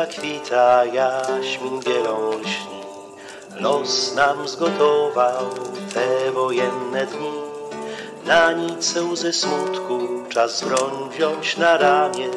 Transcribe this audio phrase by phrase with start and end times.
[0.00, 2.80] zakwita, jaśmin bielą lśni,
[3.60, 5.46] los nam zgotował
[5.94, 7.32] te wojenne dni.
[8.24, 12.30] Na nic łzy smutku czas broń wziąć na ramię,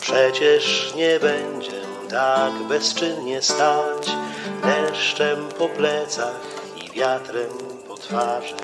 [0.00, 4.04] przecież nie będzie tak bezczynnie stać,
[4.64, 6.40] deszczem po plecach
[6.76, 7.50] i wiatrem
[7.88, 8.54] po twarzy,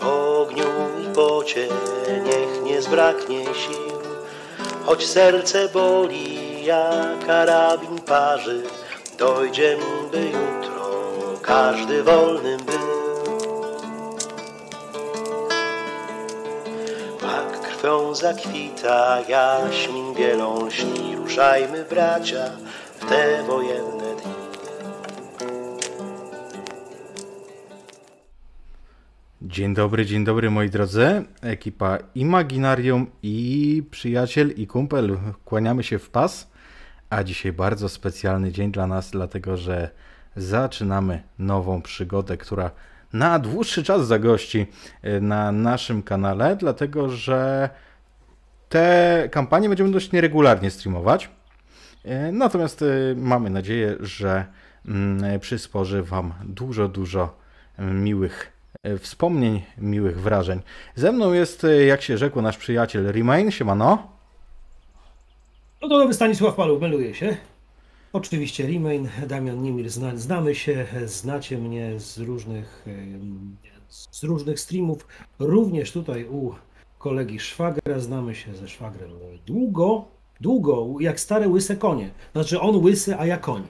[0.00, 0.70] w ogniu
[1.04, 1.68] i pocie
[2.26, 3.98] niech nie zbraknie sił,
[4.86, 8.62] choć serce boli, jak karabin parzy,
[9.18, 9.80] dojdziem,
[10.12, 10.86] by jutro
[11.42, 12.94] każdy wolnym był.
[17.22, 22.50] Mak krwią zakwita, jaśmin bielą lśni, ruszajmy bracia
[22.98, 24.34] w te wojenne dni.
[29.42, 31.24] Dzień dobry, dzień dobry moi drodzy.
[31.42, 36.53] Ekipa Imaginarium i przyjaciel i kumpel kłaniamy się w pas.
[37.14, 39.90] A dzisiaj bardzo specjalny dzień dla nas, dlatego że
[40.36, 42.70] zaczynamy nową przygodę, która
[43.12, 44.66] na dłuższy czas zagości
[45.02, 47.70] e, na naszym kanale, dlatego że
[48.68, 51.30] te kampanie będziemy dość nieregularnie streamować.
[52.04, 52.86] E, Natomiast e,
[53.16, 54.44] mamy nadzieję, że
[54.86, 57.36] mm, przysporzy Wam dużo, dużo
[57.78, 58.52] miłych
[58.98, 60.62] wspomnień, miłych wrażeń.
[60.94, 63.50] Ze mną jest, jak się rzekło, nasz przyjaciel Remain.
[63.50, 64.13] Siemano.
[65.84, 67.36] No to nowy Stanisław Paluch, meluje się.
[68.12, 72.86] Oczywiście Remain, Damian Nimir, zna, znamy się, znacie mnie z różnych,
[73.88, 75.06] z różnych streamów,
[75.38, 76.54] również tutaj u
[76.98, 79.10] kolegi Szwagra, znamy się ze Szwagrem
[79.46, 80.04] długo,
[80.40, 82.10] długo, jak stare łyse konie.
[82.32, 83.62] Znaczy on łysy, a ja koń.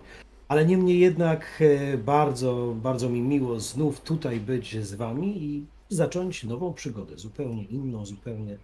[0.48, 6.44] Ale niemniej jednak e, bardzo, bardzo mi miło znów tutaj być z wami i zacząć
[6.44, 8.58] nową przygodę, zupełnie inną, zupełnie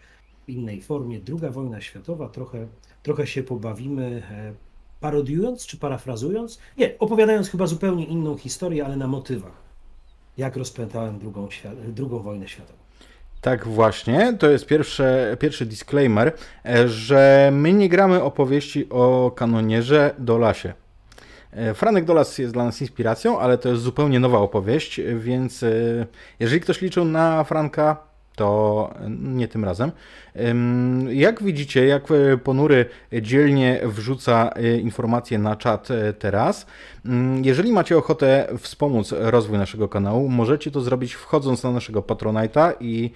[0.48, 1.20] innej formie.
[1.20, 2.66] Druga wojna światowa, trochę,
[3.02, 4.52] trochę się pobawimy, e,
[5.00, 6.58] parodiując czy parafrazując?
[6.78, 9.70] Nie, opowiadając chyba zupełnie inną historię, ale na motywach.
[10.36, 11.48] Jak rozpętałem drugą,
[11.88, 12.78] drugą wojnę światową.
[13.40, 16.32] Tak właśnie, to jest pierwsze, pierwszy disclaimer,
[16.64, 20.74] e, że my nie gramy opowieści o kanonierze Dolasie.
[21.52, 25.64] E, Franek Dolas jest dla nas inspiracją, ale to jest zupełnie nowa opowieść, więc
[26.40, 29.92] jeżeli ktoś liczył na Franka, to nie tym razem.
[31.08, 32.86] Jak widzicie, jak e, Ponury
[33.22, 36.66] dzielnie wrzuca e, informacje na czat e, teraz,
[37.42, 43.10] jeżeli macie ochotę wspomóc rozwój naszego kanału, możecie to zrobić wchodząc na naszego Patronite'a i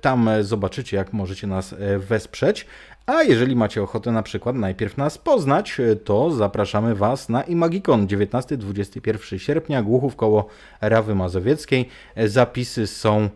[0.00, 2.66] tam zobaczycie, jak możecie nas wesprzeć.
[3.06, 9.38] A jeżeli macie ochotę na przykład najpierw nas poznać, to zapraszamy Was na Imagikon 19-21
[9.38, 10.46] sierpnia, Głuchów koło
[10.80, 11.88] Rawy Mazowieckiej.
[12.16, 13.28] Zapisy są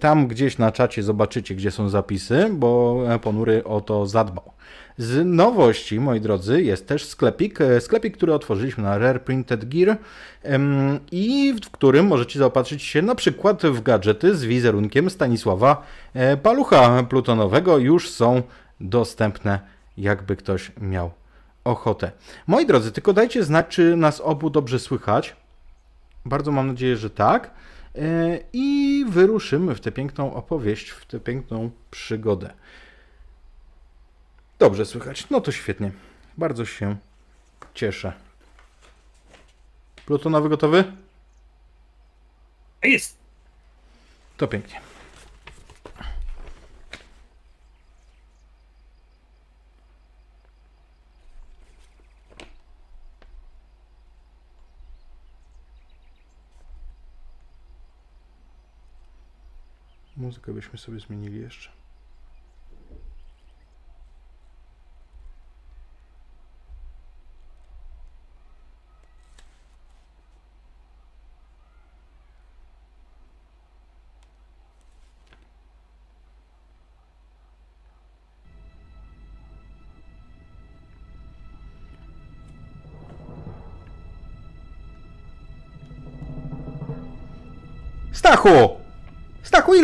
[0.00, 4.52] tam gdzieś na czacie, zobaczycie gdzie są zapisy, bo e, Ponury o to zadbał.
[4.98, 9.96] Z nowości, moi drodzy, jest też sklepik, e, sklepik, który otworzyliśmy na Rare Printed Gear
[11.12, 17.02] i w którym możecie zaopatrzyć się na przykład w gadżety z wizerunkiem Stanisława e, Palucha
[17.02, 17.78] Plutonowego.
[17.78, 18.42] Już są
[18.80, 19.60] dostępne,
[19.96, 21.10] jakby ktoś miał
[21.64, 22.10] ochotę.
[22.46, 25.36] Moi drodzy, tylko dajcie znać, czy nas obu dobrze słychać.
[26.24, 27.50] Bardzo mam nadzieję, że tak.
[27.98, 32.52] E, I wyruszymy w tę piękną opowieść, w tę piękną przygodę.
[34.58, 35.30] Dobrze słychać.
[35.30, 35.92] No to świetnie.
[36.38, 36.96] Bardzo się
[37.74, 38.12] cieszę.
[40.06, 40.84] Plutonowy gotowy?
[42.82, 43.16] Jest!
[44.36, 44.91] To pięknie.
[60.22, 61.70] Muzykę byśmy sobie zmienili jeszcze.
[88.12, 88.81] Stachu!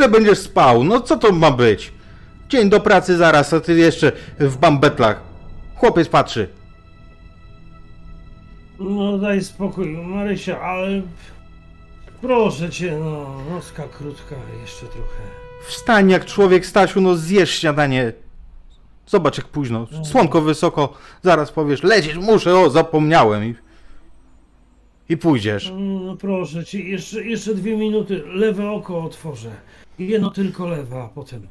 [0.09, 0.85] Ile będziesz spał?
[0.85, 1.93] No co to ma być?
[2.49, 5.21] Dzień do pracy zaraz, a ty jeszcze w bambetlach.
[5.75, 6.49] Chłopiec patrzy.
[8.79, 11.03] No daj spokój, Marysia, ale
[12.21, 15.23] proszę cię, no, nocka krótka, jeszcze trochę.
[15.67, 18.13] Wstań jak człowiek, Stasiu, no zjesz śniadanie.
[19.07, 19.87] Zobacz jak późno.
[20.05, 23.45] Słonko wysoko, zaraz powiesz, lecieć muszę, o, zapomniałem.
[23.45, 23.55] I,
[25.09, 25.73] i pójdziesz.
[25.79, 29.51] No proszę cię, jeszcze, jeszcze dwie minuty, lewe oko otworzę.
[29.99, 31.49] Jedno tylko lewe, a potem,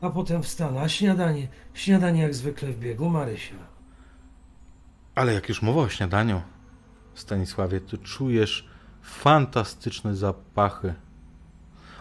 [0.00, 0.80] a potem wstanę.
[0.80, 3.54] A śniadanie, śniadanie jak zwykle w biegu, Marysia.
[5.14, 6.42] Ale jak już mowa o śniadaniu,
[7.14, 8.68] Stanisławie, to czujesz
[9.02, 10.94] fantastyczne zapachy.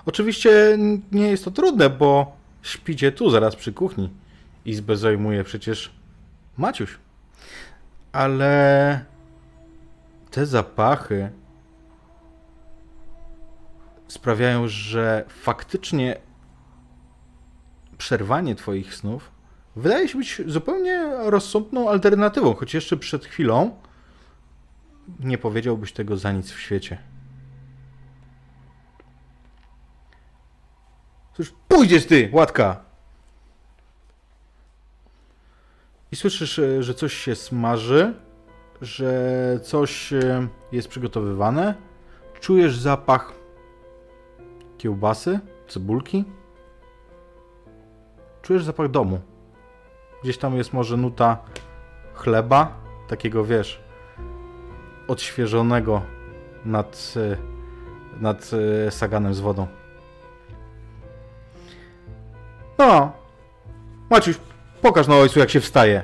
[0.06, 0.78] Oczywiście
[1.12, 4.10] nie jest to trudne, bo śpicie tu, zaraz przy kuchni.
[4.66, 5.92] Izbę zajmuje przecież
[6.58, 6.98] Maciuś.
[8.12, 9.06] Ale
[10.32, 11.30] te zapachy
[14.08, 16.18] sprawiają, że faktycznie
[17.98, 19.32] przerwanie Twoich snów
[19.76, 23.76] wydaje się być zupełnie rozsądną alternatywą, choć jeszcze przed chwilą
[25.20, 26.98] nie powiedziałbyś tego za nic w świecie.
[31.34, 32.88] Cóż, pójdziesz ty, łatka!
[36.12, 38.14] I słyszysz, e, że coś się smaży,
[38.82, 41.76] że coś e, jest przygotowywane.
[42.40, 43.34] Czujesz zapach
[44.78, 46.26] kiełbasy, cebulki.
[48.42, 49.20] Czujesz zapach domu.
[50.24, 51.38] Gdzieś tam jest może nuta
[52.14, 52.78] chleba,
[53.08, 53.82] takiego wiesz,
[55.08, 56.02] odświeżonego
[56.66, 57.38] nad, e,
[58.22, 58.52] nad
[58.88, 59.68] e, saganem z wodą.
[62.78, 63.12] No,
[64.10, 64.36] Maciuś,
[64.82, 66.04] pokaż na ojcu, jak się wstaje.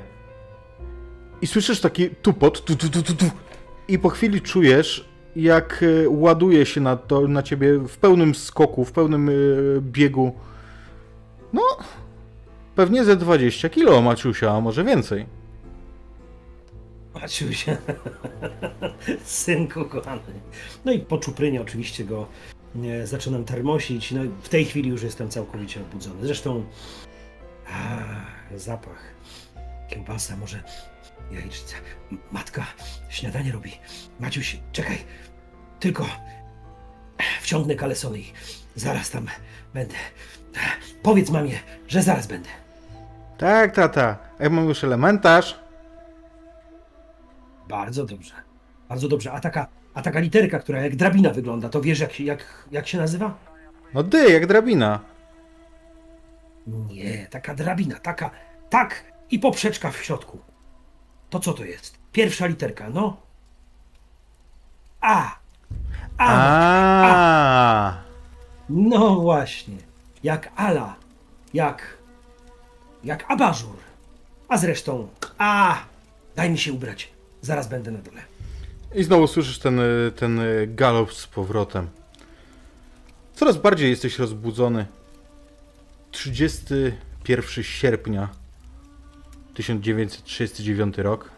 [1.42, 3.24] I słyszysz taki tupot, tu, tu, tu, tu, tu.
[3.88, 8.84] I po chwili czujesz, jak e, ładuje się na, to, na ciebie w pełnym skoku,
[8.84, 9.32] w pełnym e,
[9.80, 10.32] biegu.
[11.52, 11.62] No,
[12.74, 15.26] pewnie ze 20 kilo, Maciusia, a może więcej.
[17.14, 17.76] Maciusia,
[19.24, 20.20] synku kochany.
[20.84, 22.26] No i po czuprynie oczywiście go
[22.84, 24.12] e, zaczynam termosić.
[24.12, 26.26] No w tej chwili już jestem całkowicie obudzony.
[26.26, 26.64] Zresztą
[27.72, 27.98] a,
[28.56, 29.14] zapach,
[29.88, 30.62] kiełbasa, może
[31.32, 31.76] jajecznica.
[32.32, 32.66] Matka
[33.08, 33.72] śniadanie robi.
[34.20, 34.98] Maciuś, czekaj.
[35.84, 36.06] Tylko
[37.40, 38.32] wciągnę kalesony i
[38.76, 39.26] zaraz tam
[39.74, 39.94] będę.
[41.02, 41.58] Powiedz mamie,
[41.88, 42.48] że zaraz będę.
[43.38, 44.18] Tak, tata.
[44.38, 45.58] A ja mam już elementarz.
[47.68, 48.34] Bardzo dobrze.
[48.88, 49.32] Bardzo dobrze.
[49.32, 52.86] A taka, a taka literka, która jak drabina wygląda, to wiesz jak, się- jak, jak
[52.88, 53.34] się nazywa?
[53.94, 55.00] No dy, jak drabina.
[56.66, 58.30] Nie, taka drabina, taka,
[58.70, 60.38] tak i poprzeczka w środku.
[61.30, 61.98] To co to jest?
[62.12, 63.16] Pierwsza literka, no.
[65.00, 65.43] A.
[66.18, 67.96] A.
[68.68, 69.76] No właśnie.
[70.22, 70.96] Jak ala.
[71.54, 71.98] Jak.
[73.04, 73.76] Jak abażur.
[74.48, 75.08] A zresztą.
[75.38, 75.78] A.
[76.36, 77.12] Daj mi się ubrać.
[77.42, 78.20] Zaraz będę na dole.
[78.94, 81.88] I znowu słyszysz ten, y, ten y, galop z powrotem.
[83.34, 84.86] Coraz bardziej jesteś rozbudzony.
[86.10, 88.28] 31 sierpnia
[89.54, 91.30] 1939 rok.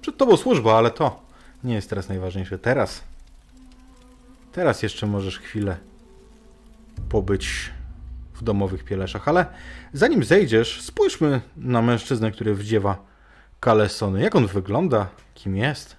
[0.00, 1.22] Przed tobą służba, ale to
[1.64, 2.58] nie jest teraz najważniejsze.
[2.58, 3.02] Teraz.
[4.52, 5.76] Teraz jeszcze możesz chwilę
[7.08, 7.70] pobyć
[8.34, 9.46] w domowych pieleszach, ale
[9.92, 13.04] zanim zejdziesz, spójrzmy na mężczyznę, który wdziewa
[13.60, 14.22] kalesony.
[14.22, 15.08] Jak on wygląda?
[15.34, 15.96] Kim jest?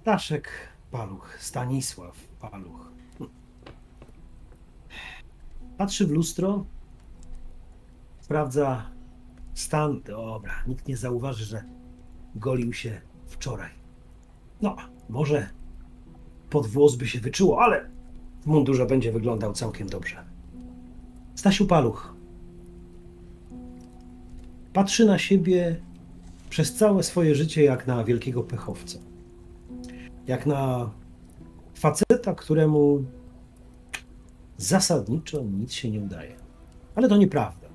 [0.00, 0.50] Staszek
[0.90, 2.90] Paluch, Stanisław Paluch.
[5.78, 6.64] Patrzy w lustro,
[8.20, 8.90] sprawdza
[9.54, 10.02] stan.
[10.02, 11.64] Dobra, nikt nie zauważy, że
[12.34, 13.79] golił się wczoraj.
[14.62, 14.76] No,
[15.08, 15.48] może
[16.50, 17.90] pod włos by się wyczuło, ale
[18.42, 20.24] w mundurze będzie wyglądał całkiem dobrze.
[21.34, 22.14] Stasiu Paluch
[24.72, 25.80] patrzy na siebie
[26.50, 28.98] przez całe swoje życie jak na wielkiego pechowca
[30.30, 30.90] jak na
[31.74, 33.04] faceta, któremu
[34.56, 36.36] zasadniczo nic się nie udaje.
[36.94, 37.68] Ale to nieprawda.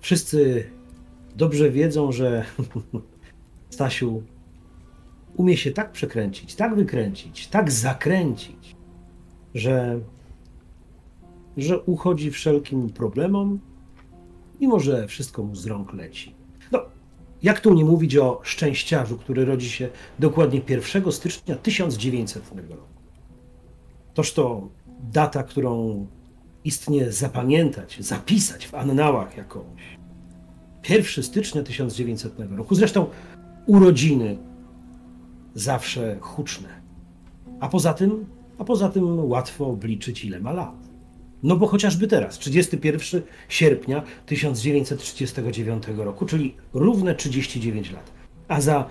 [0.00, 0.70] Wszyscy
[1.36, 2.44] dobrze wiedzą, że
[3.70, 4.22] Stasiu
[5.36, 8.76] umie się tak przekręcić, tak wykręcić, tak zakręcić,
[9.54, 10.00] że,
[11.56, 13.60] że uchodzi wszelkim problemom,
[14.60, 16.34] mimo że wszystko mu z rąk leci.
[16.72, 16.82] No,
[17.42, 22.82] jak tu nie mówić o szczęściarzu, który rodzi się dokładnie 1 stycznia 1900 roku.
[24.14, 24.68] Toż to
[25.12, 26.06] data, którą
[26.64, 29.64] istnie zapamiętać, zapisać w annałach jako
[30.88, 32.74] 1 stycznia 1900 roku.
[32.74, 33.06] Zresztą
[33.66, 34.38] urodziny
[35.54, 36.68] zawsze huczne.
[37.60, 38.26] A poza tym,
[38.58, 40.90] a poza tym łatwo obliczyć ile ma lat.
[41.42, 48.12] No bo chociażby teraz, 31 sierpnia 1939 roku, czyli równe 39 lat.
[48.48, 48.88] A za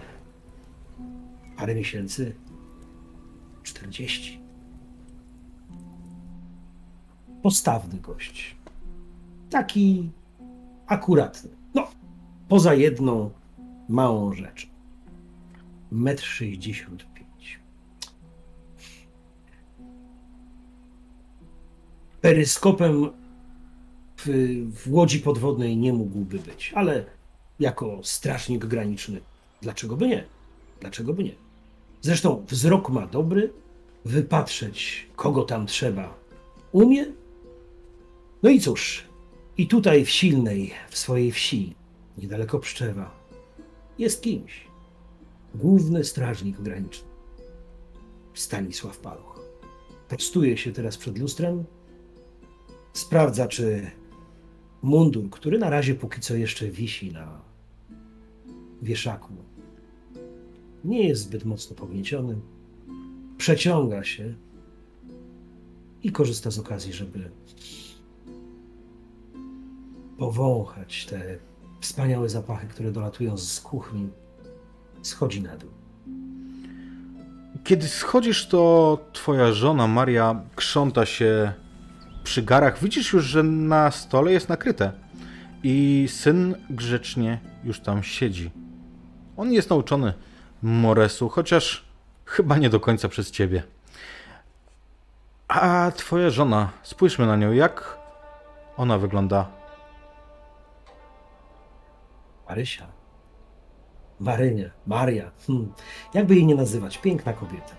[1.57, 2.35] parę miesięcy
[3.63, 4.39] 40.
[7.41, 8.55] postawny gość.
[9.49, 10.11] Taki
[10.87, 11.49] akuratny.
[11.73, 11.87] No,
[12.47, 13.31] poza jedną
[13.89, 14.68] małą rzeczą.
[15.91, 17.59] Metr sześćdziesiąt pięć.
[22.21, 23.09] Peryskopem
[24.17, 24.27] w,
[24.83, 27.05] w łodzi podwodnej nie mógłby być, ale
[27.59, 29.21] jako strażnik graniczny,
[29.61, 30.25] dlaczego by nie?
[30.79, 31.35] Dlaczego by nie?
[32.01, 33.53] Zresztą wzrok ma dobry,
[34.05, 36.13] wypatrzeć kogo tam trzeba
[36.71, 37.05] umie.
[38.43, 39.03] No i cóż,
[39.57, 41.75] i tutaj w Silnej, w swojej wsi,
[42.17, 43.11] niedaleko Pszczewa,
[43.97, 44.68] jest kimś.
[45.55, 47.09] Główny strażnik graniczny.
[48.33, 49.39] Stanisław Paluch.
[50.07, 51.63] Prostuje się teraz przed lustrem,
[52.93, 53.91] sprawdza, czy
[54.81, 57.41] mundur, który na razie póki co jeszcze wisi na
[58.81, 59.33] wieszaku,
[60.83, 62.37] nie jest zbyt mocno pognieciony,
[63.37, 64.35] przeciąga się
[66.03, 67.31] i korzysta z okazji, żeby
[70.17, 71.37] powąchać te
[71.79, 74.09] wspaniałe zapachy, które dolatują z kuchni.
[75.01, 75.69] Schodzi na dół.
[77.63, 81.53] Kiedy schodzisz, to twoja żona Maria krząta się
[82.23, 82.79] przy garach.
[82.79, 84.91] Widzisz już, że na stole jest nakryte
[85.63, 88.51] i syn grzecznie już tam siedzi.
[89.37, 90.13] On jest nauczony
[90.61, 91.85] Moresu, chociaż
[92.25, 93.63] chyba nie do końca przez ciebie.
[95.47, 97.97] A twoja żona, spójrzmy na nią, jak
[98.77, 99.47] ona wygląda?
[102.49, 102.98] Marysia.
[104.19, 105.31] Marynia, Maria.
[105.47, 105.73] Hmm.
[106.13, 107.75] Jakby jej nie nazywać, piękna kobieta.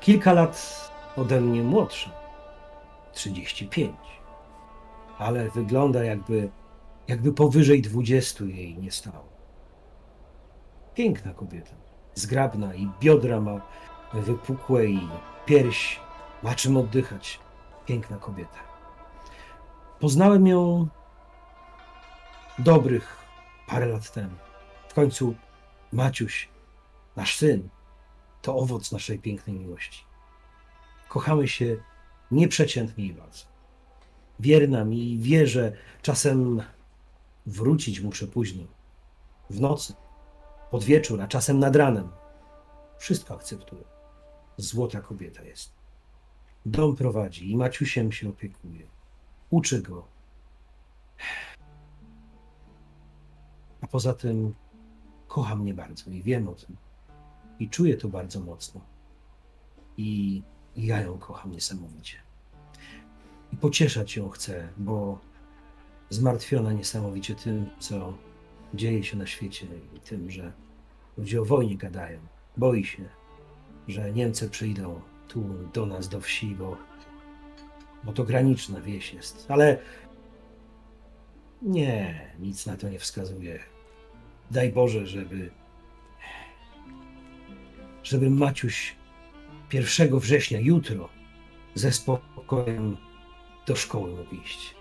[0.00, 2.10] Kilka lat ode mnie młodsza.
[3.12, 3.96] 35.
[5.18, 6.50] Ale wygląda jakby,
[7.08, 9.28] jakby powyżej 20 jej nie stało.
[10.94, 11.74] Piękna kobieta.
[12.14, 13.60] Zgrabna i biodra ma
[14.14, 15.08] wypukłe i
[15.46, 16.00] pierś
[16.42, 17.40] ma czym oddychać.
[17.86, 18.58] Piękna kobieta.
[20.00, 20.88] Poznałem ją
[22.58, 23.16] dobrych
[23.66, 24.36] parę lat temu.
[24.94, 25.34] W końcu
[25.92, 26.48] Maciuś,
[27.16, 27.68] nasz syn,
[28.42, 30.04] to owoc naszej pięknej miłości.
[31.08, 31.76] Kochamy się
[32.30, 33.44] nieprzeciętnie i bardzo.
[34.40, 35.72] Wierna mi wie, że
[36.02, 36.62] czasem
[37.46, 38.64] wrócić muszę późno,
[39.50, 39.94] w nocy,
[40.70, 42.08] pod wieczór, a czasem nad ranem.
[42.98, 43.84] Wszystko akceptuję.
[44.56, 45.72] Złota kobieta jest.
[46.66, 48.86] Dom prowadzi i Maciusiem się opiekuje.
[49.50, 50.06] Uczy go.
[53.80, 54.54] A poza tym
[55.34, 56.76] kocha mnie bardzo i wiem o tym.
[57.58, 58.80] I czuję to bardzo mocno.
[59.96, 60.42] I
[60.76, 62.16] ja ją kocham niesamowicie.
[63.52, 65.18] I pocieszać ją chcę, bo
[66.10, 68.14] zmartwiona niesamowicie tym, co
[68.74, 70.52] dzieje się na świecie i tym, że
[71.18, 72.18] ludzie o wojnie gadają.
[72.56, 73.08] Boi się,
[73.88, 76.76] że Niemcy przyjdą tu do nas, do wsi, bo,
[78.04, 79.46] bo to graniczna wieś jest.
[79.48, 79.78] Ale
[81.62, 83.73] nie, nic na to nie wskazuje.
[84.50, 85.50] Daj Boże, żeby
[88.02, 88.96] żeby Maciuś
[89.72, 91.08] 1 września, jutro,
[91.74, 92.96] ze spokojem
[93.66, 94.74] do szkoły mógł iść.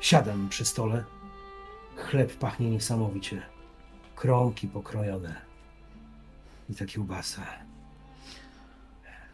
[0.00, 1.04] Siadam przy stole.
[1.96, 3.42] Chleb pachnie niesamowicie.
[4.16, 5.34] Kromki pokrojone.
[6.70, 7.42] I ta kiełbasa.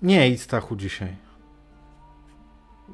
[0.03, 1.17] Nie idź Stachu dzisiaj.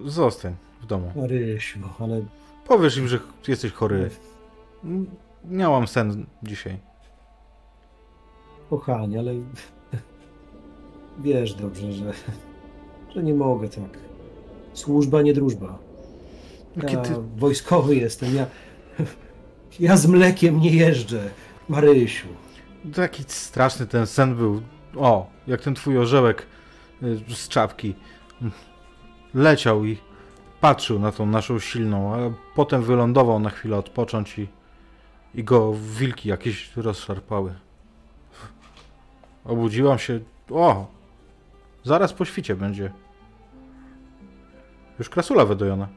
[0.04, 1.12] Zostań w domu.
[1.16, 2.22] Marysiu, ale
[2.68, 4.10] Powiesz im, że jesteś chory.
[5.44, 6.78] Miałam sen dzisiaj.
[8.70, 9.32] kochanie, ale
[11.24, 12.12] wiesz dobrze, że,
[13.14, 13.98] że nie mogę tak.
[14.72, 15.78] Służba, nie drużba.
[16.76, 17.10] No Ja Kiedy...
[17.36, 18.46] wojskowy jestem, ja,
[19.80, 21.30] ja z mlekiem nie jeżdżę.
[21.68, 22.28] Marysiu,
[22.94, 24.62] Taki straszny ten sen był.
[24.96, 26.46] O, jak ten twój orzełek
[27.02, 27.94] y, z czapki.
[29.34, 29.98] Leciał i
[30.60, 32.18] patrzył na tą naszą silną, a
[32.54, 34.48] potem wylądował na chwilę odpocząć i,
[35.34, 37.54] i go wilki jakieś rozszarpały.
[39.44, 40.20] Obudziłam się.
[40.50, 40.86] O!
[41.84, 42.92] Zaraz po świcie będzie.
[44.98, 45.88] Już krasula wydojona.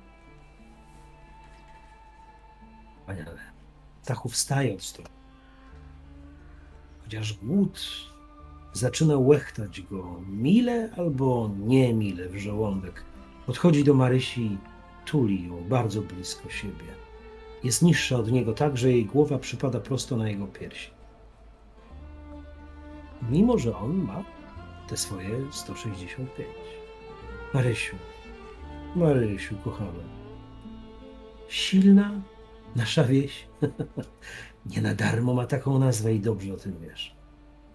[2.99, 3.39] Wspaniale.
[4.01, 5.07] Stachu wstaje od stołu.
[7.03, 7.79] Chociaż głód
[8.73, 13.03] zaczyna łechtać go mile albo nie mile w żołądek.
[13.45, 14.57] Podchodzi do Marysi i
[15.05, 17.00] tuli ją bardzo blisko siebie.
[17.63, 20.91] Jest niższa od niego tak, że jej głowa przypada prosto na jego piersi.
[23.29, 24.23] Mimo, że on ma
[24.87, 26.49] te swoje 165.
[27.53, 27.95] Marysiu,
[28.95, 30.03] Marysiu, kochana.
[31.49, 32.21] Silna
[32.75, 33.47] nasza wieś.
[34.65, 37.15] Nie na darmo ma taką nazwę i dobrze o tym wiesz.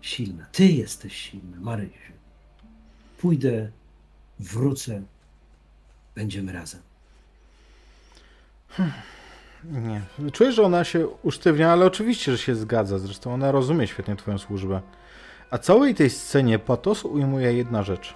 [0.00, 0.46] Silna.
[0.52, 2.12] Ty jesteś silna, Marysiu.
[3.18, 3.70] Pójdę,
[4.38, 5.02] wrócę,
[6.14, 6.80] będziemy razem.
[9.64, 10.00] Nie.
[10.32, 12.98] Czujesz, że ona się usztywnia, ale oczywiście, że się zgadza.
[12.98, 14.80] Zresztą ona rozumie świetnie twoją służbę.
[15.50, 18.14] A całej tej scenie patos ujmuje jedna rzecz.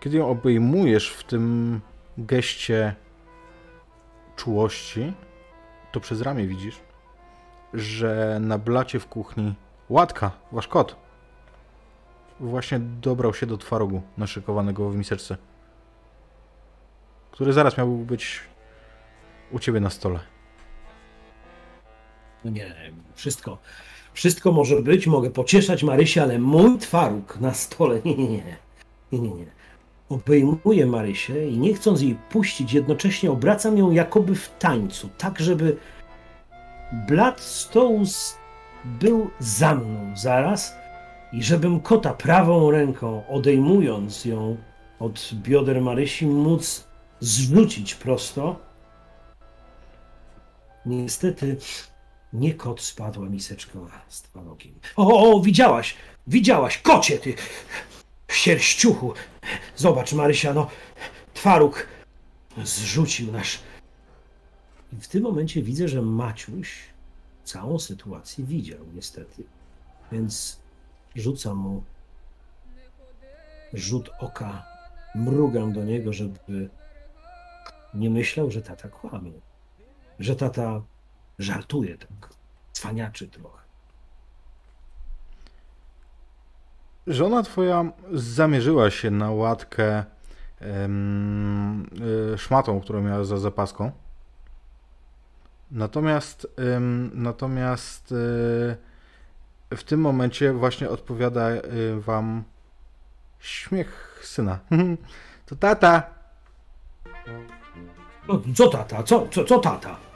[0.00, 1.80] Kiedy ją obejmujesz w tym
[2.18, 2.94] geście
[4.36, 5.12] czułości,
[5.92, 6.80] to przez ramię widzisz,
[7.74, 9.54] że na blacie w kuchni
[9.88, 10.96] Łatka, wasz kot,
[12.40, 15.36] właśnie dobrał się do twarogu naszykowanego w miseczce,
[17.30, 18.40] który zaraz miał być
[19.52, 20.20] u ciebie na stole.
[22.44, 22.74] No nie,
[23.14, 23.58] wszystko,
[24.12, 28.28] wszystko może być, mogę pocieszać Marysię, ale mój twaróg na stole, nie, nie,
[29.12, 29.46] nie, nie, nie.
[30.08, 35.76] Obejmuję Marysię i nie chcąc jej puścić, jednocześnie obracam ją jakoby w tańcu, tak żeby
[37.08, 38.02] blat stołu
[38.84, 40.74] był za mną zaraz
[41.32, 44.56] i żebym kota prawą ręką, odejmując ją
[44.98, 46.88] od bioder Marysi, móc
[47.20, 48.69] zrzucić prosto.
[50.86, 51.56] Niestety
[52.32, 54.74] nie kot spadła miseczka z twarogiem.
[54.96, 55.96] O, o, widziałaś,
[56.26, 57.34] widziałaś, kocie ty,
[58.28, 59.14] sierściuchu.
[59.76, 60.70] Zobacz Marysia, no,
[61.34, 61.86] twaróg
[62.64, 63.58] zrzucił nasz.
[64.92, 66.78] I w tym momencie widzę, że Maciuś
[67.44, 69.44] całą sytuację widział, niestety.
[70.12, 70.60] Więc
[71.14, 71.82] rzucam mu
[73.72, 74.64] rzut oka,
[75.14, 76.68] mrugam do niego, żeby
[77.94, 79.32] nie myślał, że tata kłamie.
[80.20, 80.82] Że tata
[81.38, 82.30] żartuje tak,
[82.72, 83.60] cwaniaczy trochę.
[87.06, 90.04] Żona twoja zamierzyła się na łatkę
[90.62, 93.92] y, szmatą, którą miała za zapaską.
[95.70, 98.10] Natomiast, ym, natomiast
[99.70, 102.44] yy, w tym momencie właśnie odpowiada yy, wam
[103.38, 104.58] śmiech syna.
[105.46, 106.02] to tata.
[108.28, 109.02] No, co tata?
[109.02, 110.09] Co, co, co tata?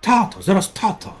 [0.00, 1.12] Tato, zaraz tata.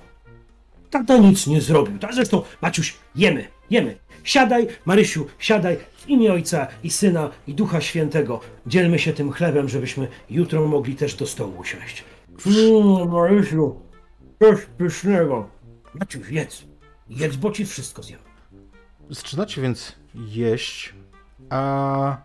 [0.90, 1.98] Tata nic nie zrobił.
[1.98, 3.98] Ta, zresztą, Maciuś, jemy, jemy.
[4.24, 8.40] Siadaj, Marysiu, siadaj w imię Ojca i Syna i Ducha Świętego.
[8.66, 12.04] Dzielmy się tym chlebem, żebyśmy jutro mogli też do stołu usiąść.
[12.46, 13.80] Mmm, Marysiu,
[14.42, 15.48] coś pysznego.
[15.94, 16.64] Maciuś, jedz.
[17.08, 18.20] Jedz, bo ci wszystko zjem.
[19.10, 20.94] Zaczynacie więc jeść,
[21.50, 22.16] a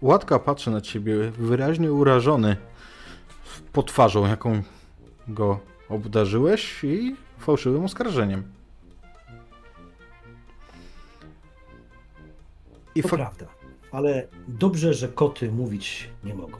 [0.00, 2.56] Łatka patrzy na ciebie wyraźnie urażony
[3.72, 4.62] pod twarzą, jaką
[5.28, 8.42] go obdarzyłeś i fałszywym oskarżeniem.
[12.94, 13.46] I to prawda,
[13.92, 16.58] ale dobrze, że koty mówić nie mogą.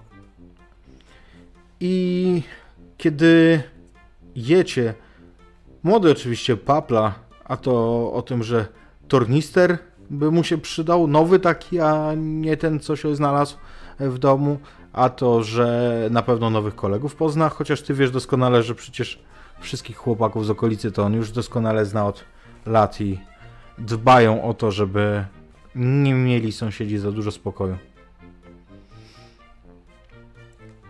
[1.80, 2.42] I
[2.96, 3.62] kiedy
[4.34, 4.94] jecie,
[5.82, 8.66] młody oczywiście papla, a to o tym, że
[9.08, 9.78] tornister
[10.10, 13.56] by mu się przydał, nowy taki, a nie ten, co się znalazł
[14.00, 14.58] w domu,
[14.92, 19.22] a to, że na pewno nowych kolegów pozna, chociaż ty wiesz doskonale, że przecież
[19.60, 22.24] wszystkich chłopaków z okolicy to on już doskonale zna od
[22.66, 23.20] lat i
[23.78, 25.24] dbają o to, żeby
[25.74, 27.78] nie mieli sąsiedzi za dużo spokoju.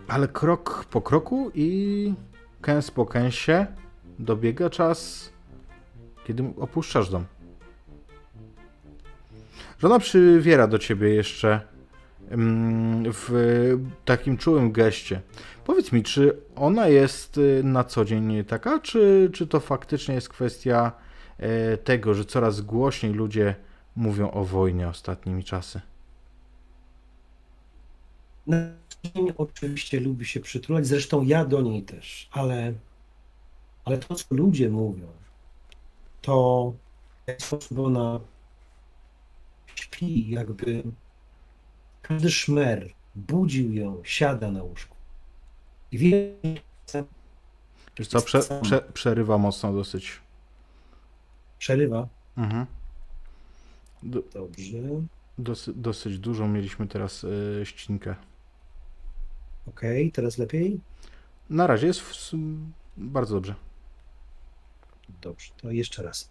[0.08, 2.14] Ale krok po kroku i
[2.62, 3.66] kęs po kęsie
[4.18, 5.30] dobiega czas,
[6.26, 7.24] kiedy opuszczasz dom.
[9.78, 11.60] Żona przywiera do ciebie jeszcze
[13.12, 15.20] w takim czułym geście.
[15.64, 20.28] Powiedz mi, czy ona jest y, na co dzień taka, czy, czy to faktycznie jest
[20.28, 20.92] kwestia
[21.38, 23.54] e, tego, że coraz głośniej ludzie
[23.96, 25.80] mówią o wojnie ostatnimi czasy?
[28.46, 28.56] Na
[29.04, 32.72] dzień oczywiście lubi się przytulać, zresztą ja do niej też, ale,
[33.84, 35.06] ale to, co ludzie mówią,
[36.22, 36.72] to
[37.38, 38.20] w sposób ona
[39.74, 40.82] śpi, jakby
[42.08, 44.96] każdy szmer budził ją, siada na łóżku.
[45.92, 46.34] I wie,
[47.98, 50.20] Wiesz co, prze, prze, przerywa mocno dosyć.
[51.58, 52.08] Przerywa?
[52.36, 52.66] Mhm.
[54.02, 54.78] Do, Dobrze.
[55.38, 58.14] Dosy, dosyć dużą mieliśmy teraz y, ścinkę.
[59.68, 60.80] Okej, okay, teraz lepiej?
[61.50, 62.32] Na razie jest w,
[62.96, 63.54] bardzo dobrze.
[65.20, 66.30] Dobrze, to jeszcze raz.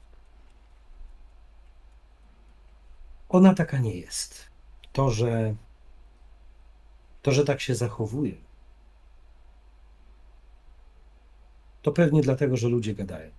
[3.30, 4.48] Ona taka nie jest.
[4.94, 5.56] To, że
[7.22, 8.36] to, że tak się zachowuje,
[11.82, 13.32] to pewnie dlatego, że ludzie gadają.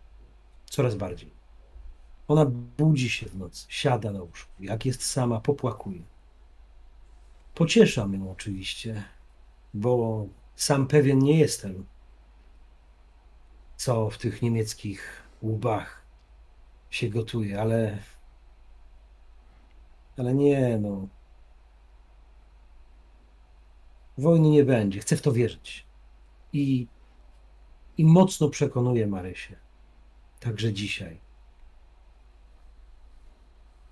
[0.67, 1.31] Coraz bardziej.
[2.29, 2.45] Ona
[2.79, 6.03] budzi się w nocy, siada na łóżku, jak jest sama, popłakuje.
[7.55, 9.05] Pocieszam ją oczywiście,
[9.75, 11.87] bo sam pewien nie jestem,
[13.77, 16.03] co w tych niemieckich łbach
[16.91, 17.99] się gotuje, ale.
[20.17, 21.09] Ale nie, no.
[24.19, 25.87] Wojny nie będzie, chcę w to wierzyć.
[26.53, 26.87] I,
[27.99, 29.57] i mocno przekonuję Marysię.
[30.41, 31.21] Także dzisiaj.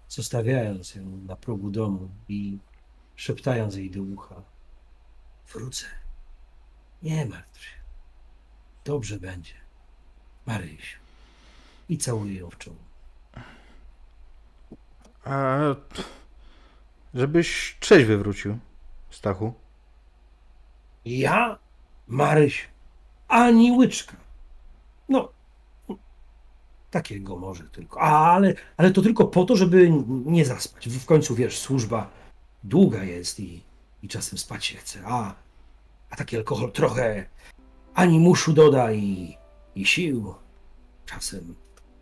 [0.08, 2.58] Zostawiając ją na progu domu i
[3.16, 4.42] szeptając jej do ucha.
[5.52, 5.86] Wrócę.
[7.02, 7.76] Nie martw się.
[8.84, 9.54] Dobrze będzie.
[10.46, 10.98] Marysiu.
[11.88, 12.76] I całuję ją w czoło.
[15.24, 15.58] A
[17.14, 18.58] żebyś trzeźwy wrócił,
[19.10, 19.65] Stachu.
[21.06, 21.58] Ja,
[22.08, 22.68] Maryś,
[23.28, 24.16] ani łyczka.
[25.08, 25.28] No,
[26.90, 28.00] takiego może tylko.
[28.00, 30.88] Ale, ale to tylko po to, żeby nie zaspać.
[30.88, 32.10] W końcu, wiesz, służba
[32.64, 33.62] długa jest i,
[34.02, 35.00] i czasem spać się chce.
[35.04, 35.34] A,
[36.10, 37.26] a taki alkohol trochę
[37.94, 39.36] ani muszu doda i,
[39.74, 40.34] i sił.
[41.06, 41.54] Czasem,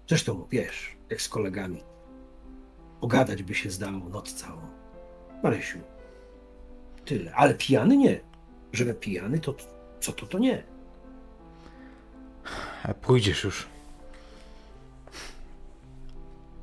[0.08, 1.82] zresztą wiesz, jak z kolegami.
[3.00, 4.60] Pogadać by się zdało noc całą.
[5.42, 5.78] Marysiu,
[7.04, 7.34] tyle.
[7.34, 8.33] Ale pijany nie.
[8.74, 9.54] Żeby pijany, to
[10.00, 10.62] co to, to nie.
[12.82, 13.66] A pójdziesz już.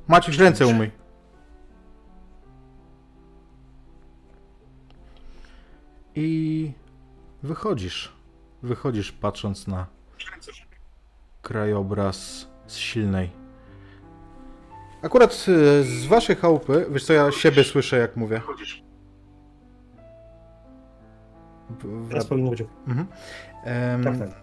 [0.08, 0.90] Maciuś, ręce umyj.
[6.14, 6.72] I
[7.42, 8.12] wychodzisz.
[8.62, 9.86] Wychodzisz patrząc na
[11.42, 13.30] krajobraz z silnej.
[15.02, 18.42] Akurat e, z waszej chałupy, wiesz co, ja siebie słyszę jak mówię.
[21.78, 22.64] W- Teraz powinno być.
[22.88, 23.06] Mhm.
[24.04, 24.42] Tak, tak,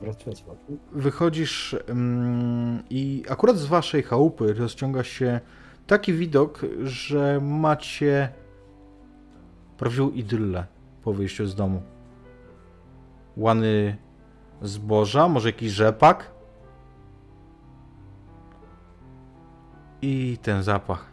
[0.91, 5.39] wychodzisz mm, i akurat z waszej chałupy rozciąga się
[5.87, 8.29] taki widok, że macie
[9.77, 10.65] prawdziwą idyllę
[11.03, 11.81] po wyjściu z domu.
[13.37, 13.97] Łany
[14.61, 16.31] zboża, może jakiś rzepak.
[20.01, 21.11] I ten zapach.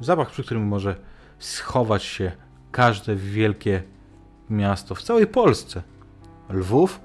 [0.00, 0.96] Zapach, przy którym może
[1.38, 2.32] schować się
[2.72, 3.82] każde wielkie
[4.50, 5.82] miasto w całej Polsce.
[6.50, 7.00] Lwów,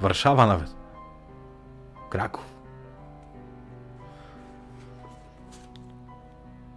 [0.00, 0.74] Warszawa nawet,
[2.10, 2.56] Kraków.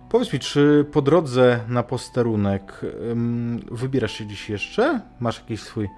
[0.10, 5.02] Powiedz mi, czy po drodze na posterunek ym, wybierasz się dziś jeszcze?
[5.20, 5.90] Masz jakiś swój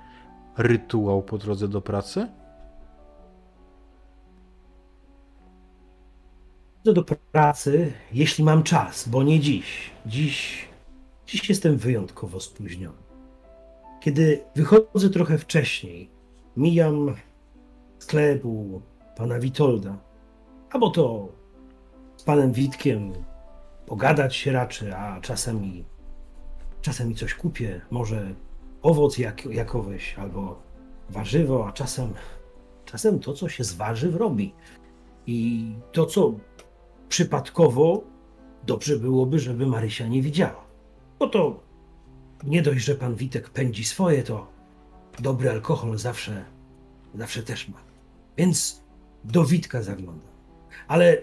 [0.57, 2.27] rytuał po drodze do pracy?
[6.83, 9.91] Do pracy, jeśli mam czas, bo nie dziś.
[10.05, 10.65] Dziś,
[11.27, 13.10] dziś jestem wyjątkowo spóźniony.
[14.01, 16.09] Kiedy wychodzę trochę wcześniej,
[16.57, 17.15] mijam
[17.99, 18.81] sklepu
[19.17, 19.97] pana Witolda,
[20.71, 21.27] albo to
[22.17, 23.13] z panem Witkiem
[23.85, 25.85] pogadać się raczy, a czasami,
[26.81, 28.35] czasami coś kupię, może
[28.81, 30.61] owoc jak, jakoweś, albo
[31.09, 32.13] warzywo, a czasem,
[32.85, 34.53] czasem to, co się z warzyw robi.
[35.27, 36.33] I to, co
[37.09, 38.03] przypadkowo
[38.65, 40.63] dobrze byłoby, żeby Marysia nie widziała.
[41.19, 41.70] Bo to
[42.43, 44.47] nie dość, że pan Witek pędzi swoje, to
[45.19, 46.45] dobry alkohol zawsze,
[47.15, 47.77] zawsze też ma.
[48.37, 48.81] Więc
[49.23, 50.31] do Witka zaglądam.
[50.87, 51.17] Ale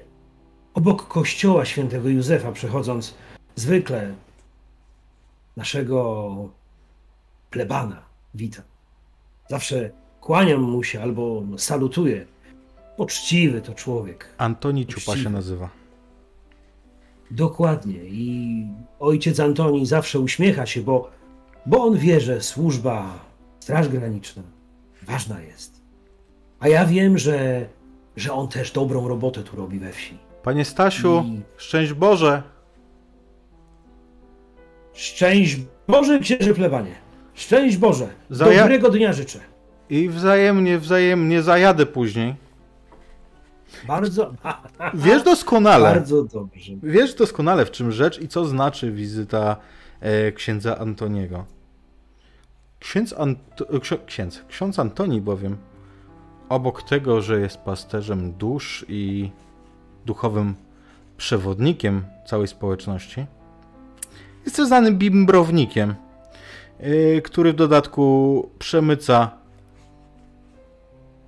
[0.74, 3.14] obok kościoła świętego Józefa przechodząc,
[3.56, 4.14] zwykle
[5.56, 6.34] naszego
[7.50, 8.02] plebana
[8.34, 8.64] witam.
[9.50, 12.26] Zawsze kłaniam mu się albo salutuję.
[12.96, 14.28] Poczciwy to człowiek.
[14.38, 15.77] Antoni Ciupa się nazywa.
[17.30, 17.98] Dokładnie.
[18.04, 18.66] I
[19.00, 21.10] ojciec Antoni zawsze uśmiecha się, bo,
[21.66, 23.18] bo on wie, że służba,
[23.60, 24.42] Straż Graniczna
[25.02, 25.80] ważna jest.
[26.60, 27.66] A ja wiem, że,
[28.16, 30.18] że on też dobrą robotę tu robi we wsi.
[30.42, 32.42] Panie Stasiu, I- szczęść Boże!
[34.92, 35.56] Szczęść
[35.88, 36.94] Boże, księże plebanie.
[37.34, 38.08] Szczęść Boże.
[38.30, 39.38] Zaja- Dobrego dnia życzę.
[39.90, 42.34] I wzajemnie, wzajemnie zajadę później.
[43.86, 44.32] Bardzo,
[44.94, 46.72] Wiesz doskonale, bardzo dobrze.
[46.82, 49.56] wiesz doskonale w czym rzecz i co znaczy wizyta
[50.00, 51.44] e, księdza Antoniego.
[52.80, 53.80] Ksiądz, Anto, e,
[54.48, 55.56] ksiądz Antoni bowiem,
[56.48, 59.30] obok tego, że jest pasterzem dusz i
[60.06, 60.54] duchowym
[61.16, 63.26] przewodnikiem całej społeczności,
[64.44, 65.94] jest też znanym bimbrownikiem,
[66.78, 69.30] e, który w dodatku przemyca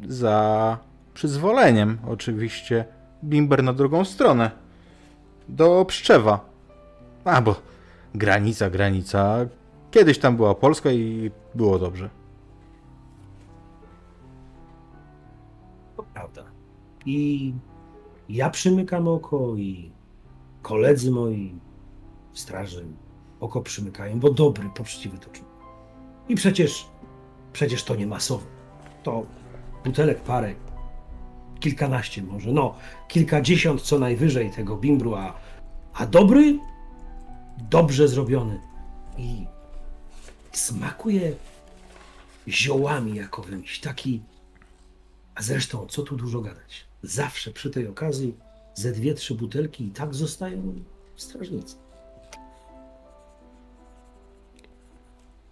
[0.09, 0.79] za
[1.21, 2.85] przyzwoleniem oczywiście
[3.25, 4.51] bimber na drugą stronę.
[5.49, 6.51] Do Pszczewa.
[7.25, 7.63] A, bo
[8.15, 9.37] granica, granica.
[9.91, 12.11] Kiedyś tam była Polska i było dobrze.
[15.97, 16.45] To prawda.
[17.07, 17.55] I
[18.29, 19.93] ja przymykam oko i
[20.63, 21.55] koledzy moi
[22.33, 22.87] w straży
[23.41, 25.31] oko przymykają, bo dobry, poczciwy to.
[26.29, 26.87] I przecież,
[27.53, 28.47] przecież to nie masowo.
[29.03, 29.27] To
[29.85, 30.55] butelek parę,
[31.61, 32.75] kilkanaście może, no
[33.09, 35.35] kilkadziesiąt co najwyżej tego bimbru, a,
[35.95, 36.59] a dobry,
[37.71, 38.61] dobrze zrobiony.
[39.19, 39.47] I
[40.53, 41.33] smakuje
[42.49, 43.81] ziołami jakowymiś.
[43.81, 44.23] Taki.
[45.35, 46.85] A zresztą, co tu dużo gadać?
[47.03, 48.35] Zawsze przy tej okazji
[48.75, 50.75] ze dwie, trzy butelki i tak zostają
[51.17, 51.77] strażnicy.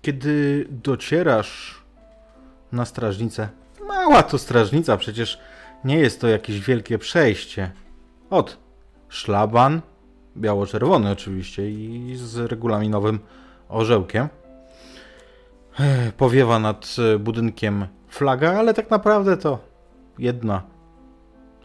[0.02, 1.82] Kiedy docierasz
[2.72, 3.48] na strażnicę,
[3.88, 5.38] mała to strażnica, przecież
[5.84, 7.70] nie jest to jakieś wielkie przejście.
[8.30, 8.58] Od
[9.08, 9.80] szlaban,
[10.36, 13.18] biało-czerwony oczywiście i z regulaminowym
[13.68, 14.28] orzełkiem.
[15.80, 19.58] Ech, Powiewa nad e, budynkiem flaga, ale tak naprawdę to
[20.18, 20.62] jedna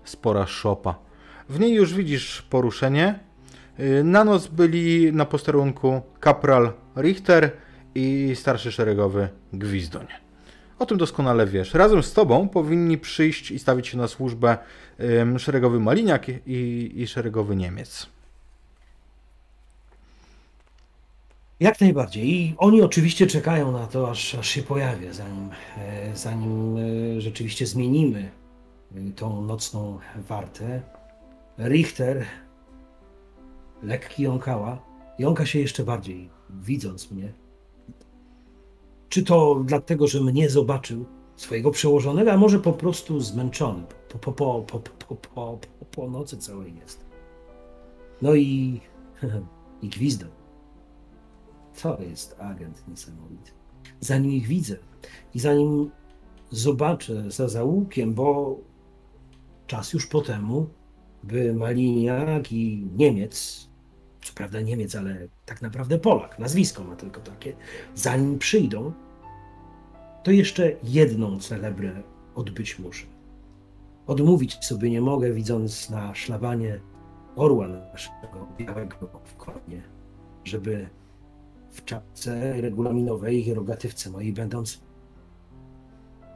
[0.04, 0.96] spora szopa.
[1.50, 3.20] W niej już widzisz poruszenie.
[3.80, 7.52] Y, Na noc byli na posterunku kapral Richter
[7.96, 10.08] i starszy szeregowy Gwizdoń.
[10.80, 11.74] O tym doskonale wiesz.
[11.74, 14.58] Razem z tobą powinni przyjść i stawić się na służbę
[15.38, 18.08] szeregowy Maliniak i, i szeregowy Niemiec.
[21.60, 22.30] Jak najbardziej.
[22.30, 27.66] I oni oczywiście czekają na to, aż, aż się pojawię, zanim, e, zanim e, rzeczywiście
[27.66, 28.32] zmienimy
[28.96, 30.82] e, tą nocną wartę.
[31.60, 32.26] Richter,
[33.84, 34.82] lekki jąkała,
[35.20, 37.34] jąka się jeszcze bardziej, widząc mnie.
[39.14, 43.84] Czy to dlatego, że mnie zobaczył swojego przełożonego, a może po prostu zmęczony.
[44.10, 47.06] Po, po, po, po, po, po, po, po nocy całej jest.
[48.22, 48.82] No i,
[49.82, 50.30] i gwizdem.
[51.82, 53.52] To jest agent niesamowity.
[54.00, 54.78] Zanim ich widzę
[55.34, 55.92] i zanim
[56.52, 58.58] zobaczę za załukiem, bo
[59.68, 60.70] czas już po temu,
[61.24, 63.68] by Maliniak i Niemiec,
[64.24, 67.56] co prawda Niemiec, ale tak naprawdę Polak, nazwisko ma tylko takie,
[67.96, 68.94] zanim przyjdą,
[70.24, 72.04] to jeszcze jedną celebrę
[72.36, 73.06] odbyć muszę.
[74.08, 76.80] Odmówić sobie nie mogę, widząc na szlabanie
[77.36, 79.82] orła naszego białego w koronie,
[80.44, 80.90] żeby
[81.72, 84.82] w czapce regulaminowej i rogatywce mojej będąc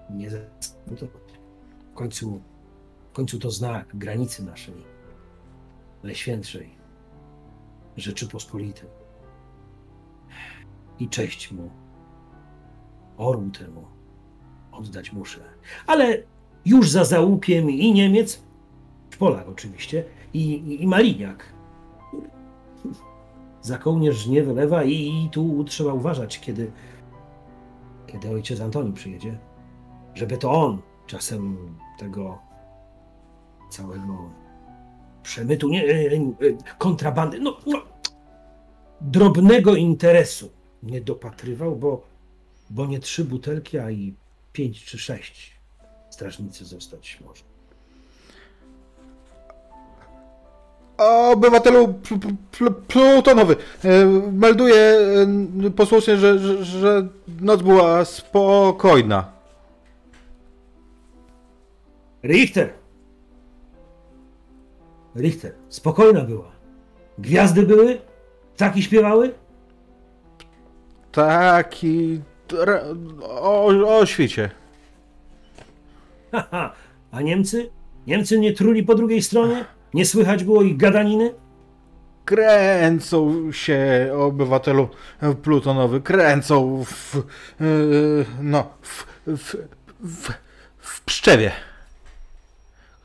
[0.10, 1.24] nie zasalutować.
[1.92, 2.42] W końcu,
[3.12, 4.84] w końcu to znak granicy naszej,
[6.04, 6.78] najświętszej
[7.98, 8.90] Rzeczypospolitej.
[11.00, 11.70] I cześć mu,
[13.18, 13.84] orłu temu
[14.72, 15.40] oddać muszę.
[15.88, 16.24] Ale
[16.66, 18.44] już za załukiem i Niemiec,
[19.20, 20.04] Polak oczywiście,
[20.34, 21.54] i, i, i Maliniak
[23.62, 26.72] za kołnierz nie wylewa i, i tu trzeba uważać, kiedy,
[28.08, 29.38] kiedy ojciec Antoni przyjedzie,
[30.14, 31.58] żeby to on czasem
[31.98, 32.40] tego
[33.70, 34.30] całego
[35.24, 36.28] przemytu, nie, e, e,
[36.78, 37.82] kontrabandy, no, no
[39.02, 40.50] drobnego interesu
[40.84, 42.02] nie dopatrywał, bo,
[42.70, 44.14] bo nie trzy butelki, a i
[44.54, 45.58] pięć czy sześć
[46.10, 47.44] strażnicy zostać może.
[51.32, 54.98] Obywatelu pl- pl- pl- Plutonowy, e, melduję
[55.66, 57.08] e, posłusznie, że, że, że
[57.42, 59.32] noc była spokojna.
[62.24, 62.74] Richter!
[65.16, 66.52] Richter, spokojna była.
[67.18, 68.02] Gwiazdy były?
[68.56, 69.34] Ptaki śpiewały?
[71.12, 72.22] Taki
[73.22, 73.66] o,
[73.98, 74.50] o świcie.
[76.32, 76.74] Haha,
[77.12, 77.70] a Niemcy?
[78.08, 79.66] Niemcy nie truli po drugiej stronie?
[79.94, 81.34] Nie słychać było ich gadaniny?
[82.26, 84.90] Kręcą się obywatelu
[85.44, 87.24] Plutonowy, kręcą w, e,
[88.42, 89.56] no, w, w,
[90.00, 90.32] w,
[90.78, 91.52] w pszczewie.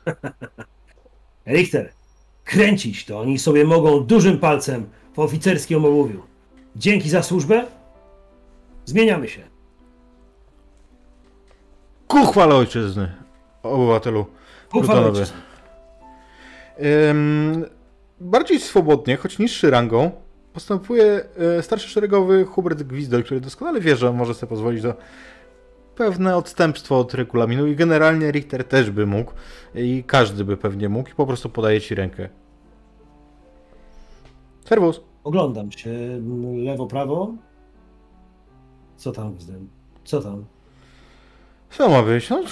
[1.47, 1.91] Richter,
[2.43, 6.21] kręcić to oni sobie mogą dużym palcem po oficerskim obuwiu.
[6.75, 7.65] Dzięki za służbę.
[8.85, 9.41] Zmieniamy się.
[12.07, 13.11] Ku chwale ojczyzny,
[13.63, 14.19] obywatelu
[14.73, 15.19] Uchwała Plutonowy.
[15.19, 15.37] ojczyzny.
[17.09, 17.65] Ym,
[18.21, 20.11] bardziej swobodnie, choć niższy rangą,
[20.53, 21.25] postępuje
[21.57, 24.93] e, starszy szeregowy Hubert Gwizdol, który doskonale wie, że może sobie pozwolić na
[25.95, 29.31] pewne odstępstwo od regulaminu i generalnie Richter też by mógł
[29.75, 32.29] i każdy by pewnie mógł i po prostu podaje ci rękę.
[34.65, 35.01] Serwus.
[35.23, 35.89] Oglądam się
[36.55, 37.33] lewo, prawo.
[39.03, 39.69] Co tam, Gwizdem?
[40.03, 40.45] Co tam?
[41.69, 42.29] Co ma być?
[42.29, 42.43] No,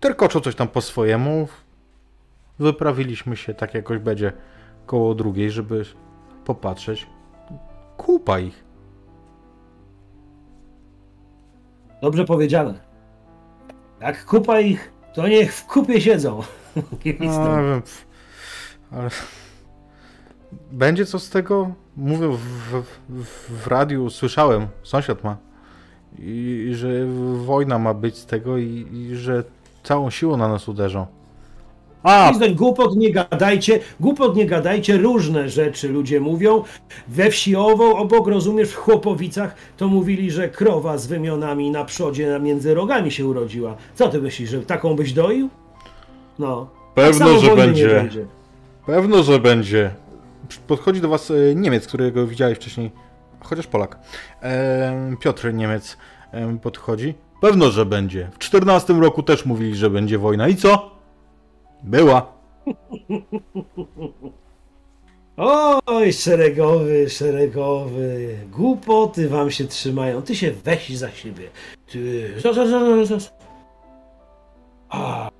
[0.00, 1.48] terkoczą coś tam po swojemu.
[2.58, 4.32] Wyprawiliśmy się tak jakoś będzie
[4.86, 5.84] koło drugiej, żeby
[6.44, 7.06] popatrzeć.
[7.96, 8.64] Kupa ich.
[12.02, 12.80] Dobrze powiedziane.
[14.00, 16.42] Jak kupa ich, to niech w kupie siedzą.
[17.20, 17.82] No,
[18.90, 19.10] ale
[20.72, 21.72] będzie co z tego?
[22.00, 25.36] Mówię w, w, w radiu, słyszałem, sąsiad ma,
[26.18, 26.88] i, i że
[27.44, 29.44] wojna ma być z tego i, i że
[29.82, 31.06] całą siłą na nas uderzą.
[32.02, 36.62] A, głupot nie gadajcie, głupot nie gadajcie, różne rzeczy ludzie mówią.
[37.08, 42.40] We wsi Owoł, obok, rozumiesz, w Chłopowicach, to mówili, że krowa z wymionami na przodzie
[42.42, 43.76] między rogami się urodziła.
[43.94, 45.48] Co ty myślisz, że taką byś doił?
[46.38, 46.68] No.
[46.94, 47.88] Pewno, tak że będzie.
[47.88, 48.26] Będzie.
[48.86, 49.90] Pewno, że będzie.
[50.58, 52.90] Podchodzi do was e, Niemiec, którego widziałeś wcześniej,
[53.40, 53.98] chociaż Polak.
[54.40, 55.96] Em, Piotr Niemiec
[56.32, 57.14] em, podchodzi.
[57.40, 58.30] Pewno, że będzie.
[58.32, 60.48] W 14 roku też mówili, że będzie wojna.
[60.48, 60.90] I co?
[61.82, 62.32] Była.
[65.86, 68.38] Oj, szeregowy, szeregowy.
[68.52, 70.22] Głupoty wam się trzymają.
[70.22, 71.50] Ty się weź za siebie.
[71.86, 72.34] Ty.
[74.88, 75.30] Ale,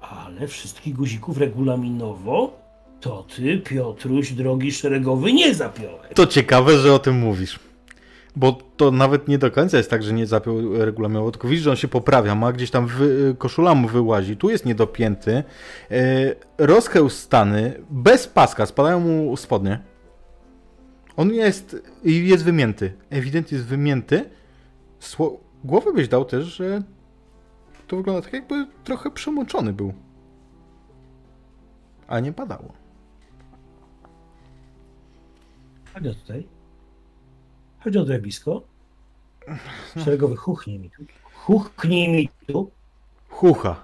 [0.00, 2.63] ale wszystkich guzików regulaminowo
[3.04, 6.14] to ty, Piotruś, drogi szeregowy, nie zapiąłeś.
[6.14, 7.58] To ciekawe, że o tym mówisz.
[8.36, 11.70] Bo to nawet nie do końca jest tak, że nie zapiął regulaminowo, tylko widzisz, że
[11.70, 15.44] on się poprawia, ma gdzieś tam wy, koszula mu wyłazi, tu jest niedopięty,
[15.90, 19.80] yy, stany, bez paska, spadają mu spodnie.
[21.16, 24.30] On jest, jest wymięty, ewidentnie jest wymięty.
[24.98, 26.82] Sło, głowę byś dał też, że
[27.86, 29.92] to wygląda tak jakby trochę przemoczony był.
[32.08, 32.83] A nie padało.
[35.94, 36.46] Chodź tutaj.
[37.84, 38.62] Chodź o tutaj blisko.
[40.04, 41.04] Szeregowy, chuchnij mi tu.
[41.34, 42.70] Chuchnij mi tu.
[43.28, 43.76] Hucha.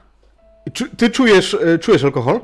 [0.96, 2.40] Ty czujesz, e, czujesz alkohol?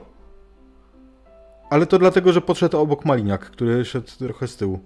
[1.71, 4.81] Ale to dlatego, że podszedł obok Maliniak, który szedł trochę z tyłu.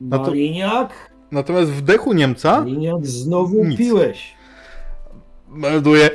[0.00, 1.10] Maliniak?
[1.30, 3.78] Natomiast w dechu Niemca Maliniak, znowu Nic.
[3.78, 4.34] piłeś.
[5.48, 6.10] melduje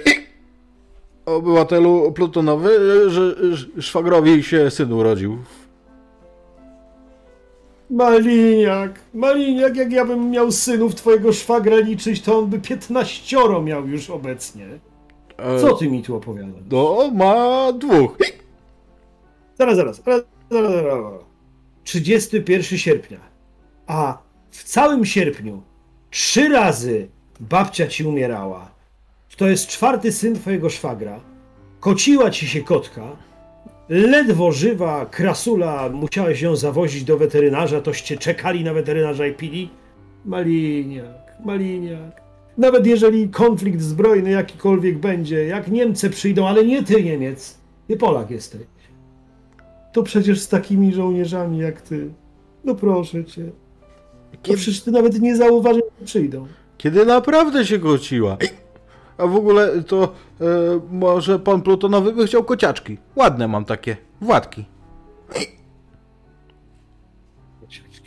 [1.26, 2.70] obywatelu plutonowy,
[3.10, 5.38] że że szwagrowi się syn urodził.
[7.90, 13.88] Maliniak, Maliniak, jak ja bym miał synów twojego szwagra liczyć, to on by piętnaścioro miał
[13.88, 14.68] już obecnie.
[15.38, 16.62] E, Co ty mi tu opowiadasz?
[16.72, 18.18] No, ma dwóch.
[19.60, 20.22] Zaraz, zaraz, zaraz,
[20.52, 21.14] zaraz, zaraz.
[21.84, 23.20] 31 sierpnia.
[23.88, 24.18] A
[24.52, 25.62] w całym sierpniu
[26.10, 27.08] trzy razy
[27.40, 28.72] babcia ci umierała.
[29.38, 31.20] To jest czwarty syn twojego szwagra.
[31.80, 33.02] Kociła ci się kotka.
[33.90, 39.70] Ledwo żywa krasula, musiałeś ją zawozić do weterynarza, toście czekali na weterynarza i pili.
[40.26, 42.22] Maliniak, maliniak.
[42.58, 48.32] Nawet jeżeli konflikt zbrojny jakikolwiek będzie, jak Niemcy przyjdą, ale nie ty Niemiec, ty Polak
[48.32, 48.62] jesteś.
[49.94, 52.10] To przecież z takimi żołnierzami jak ty.
[52.64, 53.46] No proszę cię.
[54.44, 56.48] To przecież ty nawet nie zauważysz, że przyjdą.
[56.78, 58.38] Kiedy naprawdę się kociła.
[59.20, 60.46] A w ogóle to e,
[60.92, 62.98] może pan plutonowy by chciał kociaczki.
[63.16, 63.98] Ładne mam takie.
[64.22, 64.66] Władki.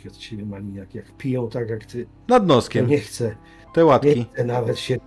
[0.03, 2.07] Cię od ciebie maliniak, jak piją tak jak ty.
[2.27, 2.87] Nad noskiem.
[2.87, 3.35] nie chcę,
[3.73, 4.25] Te nie łatki.
[4.33, 4.97] chcę nawet się...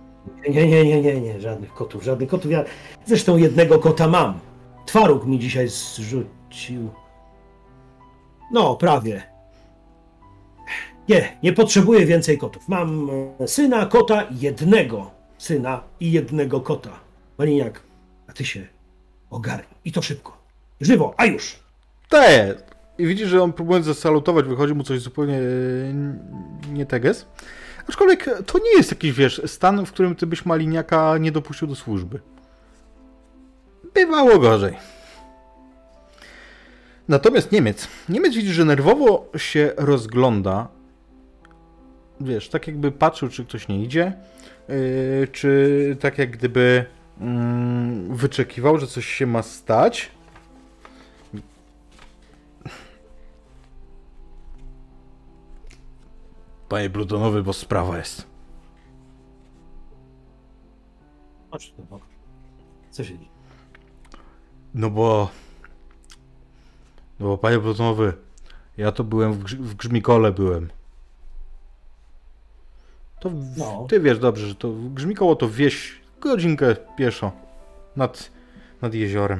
[0.49, 2.51] Nie, nie, nie, nie, nie, żadnych kotów, żadnych kotów.
[2.51, 2.63] Ja
[3.05, 4.39] zresztą jednego kota mam.
[4.85, 6.89] Twaróg mi dzisiaj zrzucił.
[8.51, 9.23] No, prawie.
[11.09, 12.67] Nie, nie potrzebuję więcej kotów.
[12.67, 16.99] Mam e, syna, kota, jednego syna i jednego kota.
[17.37, 17.81] Maliniak,
[18.27, 18.67] a ty się
[19.29, 19.77] ogarnij.
[19.85, 20.37] I to szybko.
[20.81, 21.59] Żywo, a już!
[22.09, 22.55] Te!
[22.97, 25.43] I widzisz, że on próbując zasalutować, wychodzi mu coś zupełnie e,
[26.73, 27.25] nie teges.
[27.87, 31.75] Aczkolwiek to nie jest jakiś, wiesz, stan, w którym ty byś Maliniaka nie dopuścił do
[31.75, 32.19] służby.
[33.93, 34.77] Bywało gorzej.
[37.07, 37.87] Natomiast Niemiec.
[38.09, 40.67] Niemiec widzi, że nerwowo się rozgląda.
[42.21, 44.13] Wiesz, tak jakby patrzył, czy ktoś nie idzie,
[44.67, 46.85] yy, czy tak jak gdyby
[47.21, 50.11] mm, wyczekiwał, że coś się ma stać.
[56.69, 58.27] Panie Plutonowy, bo sprawa jest.
[61.51, 61.99] Chodź no.
[62.91, 63.29] Co się dzieje?
[64.73, 65.29] No bo...
[67.19, 68.13] No bo panie Plutonowy,
[68.77, 70.69] ja to byłem w, Grz- w Grzmikole byłem.
[73.29, 73.85] To w, No.
[73.89, 77.31] ty wiesz dobrze, że to Grzmikoło to wieś godzinkę pieszo
[77.95, 78.31] nad,
[78.81, 79.39] nad jeziorem.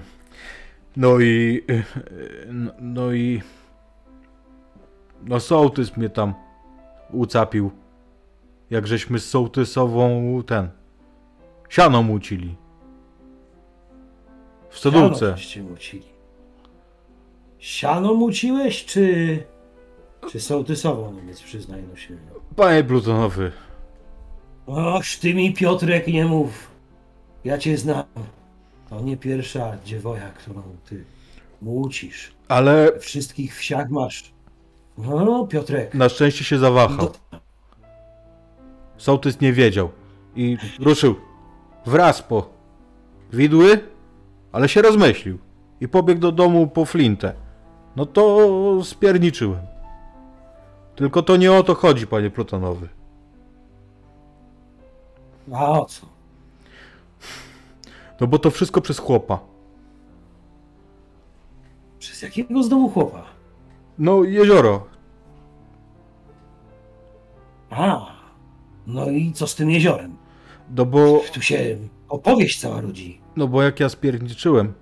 [0.96, 1.64] No i...
[1.70, 3.42] y, y, No, no i...
[5.26, 6.34] No sołtys mnie tam
[7.12, 7.72] ucapił.
[8.70, 10.70] Jak żeśmy z sołtysową ten...
[11.70, 12.56] Siano mucili.
[14.70, 15.38] W stodółce.
[15.38, 16.04] Siano mucili.
[17.60, 19.44] Siano muciłeś, czy...
[20.32, 22.20] Czy sołtysową Niemiec, przyznaj do siebie?
[22.56, 23.52] Panie Plutonowy,
[24.68, 26.68] Och, ty mi Piotrek nie mów.
[27.43, 28.03] Ja cię znam.
[28.89, 31.03] To nie pierwsza dziewoja, którą ty
[31.61, 32.32] mucisz.
[32.47, 34.32] ale wszystkich wsiach masz.
[34.97, 35.93] No, Piotrek.
[35.93, 36.97] na szczęście się zawahał.
[36.97, 37.39] Do...
[38.97, 39.89] Sołtys nie wiedział
[40.36, 41.15] i ruszył
[41.86, 42.49] wraz po
[43.34, 43.80] widły
[44.51, 45.38] ale się rozmyślił
[45.82, 47.34] i pobiegł do domu po flintę.
[47.95, 48.49] No to
[48.84, 49.61] spierniczyłem.
[50.95, 52.88] Tylko to nie o to chodzi, panie Plutonowy.
[55.54, 56.06] A o co?
[58.22, 59.39] No bo to wszystko przez chłopa.
[62.00, 63.24] Przez jakiego z domu chłopa?
[64.00, 64.86] No, jezioro.
[67.70, 68.06] A,
[68.88, 70.18] no i co z tym jeziorem?
[70.76, 71.78] No bo, Tu się
[72.10, 73.22] opowieść cała rodzi.
[73.36, 74.74] no bo jak ja spierniczyłem,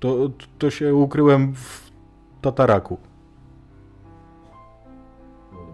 [0.00, 0.16] to,
[0.58, 1.90] to się ukryłem w
[2.42, 2.98] tataraku.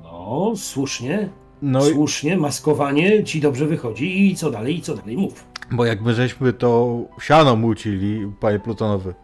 [0.02, 1.30] No, słusznie,
[1.62, 5.44] No i, słusznie, maskowanie ci dobrze wychodzi i co dalej, i co dalej, mów.
[5.70, 9.14] bo jak my żeśmy to siano mucili, panie Plutonowy,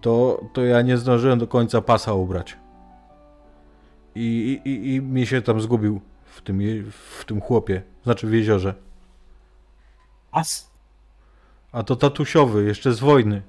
[0.00, 2.56] to, to ja nie zdążyłem do końca pasa ubrać.
[4.14, 8.74] I, i, i, mi się tam zgubił w tym, w tym chłopie, znaczy w jeziorze.
[10.32, 10.70] As?
[11.72, 13.42] A to tatusiowy, jeszcze z wojny.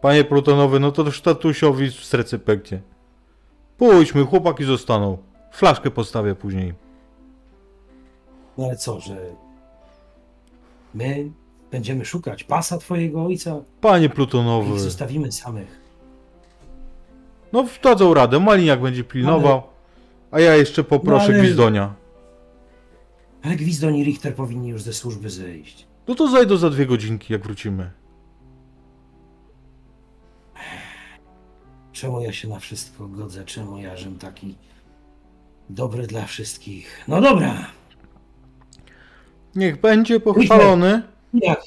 [0.00, 2.80] Panie Plutonowy, no to już tatusiowi w serce pęknie.
[3.84, 5.18] Pójdźmy, chłopaki zostaną.
[5.52, 6.74] Flaszkę postawię później.
[8.58, 9.16] No ale co, że
[10.94, 11.30] my
[11.70, 14.74] będziemy szukać pasa twojego ojca Panie Plutonowy.
[14.74, 15.80] ich zostawimy samych.
[17.52, 19.62] No dadzą radę, Maliniak będzie pilnował.
[20.30, 21.94] A ja jeszcze poproszę No ale- Gwizdonia.
[23.42, 25.86] Ale Gwizdon i Richter powinni już ze służby zejść.
[26.08, 27.90] No to zajdę za dwie godzinki, jak wrócimy.
[32.00, 33.44] Czemu ja się na wszystko godzę?
[33.44, 34.54] Czemu ja, żem taki
[35.70, 37.04] dobry dla wszystkich?
[37.08, 37.54] No dobra,
[39.54, 41.02] Niech będzie pochwalony.
[41.34, 41.60] jak?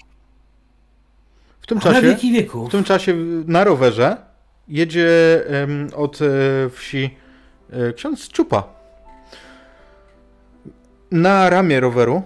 [1.61, 2.69] W tym Na czasie, wieki wieków.
[2.69, 3.13] w tym czasie
[3.47, 4.17] na rowerze
[4.67, 5.07] jedzie
[5.47, 6.25] em, od e,
[6.69, 7.15] wsi
[7.69, 8.63] e, ksiądz Czupa.
[11.11, 12.21] Na ramię roweru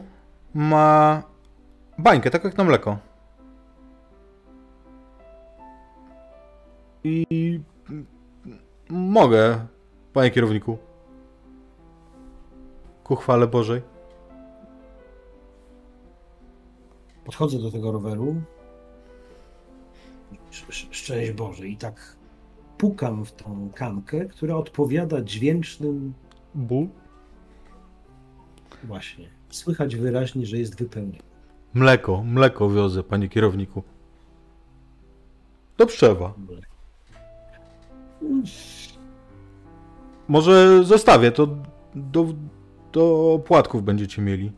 [0.54, 1.24] ma
[1.98, 2.98] bańkę, tak jak na mleko.
[7.04, 7.60] I
[8.90, 9.68] mogę,
[10.14, 10.78] panie kierowniku.
[13.04, 13.82] Ku chwale Bożej.
[17.26, 18.36] Podchodzę do tego roweru.
[20.52, 21.68] Sz- sz- Szczęść Boże.
[21.68, 22.16] I tak
[22.78, 26.14] pukam w tą kankę, która odpowiada dźwięcznym
[26.56, 26.88] Ból?
[28.84, 29.30] właśnie.
[29.50, 31.24] Słychać wyraźnie, że jest wypełniona.
[31.74, 33.84] Mleko, mleko wiozę, panie kierowniku.
[35.78, 36.34] Do Pszczewa.
[40.28, 41.48] Może zostawię, to
[41.96, 42.26] do,
[42.92, 44.52] do płatków będziecie mieli.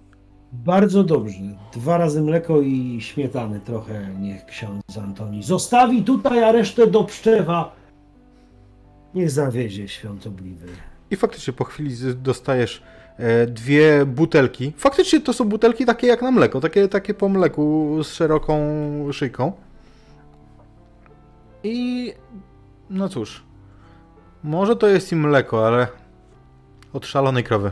[0.51, 1.39] Bardzo dobrze.
[1.74, 7.76] Dwa razy mleko i śmietany trochę niech ksiądz Antoni zostawi tutaj, a resztę do pszczewa.
[9.16, 10.68] Niech zawiezie świątobliwy.
[11.12, 12.84] I faktycznie po chwili dostajesz
[13.18, 14.74] e, dwie butelki.
[14.78, 18.62] Faktycznie to są butelki takie jak na mleko, takie, takie po mleku z szeroką
[19.12, 19.51] szyjką.
[21.64, 22.14] I
[22.89, 23.43] no cóż,
[24.44, 25.88] może to jest i mleko, ale
[26.94, 27.72] od szalonej krowy.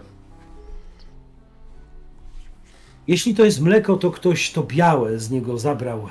[3.07, 6.07] Jeśli to jest mleko, to ktoś to białe z niego zabrał, e,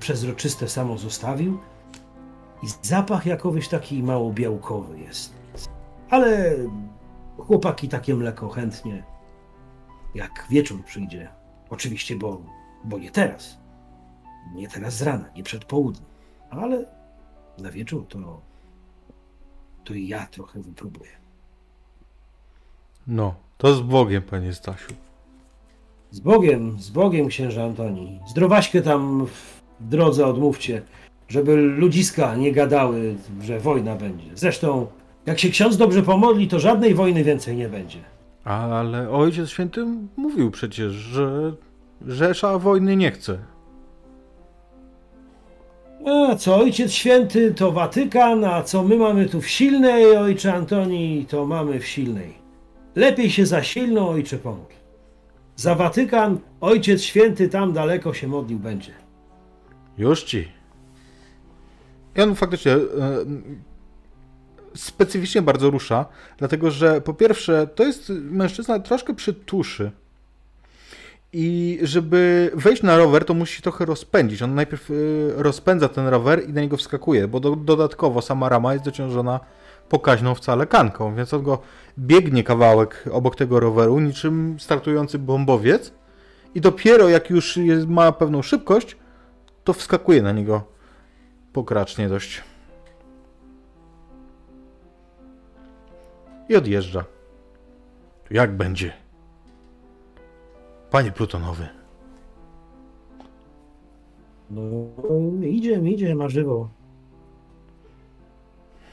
[0.00, 1.58] przezroczyste samo zostawił.
[2.62, 5.34] I zapach jakowyś taki mało białkowy jest.
[6.10, 6.56] Ale
[7.38, 9.04] chłopaki takie mleko chętnie,
[10.14, 11.28] jak wieczór przyjdzie.
[11.70, 12.42] Oczywiście, bo,
[12.84, 13.58] bo nie teraz.
[14.54, 16.06] Nie teraz z rana, nie przed południem.
[16.50, 16.86] Ale
[17.58, 18.40] na wieczór to,
[19.84, 21.10] to i ja trochę wypróbuję.
[23.06, 24.92] No, to z Bogiem, panie Stasiu.
[26.10, 28.20] Z Bogiem, z Bogiem, księża Antoni.
[28.28, 30.82] Zdrowaśkę tam w drodze odmówcie,
[31.28, 34.30] żeby ludziska nie gadały, że wojna będzie.
[34.34, 34.86] Zresztą,
[35.26, 37.98] jak się ksiądz dobrze pomodli, to żadnej wojny więcej nie będzie.
[38.44, 41.52] Ale Ojciec Święty mówił przecież, że
[42.06, 43.38] Rzesza wojny nie chce.
[46.04, 51.26] A co ojciec święty to Watykan, a co my mamy tu w silnej, ojcze Antoni,
[51.28, 52.34] to mamy w silnej.
[52.94, 54.74] Lepiej się za silną, ojcze pomóż.
[55.56, 58.92] Za Watykan ojciec święty tam daleko się modlił będzie.
[59.98, 60.48] Już ci.
[62.22, 62.78] On faktycznie e,
[64.74, 66.06] specyficznie bardzo rusza,
[66.38, 69.90] dlatego że po pierwsze to jest mężczyzna troszkę przy tuszy.
[71.36, 74.42] I żeby wejść na rower, to musi trochę rozpędzić.
[74.42, 74.94] On najpierw e,
[75.42, 79.40] rozpędza ten rower i na niego wskakuje, bo do, dodatkowo sama rama jest dociążona
[79.88, 81.58] pokaźną wcale kanką, więc on go
[81.98, 85.92] biegnie kawałek obok tego roweru, niczym startujący bombowiec
[86.54, 88.96] i dopiero jak już jest, ma pewną szybkość,
[89.64, 90.64] to wskakuje na niego
[91.52, 92.42] pokracznie dość.
[96.48, 97.04] I odjeżdża.
[98.30, 99.03] Jak będzie?
[100.94, 101.68] Panie Plutonowy.
[104.50, 104.62] No,
[105.46, 106.68] idziemy, idziemy, na żywo.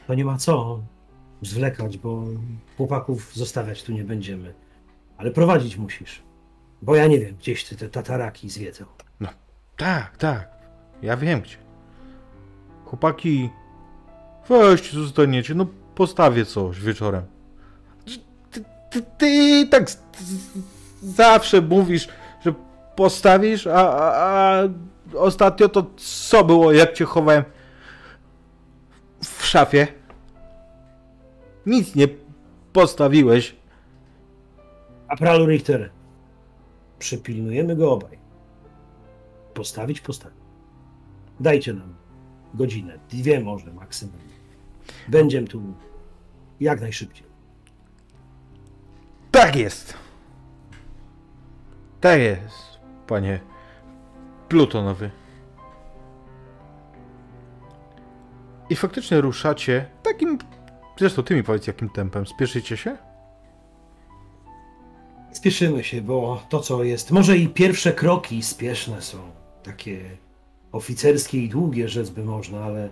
[0.07, 0.79] To nie ma co
[1.41, 2.23] zwlekać, bo
[2.77, 4.53] chłopaków zostawiać tu nie będziemy.
[5.17, 6.21] Ale prowadzić musisz.
[6.81, 8.85] Bo ja nie wiem, gdzieś ty te tataraki zwiedzą.
[9.77, 10.49] Tak, tak.
[11.01, 11.57] Ja wiem gdzie.
[12.85, 13.49] Chłopaki,
[14.49, 15.55] weźcie, zostaniecie.
[15.55, 17.23] No postawię coś wieczorem.
[18.51, 19.91] Ty, ty, ty tak
[21.01, 22.07] zawsze mówisz,
[22.45, 22.53] że
[22.95, 24.63] postawisz, a, a, a
[25.15, 27.43] ostatnio to co było, jak cię chowałem
[29.23, 29.87] w szafie?
[31.65, 32.07] Nic nie
[32.73, 33.55] postawiłeś.
[35.07, 35.89] A pralu Richter,
[36.99, 38.17] przypilnujemy go obaj.
[39.53, 40.37] Postawić, postawić.
[41.39, 41.93] Dajcie nam
[42.53, 44.31] godzinę, dwie może maksymalnie.
[45.07, 45.61] Będziemy tu
[46.59, 47.27] jak najszybciej.
[49.31, 50.00] Tak jest.
[52.01, 53.39] Tak jest, panie
[54.49, 55.11] Plutonowy.
[58.69, 60.37] I faktycznie ruszacie takim.
[60.97, 62.25] Zresztą ty mi powiedz, jakim tempem.
[62.25, 62.97] Spieszycie się?
[65.31, 69.17] Spieszymy się, bo to, co jest, może i pierwsze kroki spieszne są,
[69.63, 70.17] takie
[70.71, 72.89] oficerskie i długie, rzec by można, ale.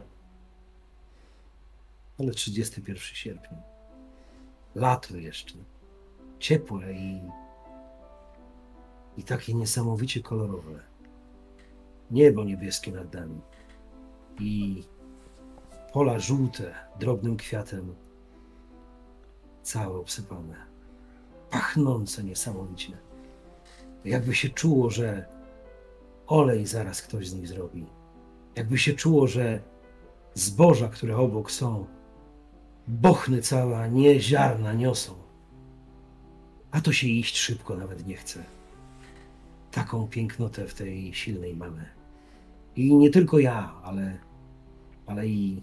[2.20, 3.58] Ale 31 sierpnia.
[4.76, 5.56] Lato jeszcze.
[6.40, 7.22] Ciepłe i.
[9.20, 10.80] i takie niesamowicie kolorowe.
[12.12, 13.42] Niebo niebieskie nad nami.
[14.40, 14.84] I
[15.94, 17.96] pola żółte, drobnym kwiatem.
[19.64, 20.56] Całe obsypane
[21.50, 22.98] pachnące niesamowicie.
[24.06, 25.26] Jakby się czuło, że
[26.28, 27.86] olej zaraz ktoś z nich zrobi.
[28.56, 29.62] Jakby się czuło, że
[30.34, 31.86] zboża, które obok są,
[32.88, 35.14] bochny cała, nie ziarna niosą.
[36.72, 38.59] A to się iść szybko nawet nie chce.
[39.72, 41.86] Taką pięknotę w tej silnej mamy.
[42.76, 44.18] I nie tylko ja, ale,
[45.06, 45.62] ale i,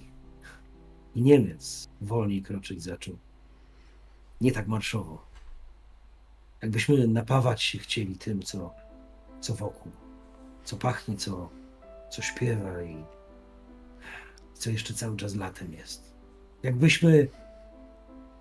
[1.15, 3.17] i Niemiec wolniej kroczyć zaczął.
[4.41, 5.27] Nie tak marszowo.
[6.63, 8.75] Jakbyśmy napawać się chcieli tym, co,
[9.41, 9.93] co wokół,
[10.65, 11.51] co pachnie, co,
[12.11, 13.05] co śpiewa i
[14.55, 16.13] co jeszcze cały czas latem jest.
[16.63, 17.29] Jakbyśmy,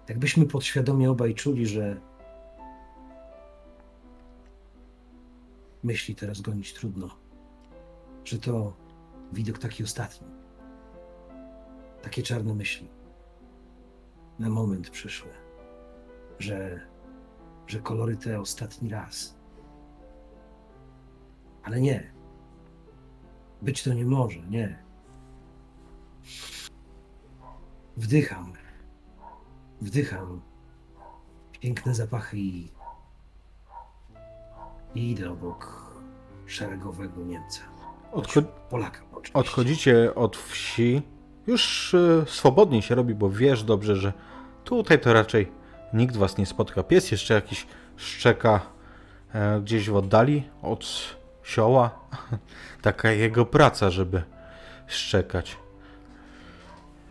[0.09, 2.01] jakbyśmy podświadomie obaj czuli, że
[5.85, 7.09] myśli teraz gonić trudno,
[8.23, 8.73] że to
[9.33, 10.27] widok taki ostatni.
[12.01, 12.89] Takie czarne myśli
[14.39, 15.29] na moment przyszły,
[16.39, 16.87] że
[17.67, 19.35] że kolory te ostatni raz.
[21.63, 22.13] Ale nie.
[23.61, 24.83] Być to nie może, nie.
[27.97, 28.53] Wdycham.
[29.81, 30.41] Wdycham
[31.51, 32.71] piękne zapachy i,
[34.95, 35.85] i idę obok
[36.45, 37.61] szeregowego Niemca.
[38.13, 39.33] Odcho- Polaka oczywiście.
[39.39, 41.01] odchodzicie od wsi.
[41.47, 44.13] Już y, swobodniej się robi, bo wiesz dobrze, że
[44.63, 45.51] tutaj to raczej
[45.93, 46.83] nikt was nie spotka.
[46.83, 48.59] Pies jeszcze jakiś szczeka
[49.33, 50.85] e, gdzieś w oddali od
[51.43, 51.99] sioła.
[52.81, 54.23] Taka jego praca, żeby
[54.87, 55.57] szczekać.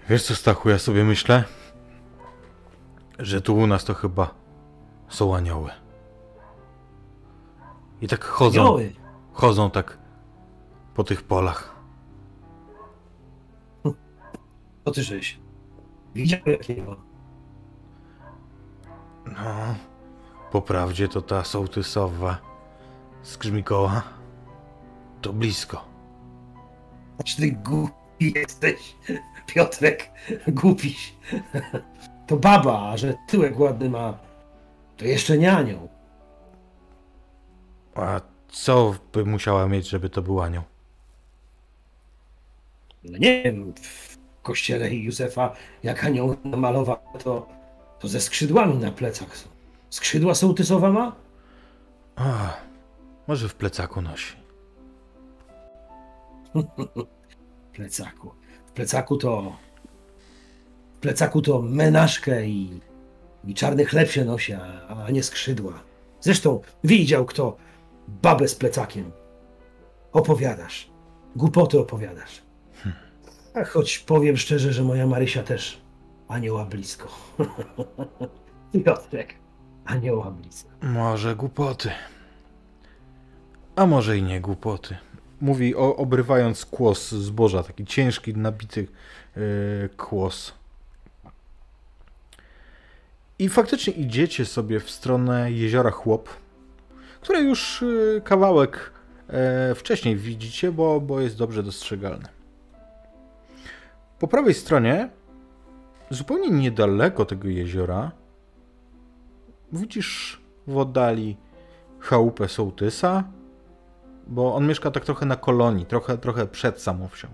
[0.09, 1.45] Wiesz co, Stachu, ja sobie myślę,
[3.19, 4.35] że tu u nas to chyba
[5.09, 5.71] są anioły.
[8.01, 8.79] I tak chodzą,
[9.33, 9.99] chodzą tak
[10.95, 11.75] po tych polach.
[14.85, 15.39] To ty żeś.
[16.15, 16.97] Widział jakiego?
[19.27, 19.75] No,
[20.51, 22.39] po prawdzie to ta sołtysowa
[23.23, 24.03] z Grzmikoła
[25.23, 25.85] to blisko.
[27.25, 28.97] Czy ty głupi jesteś,
[29.47, 30.11] Piotrek?
[30.49, 31.15] Głupiś.
[32.27, 34.19] To baba, a że tyłek ładny ma,
[34.97, 35.89] to jeszcze nie anioł.
[37.95, 40.63] A co by musiała mieć, żeby to był anioł?
[43.05, 47.49] No nie wiem, w kościele Józefa, jak anioł namalował, to,
[47.99, 49.49] to ze skrzydłami na plecach są.
[49.91, 51.17] Skrzydła sołtysowa ma?
[52.17, 52.57] A,
[53.27, 54.37] może w plecaku nosi.
[57.73, 58.35] W plecaku.
[58.67, 59.57] W plecaku to...
[60.97, 62.81] W plecaku to menażkę i,
[63.45, 65.83] i czarny chleb się nosi, a, a nie skrzydła.
[66.21, 67.57] Zresztą widział kto
[68.09, 69.13] babę z plecakiem.
[70.13, 70.91] Opowiadasz.
[71.37, 72.43] Głupoty opowiadasz.
[73.55, 75.81] A choć powiem szczerze, że moja Marysia też
[76.29, 77.09] anioła blisko.
[78.85, 79.35] Piotrek,
[79.85, 80.71] anioła blisko.
[80.83, 81.91] Może głupoty.
[83.77, 84.97] A może i nie głupoty.
[85.41, 88.89] Mówi o, obrywając kłos zboża, taki ciężki, nabity
[89.37, 90.53] yy, kłos.
[93.39, 96.29] I faktycznie idziecie sobie w stronę jeziora Chłop,
[97.25, 98.93] które już yy, kawałek
[99.29, 102.29] e, wcześniej widzicie, bo, bo jest dobrze dostrzegalne.
[104.19, 105.09] Po prawej stronie,
[106.11, 108.11] zupełnie niedaleko tego jeziora,
[109.73, 111.37] widzisz w oddali
[111.99, 113.25] chałupę sołtysa,
[114.27, 117.29] bo on mieszka tak trochę na kolonii, trochę, trochę przed samą wsią.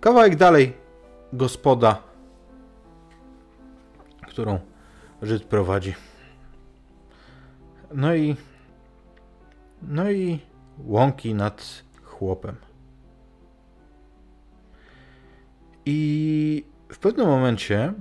[0.00, 0.76] Kawałek dalej
[1.32, 2.02] gospoda,
[4.28, 4.58] którą
[5.22, 5.94] Żyd prowadzi.
[7.94, 8.36] No i
[9.82, 10.38] no i
[10.78, 12.56] łąki nad chłopem.
[15.86, 17.92] I w pewnym momencie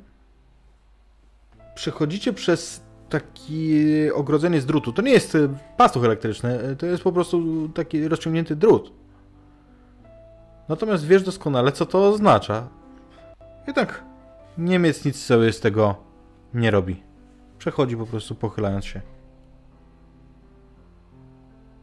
[1.76, 4.94] przechodzicie przez takie ogrodzenie z drutu.
[4.94, 8.94] To nie jest e, pastuch elektryczny, e, to jest po prostu taki rozciągnięty drut.
[10.70, 12.68] Natomiast wiesz doskonale, co to oznacza.
[13.76, 14.04] Tak
[14.58, 15.96] Niemiec nic sobie z tego
[16.54, 17.04] nie robi.
[17.58, 19.02] Przechodzi po prostu pochylając się.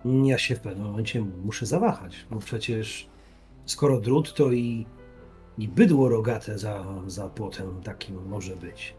[0.04, 3.08] Ja się w pewnym momencie muszę zawahać, bo przecież
[3.64, 4.86] skoro drut, to i,
[5.58, 8.94] i bydło rogate za, za płotem takim może być.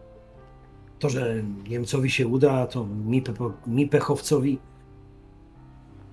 [0.99, 1.36] To, że
[1.70, 4.60] Niemcowi się uda, to mi, pe- mi pechowcowi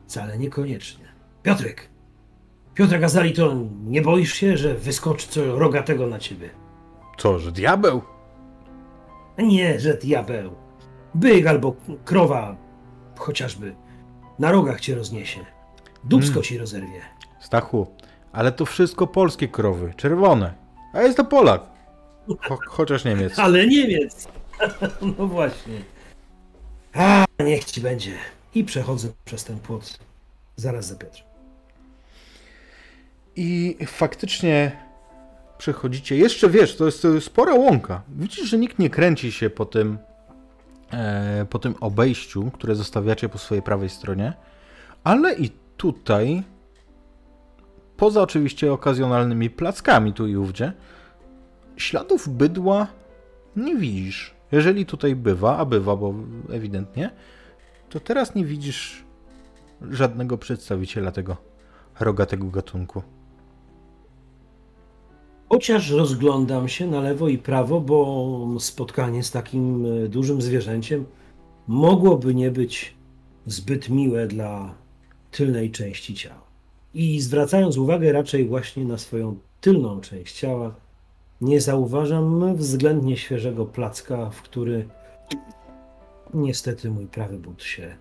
[0.07, 1.05] wcale niekoniecznie.
[1.43, 1.89] Piotrek!
[2.75, 3.55] Piotrek Azali, to
[3.87, 6.51] nie boisz się, że wyskoczy co rogatego na ciebie?
[7.19, 8.03] Co, że diabeł?
[9.39, 10.51] Nie, że diabeł.
[11.15, 12.57] Byk albo krowa,
[13.19, 13.75] chociażby.
[14.43, 15.41] Na rogach cię rozniesie.
[16.05, 16.43] Dubsko Mm.
[16.43, 17.01] ci rozerwie.
[17.41, 17.87] Stachu,
[18.33, 20.55] ale to wszystko polskie krowy, czerwone.
[20.93, 21.63] A jest to Polak.
[22.49, 23.39] Cho chociaż Niemiec.
[23.47, 24.29] Ale Niemiec!
[25.19, 25.75] no właśnie.
[26.95, 28.13] A, niech ci będzie.
[28.55, 29.99] I przechodzę przez ten płot
[30.57, 31.27] zaraz za Piotrem.
[33.37, 34.73] I faktycznie
[35.59, 36.17] przechodzicie.
[36.17, 38.03] Jeszcze wiesz, to jest spora łąka.
[38.09, 39.99] Widzisz, że nikt nie kręci się po tym,
[41.51, 44.33] po tym obejściu, które zostawiacie po swojej prawej stronie.
[45.05, 46.43] Ale i tutaj,
[47.97, 50.73] poza oczywiście okazjonalnymi plackami tu i ówdzie,
[51.77, 52.87] śladów bydła
[53.57, 54.35] nie widzisz.
[54.53, 56.15] Jeżeli tutaj bywa, a bywa, bo
[56.51, 57.11] ewidentnie,
[57.89, 59.05] to teraz nie widzisz
[59.91, 61.37] żadnego przedstawiciela tego
[62.01, 63.03] rogatego gatunku.
[65.53, 71.07] Chociaż rozglądam się na lewo i prawo, bo spotkanie z takim e, dużym zwierzęciem
[71.67, 72.95] mogłoby nie być
[73.47, 74.75] zbyt miłe dla
[75.31, 76.43] tylnej części ciała.
[76.95, 80.75] I zwracając uwagę raczej właśnie na swoją tylną część ciała,
[81.41, 84.89] nie zauważam względnie świeżego placka, w który
[86.35, 87.97] niestety mój prawy but się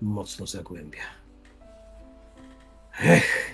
[0.00, 1.02] mocno zagłębia.
[3.04, 3.51] Ech!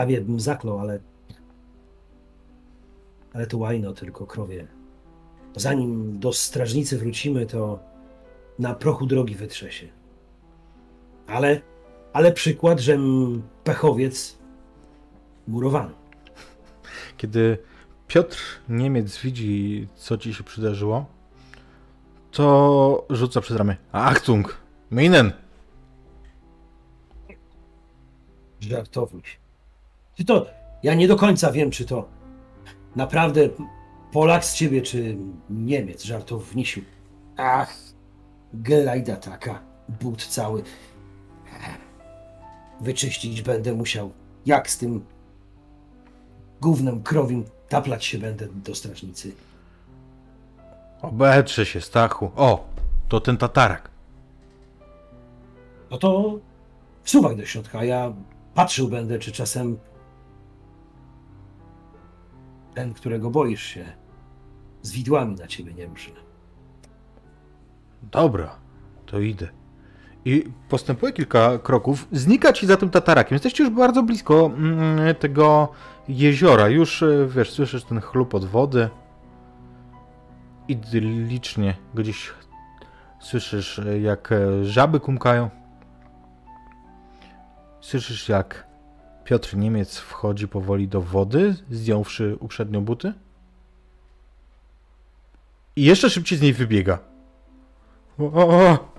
[0.00, 0.98] Prawie bym zaklął, ale.
[3.32, 4.66] Ale to łajno tylko krowie.
[5.56, 7.78] Zanim do strażnicy wrócimy, to
[8.58, 9.88] na prochu drogi wytrze się.
[11.26, 11.60] Ale.
[12.12, 12.98] Ale przykład, że
[13.64, 14.38] pechowiec
[15.48, 15.94] murowany.
[17.16, 17.58] Kiedy
[18.08, 18.38] Piotr
[18.68, 21.06] Niemiec widzi, co ci się przydarzyło,
[22.30, 23.76] to rzuca przez ramię.
[23.92, 24.60] Achtung!
[24.90, 25.32] Minen!
[28.60, 29.40] Żartownik.
[30.20, 30.46] Ty to.
[30.82, 32.08] Ja nie do końca wiem, czy to
[32.96, 33.40] naprawdę
[34.12, 35.16] Polak z ciebie, czy
[35.50, 36.80] Niemiec, żartownisiu.
[37.36, 37.76] Ach,
[38.54, 40.62] gelajda taka, but cały.
[42.80, 44.10] Wyczyścić będę musiał.
[44.46, 45.04] Jak z tym
[46.60, 49.32] gównem krowim taplać się będę do strażnicy.
[51.02, 52.30] Obetrze się, Stachu.
[52.36, 52.68] O,
[53.08, 53.90] to ten tatarak.
[55.90, 56.38] No to
[57.02, 58.12] wsuwaj do środka, ja
[58.54, 59.78] patrzył będę, czy czasem
[62.74, 63.84] ten, którego boisz się,
[64.82, 66.10] z widłami na ciebie nie ruszy.
[68.02, 68.56] Dobra,
[69.06, 69.48] to idę.
[70.24, 73.34] I postępuje kilka kroków, znika ci za tym tatarakiem.
[73.34, 75.68] Jesteście już bardzo blisko mm, tego
[76.08, 76.68] jeziora.
[76.68, 78.88] Już, e, wiesz, słyszysz ten chlupot wody.
[80.68, 82.32] Idyllicznie gdzieś
[83.20, 85.50] słyszysz, e, jak e, żaby kumkają.
[87.80, 88.69] Słyszysz, jak
[89.24, 93.12] Piotr Niemiec wchodzi powoli do wody, zdjąwszy uprzednio buty.
[95.76, 96.98] I jeszcze szybciej z niej wybiega.
[98.18, 98.92] O, o, o.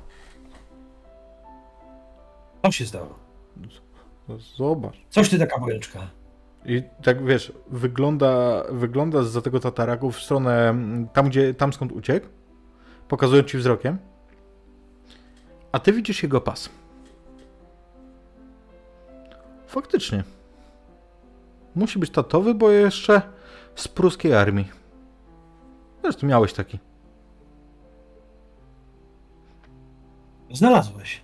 [2.66, 3.20] Co się stało?
[4.58, 4.96] Zobacz.
[5.10, 6.00] Coś ty taka bojeczka.
[6.66, 10.76] I tak wiesz, wygląda, wygląda za tego tataraku w stronę
[11.14, 12.28] tam, gdzie, tam skąd uciekł,
[13.08, 13.98] pokazując ci wzrokiem,
[15.72, 16.70] a ty widzisz jego pas.
[19.72, 20.24] Faktycznie.
[21.76, 23.22] Musi być tatowy, bo jeszcze
[23.76, 24.72] z pruskiej armii.
[26.02, 26.80] Zresztą miałeś taki.
[30.54, 31.22] Znalazłeś.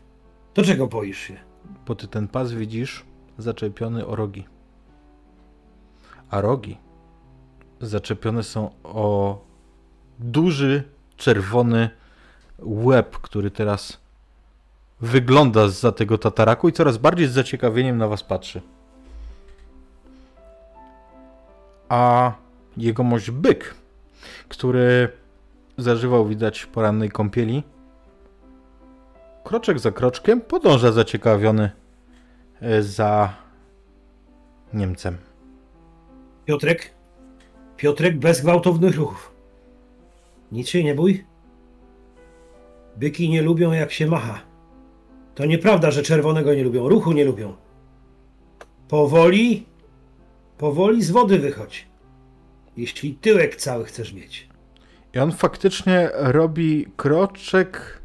[0.56, 1.38] Do czego boisz się?
[1.86, 3.06] Bo ty ten pas widzisz
[3.38, 4.46] zaczepiony o rogi.
[6.30, 6.78] A rogi
[7.82, 9.40] zaczepione są o
[10.20, 10.84] duży,
[11.18, 11.90] czerwony
[12.60, 14.07] łeb, który teraz
[15.02, 18.62] wygląda za tego tataraku i coraz bardziej z zaciekawieniem na was patrzy.
[21.90, 22.32] A
[22.78, 23.76] jegomość byk,
[24.48, 25.10] który
[25.78, 27.64] zażywał widać porannej kąpieli,
[29.44, 31.72] kroczek za kroczkiem podąża zaciekawiony
[32.62, 33.34] e, za
[34.74, 35.18] Niemcem.
[36.46, 36.94] Piotrek?
[37.78, 39.32] Piotrek bez gwałtownych ruchów.
[40.52, 41.26] Nic się nie bój.
[42.98, 44.47] Byki nie lubią jak się macha.
[45.38, 47.54] To nieprawda, że czerwonego nie lubią, ruchu nie lubią.
[48.88, 49.66] Powoli,
[50.58, 51.88] powoli z wody wychodź.
[52.78, 54.50] Jeśli tyłek cały chcesz mieć.
[55.14, 58.02] I on faktycznie robi kroczek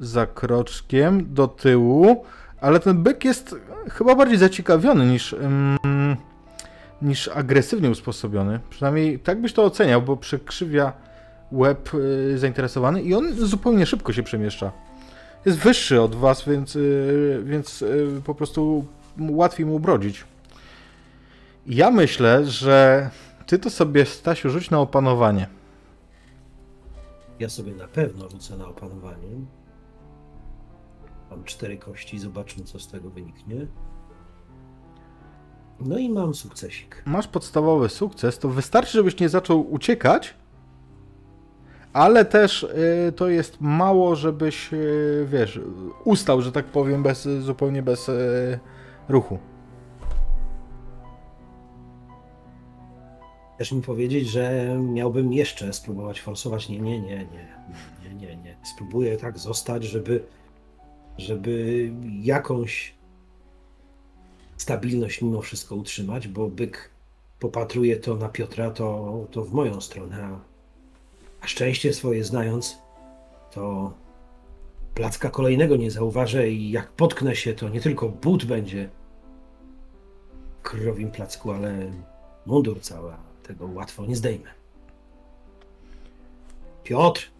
[0.00, 2.24] za kroczkiem do tyłu,
[2.60, 3.56] ale ten byk jest
[3.90, 5.36] chyba bardziej zaciekawiony niż,
[7.02, 8.60] niż agresywnie usposobiony.
[8.70, 10.92] Przynajmniej tak byś to oceniał, bo przekrzywia
[11.52, 14.72] łeb y, zainteresowany i on zupełnie szybko się przemieszcza.
[15.44, 18.84] Jest wyższy od was, więc, y, więc y, po prostu
[19.18, 20.24] łatwiej mu brodzić.
[21.66, 23.10] Ja myślę, że
[23.46, 25.46] ty to sobie, Stasiu, rzuć na opanowanie.
[27.38, 29.28] Ja sobie na pewno rzucę na opanowanie.
[31.30, 33.66] Mam cztery kości, zobaczmy co z tego wyniknie.
[35.80, 37.02] No i mam sukcesik.
[37.06, 40.34] Masz podstawowy sukces, to wystarczy, żebyś nie zaczął uciekać,
[41.94, 45.60] ale też y, to jest mało, żebyś, y, wiesz,
[46.04, 48.58] ustał, że tak powiem, bez, zupełnie bez y,
[49.08, 49.38] ruchu.
[53.54, 56.68] Chcesz mi powiedzieć, że miałbym jeszcze spróbować forsować?
[56.68, 57.28] Nie, nie, nie, nie,
[58.04, 58.56] nie, nie, nie.
[58.74, 60.24] Spróbuję tak zostać, żeby,
[61.18, 61.90] żeby
[62.22, 62.94] jakąś
[64.56, 66.90] stabilność mimo wszystko utrzymać, bo byk
[67.38, 70.38] popatruje to na Piotra, to, to w moją stronę,
[71.44, 72.78] a, szczęście swoje znając,
[73.50, 73.94] to
[74.94, 78.88] placka kolejnego nie zauważę i jak potknę się, to nie tylko but będzie
[80.62, 81.92] krowim placku, ale
[82.46, 83.12] mundur cały.
[83.42, 84.50] Tego łatwo nie zdejmę.
[86.84, 87.30] Piotr,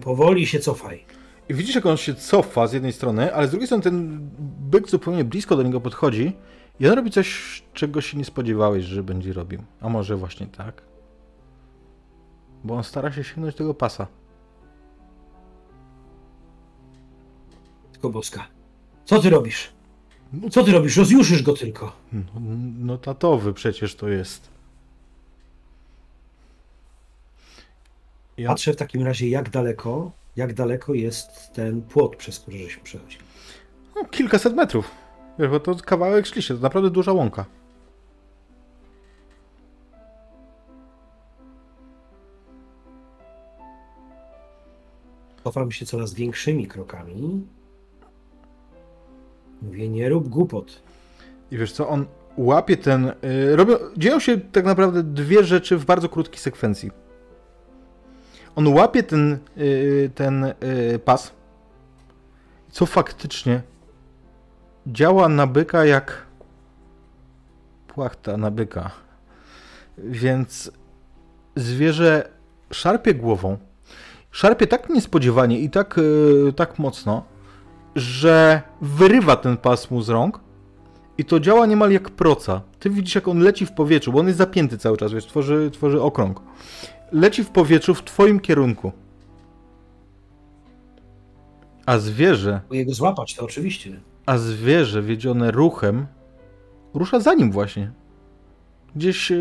[0.00, 1.04] powoli się cofaj.
[1.48, 4.28] I widzisz, jak on się cofa z jednej strony, ale z drugiej strony ten
[4.60, 6.32] byk zupełnie blisko do niego podchodzi
[6.80, 9.62] i on robi coś, czego się nie spodziewałeś, że będzie robił.
[9.80, 10.91] A może właśnie tak?
[12.64, 14.06] Bo on stara się sięgnąć tego pasa.
[17.92, 18.46] Tylko boska.
[19.04, 19.72] Co ty robisz?
[20.50, 20.96] Co ty robisz?
[20.96, 21.92] Rozjuszysz go tylko.
[22.12, 22.22] No,
[22.78, 24.50] no tatowy przecież to jest.
[28.36, 32.82] Ja, Patrzę w takim razie, jak daleko, jak daleko jest ten płot, przez który żeśmy
[32.82, 33.24] przechodzili.
[33.96, 34.90] no, kilkaset metrów.
[35.38, 37.44] Wiesz, bo to kawałek szliście, to naprawdę duża łąka.
[45.44, 47.46] Cofam się coraz większymi krokami.
[49.62, 50.82] Mówię, nie rób głupot.
[51.50, 53.12] I wiesz co, on łapie ten...
[53.24, 56.90] Y, robią, dzieją się tak naprawdę dwie rzeczy w bardzo krótkiej sekwencji.
[58.56, 60.54] On łapie ten, y, ten y,
[61.04, 61.32] pas,
[62.70, 63.62] co faktycznie
[64.86, 66.26] działa na byka jak
[67.88, 68.90] płachta na byka.
[69.98, 70.70] Więc
[71.56, 72.28] zwierzę
[72.72, 73.58] szarpie głową,
[74.32, 77.24] szarpie tak niespodziewanie i tak, y, tak mocno,
[77.96, 80.40] że wyrywa ten pas mu z rąk
[81.18, 82.60] i to działa niemal jak proca.
[82.78, 85.70] Ty widzisz, jak on leci w powietrzu, bo on jest zapięty cały czas, wiesz, tworzy,
[85.72, 86.40] tworzy okrąg.
[87.12, 88.92] Leci w powietrzu w twoim kierunku.
[91.86, 94.00] A zwierzę, Próbuję go złapać, to oczywiście.
[94.26, 96.06] a zwierzę wiedzione ruchem
[96.94, 97.90] rusza za nim właśnie.
[98.96, 99.36] Gdzieś e,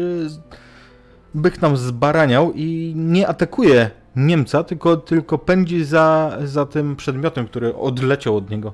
[1.34, 7.76] byk nam zbaraniał i nie atakuje Niemca, tylko, tylko pędzi za, za tym przedmiotem, który
[7.76, 8.74] odleciał od niego.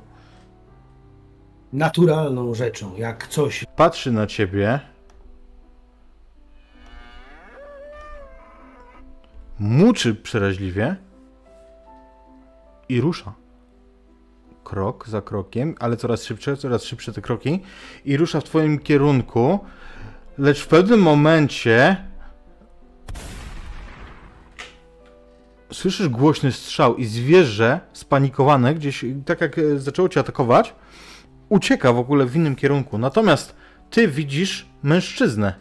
[1.73, 4.79] Naturalną rzeczą, jak coś Patrzy na ciebie.
[9.59, 10.95] Muczy przeraźliwie
[12.89, 13.33] i rusza.
[14.63, 17.59] Krok za krokiem, ale coraz szybsze, coraz szybsze te kroki
[18.05, 19.59] i rusza w twoim kierunku,
[20.37, 22.06] lecz w pewnym momencie
[25.71, 30.75] słyszysz głośny strzał i zwierzę spanikowane, gdzieś tak jak e, zaczęło cię atakować,
[31.49, 32.97] ucieka w ogóle w innym kierunku.
[32.97, 33.55] Natomiast
[33.89, 35.53] ty widzisz mężczyznę.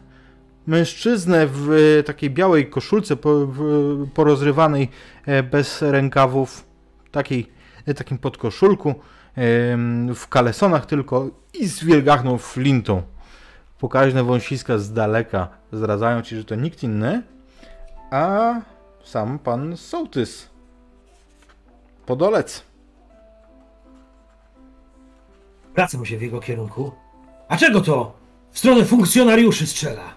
[0.66, 3.16] Mężczyznę w e, takiej białej koszulce
[4.14, 4.88] porozrywanej
[5.26, 6.66] e, bez rękawów,
[7.12, 7.48] takiej,
[7.96, 8.94] takim podkoszulku,
[10.14, 13.02] w kalesonach tylko i z wielgachną flintą.
[13.78, 17.22] Pokaźne wąsiska z daleka zdradzają ci, że to nikt inny,
[18.10, 18.54] a
[19.06, 20.48] sam pan sołtys.
[22.06, 22.62] Podolec.
[25.74, 26.92] Wracam się w jego kierunku.
[27.48, 28.12] A czego to?
[28.50, 30.14] W stronę funkcjonariuszy strzela.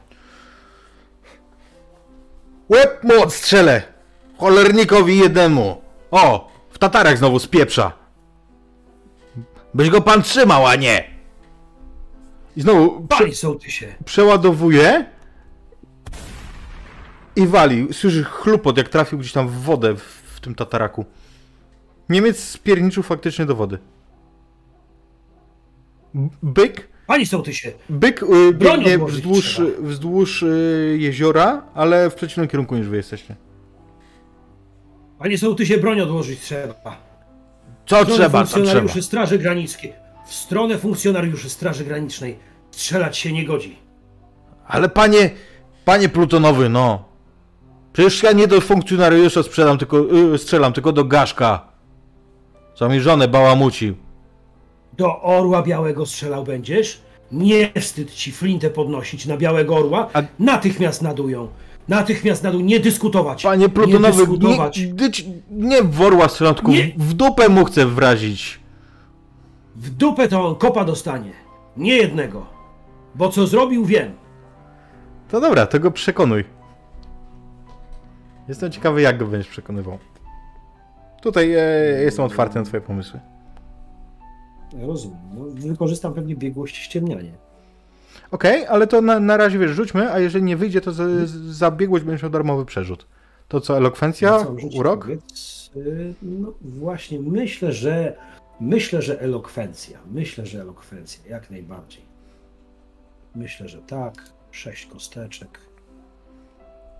[2.69, 3.83] Łeb mu odstrzelę!
[4.37, 5.81] Cholernikowi jednemu!
[6.11, 6.51] O!
[6.69, 7.91] W tatarach znowu spieprza!
[9.73, 11.09] Byś go pan trzymał, a nie!
[12.57, 15.05] I znowu prze, Panie sołtysie, przeładowuje
[17.39, 17.87] i wali.
[17.93, 20.01] Słyszy chlupot, jak trafił gdzieś tam w wodę w,
[20.35, 21.05] w tym tataraku.
[22.09, 23.77] Niemiec spierniczył faktycznie do wody.
[26.43, 29.69] Byk panie sołtysie, Byk y, biegnie wzdłuż, trzeba.
[29.79, 33.35] wzdłuż y, jeziora, ale w przeciwnym kierunku niż wy jesteście.
[35.19, 36.97] panie sołtysie, broń odłożyć trzeba.
[37.85, 38.45] Co W trzeba, co trzeba?
[38.45, 39.93] funkcjonariuszy Straży Granicznej.
[40.27, 42.39] W stronę funkcjonariuszy Straży Granicznej.
[42.71, 43.79] Strzelać się nie godzi.
[44.67, 45.29] Ale panie,
[45.85, 47.08] panie Plutonowy, no.
[47.99, 49.97] Przecież ja nie do funkcjonariusza sprzedam, tylko,
[50.33, 51.61] y, strzelam, tylko do Gaszka.
[52.75, 53.95] Co mi żonę bałamucił.
[54.97, 57.01] Do orła białego strzelał będziesz?
[57.31, 60.07] Nie wstyd ci flintę podnosić na białego orła.
[60.13, 61.47] A- Natychmiast nadują.
[61.87, 62.65] Natychmiast nadują.
[62.65, 63.43] Nie dyskutować.
[63.43, 64.77] Panie nie Plutonowy, dyskutować.
[64.77, 64.91] nie,
[65.51, 66.91] nie w orła strzelam, tylko Nie.
[66.97, 68.59] w, dupę mu chcę wrazić.
[69.75, 71.31] W dupę to on kopa dostanie.
[71.77, 72.45] Nie jednego.
[73.15, 74.11] Bo co zrobił, wiem.
[75.31, 76.58] To dobra, to go przekonuj.
[78.49, 79.97] Jestem ciekawy, jak go będziesz przekonywał.
[81.21, 81.61] Tutaj e,
[82.03, 83.19] jestem otwarty na twoje pomysły.
[84.81, 85.19] Rozumiem.
[85.33, 87.31] No, wykorzystam pewnie biegłość ściemnianie.
[88.31, 91.03] Okej, ale to na, na razie wiesz, rzućmy, a jeżeli nie wyjdzie, to za,
[91.49, 93.07] za biegłość będziesz miał darmowy przerzut.
[93.47, 95.01] To co, elokwencja, całą rzecz urok?
[95.01, 98.17] powiedz, y, No właśnie, myślę, że
[98.59, 99.99] myślę, że elokwencja.
[100.11, 102.01] Myślę, że elokwencja, jak najbardziej.
[103.35, 104.13] Myślę, że tak.
[104.51, 105.68] Sześć kosteczek.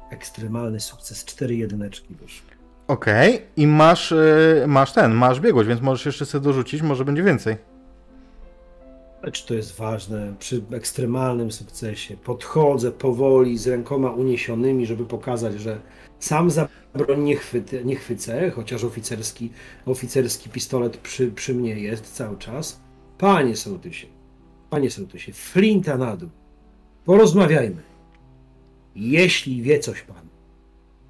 [0.09, 2.49] Ekstremalny sukces, cztery jedyneczki wyszły.
[2.87, 7.23] Okej, i masz, e, masz ten, masz biegłość, więc możesz jeszcze sobie dorzucić, może będzie
[7.23, 7.57] więcej.
[9.23, 15.79] Lecz to jest ważne, przy ekstremalnym sukcesie podchodzę powoli z rękoma uniesionymi, żeby pokazać, że
[16.19, 19.51] sam za broń nie, chwyty, nie chwycę, chociaż oficerski,
[19.85, 22.79] oficerski pistolet przy, przy mnie jest cały czas.
[23.17, 24.07] Panie sołtysie,
[24.69, 26.29] panie sołtysie, flinta na dół.
[27.05, 27.88] Porozmawiajmy.
[28.99, 30.27] Jeśli wie coś pan,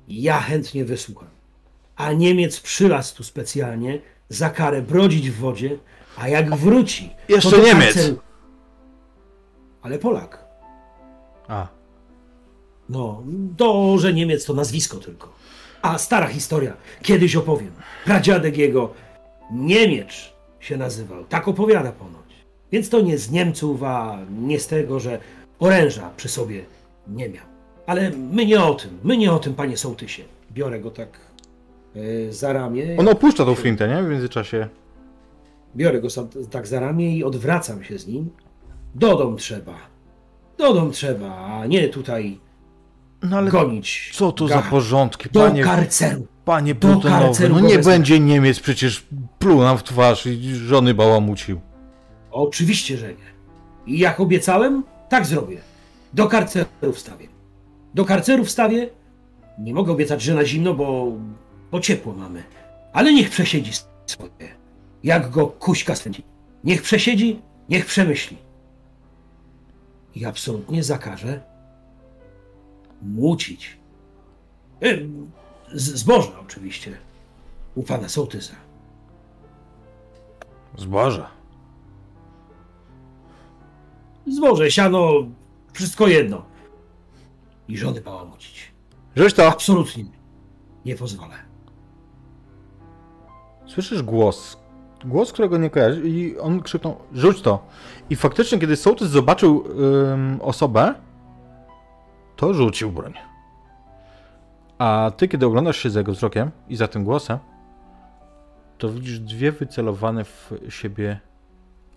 [0.07, 1.29] ja chętnie wysłucham.
[1.95, 5.77] A Niemiec przylazł tu specjalnie za karę brodzić w wodzie,
[6.17, 7.09] a jak wróci...
[7.09, 8.11] to Jeszcze do Niemiec.
[9.81, 10.45] Ale Polak.
[11.47, 11.67] A,
[12.89, 13.23] No,
[13.57, 15.33] to, że Niemiec to nazwisko tylko.
[15.81, 17.71] A stara historia, kiedyś opowiem.
[18.05, 18.93] Pradziadek jego
[19.51, 22.29] Niemiecz się nazywał, tak opowiada ponoć.
[22.71, 25.19] Więc to nie z Niemców, a nie z tego, że
[25.59, 26.65] oręża przy sobie
[27.07, 27.45] nie miał.
[27.89, 30.23] Ale my nie o tym, my nie o tym, panie sołtysie.
[30.51, 31.09] Biorę go tak
[31.95, 32.95] e, za ramię.
[32.97, 34.03] on opuszcza tą flintę, nie?
[34.03, 34.67] W międzyczasie.
[35.75, 36.07] Biorę go
[36.51, 38.29] tak za ramię i odwracam się z nim.
[38.95, 39.73] Do dom trzeba.
[40.57, 42.39] Do dom trzeba, a nie tutaj
[43.23, 44.11] No ale gonić.
[44.13, 46.27] co to za porządki, Do panie, karceru.
[46.45, 47.91] panie do Plutonowy, karceru no nie wezmę.
[47.91, 49.05] będzie Niemiec przecież
[49.39, 51.61] pluł nam w twarz i żony bałamucił.
[52.31, 53.29] Oczywiście, że nie.
[53.87, 55.57] I jak obiecałem, tak zrobię.
[56.13, 57.28] Do karceru wstawię.
[57.93, 58.89] Do karceru wstawię.
[59.59, 61.11] Nie mogę obiecać, że na zimno, bo,
[61.71, 62.43] bo ciepło mamy.
[62.93, 63.71] Ale niech przesiedzi
[64.05, 64.29] swoje.
[65.03, 66.23] Jak go kuśka spędzi.
[66.63, 68.37] Niech przesiedzi, niech przemyśli.
[70.15, 71.41] I absolutnie zakażę
[73.01, 73.77] młócić.
[74.81, 74.97] E,
[75.73, 76.97] z- Zbożne oczywiście.
[77.75, 78.55] U pana sołtysa.
[80.77, 81.25] Zboże.
[84.27, 85.11] Zboże, siano,
[85.73, 86.45] wszystko jedno.
[87.69, 88.71] I żony bałamucić.
[89.15, 89.47] Rzuć to!
[89.47, 90.05] Absolutnie
[90.85, 91.35] nie pozwolę.
[93.65, 94.57] Słyszysz głos.
[95.05, 97.67] Głos, którego nie kojarzysz i on krzyknął, rzuć to.
[98.09, 99.63] I faktycznie, kiedy sołtys zobaczył
[100.13, 100.95] ym, osobę,
[102.35, 103.13] to rzucił broń.
[104.77, 107.39] A ty, kiedy oglądasz się za jego wzrokiem i za tym głosem,
[108.77, 111.19] to widzisz dwie wycelowane w siebie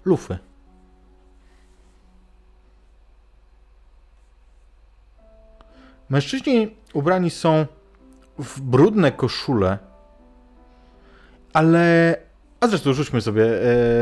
[0.05, 0.39] lufy.
[6.13, 7.67] Mężczyźni ubrani są
[8.39, 9.79] w brudne koszule,
[11.53, 12.17] ale.
[12.61, 13.45] A zresztą rzućmy sobie,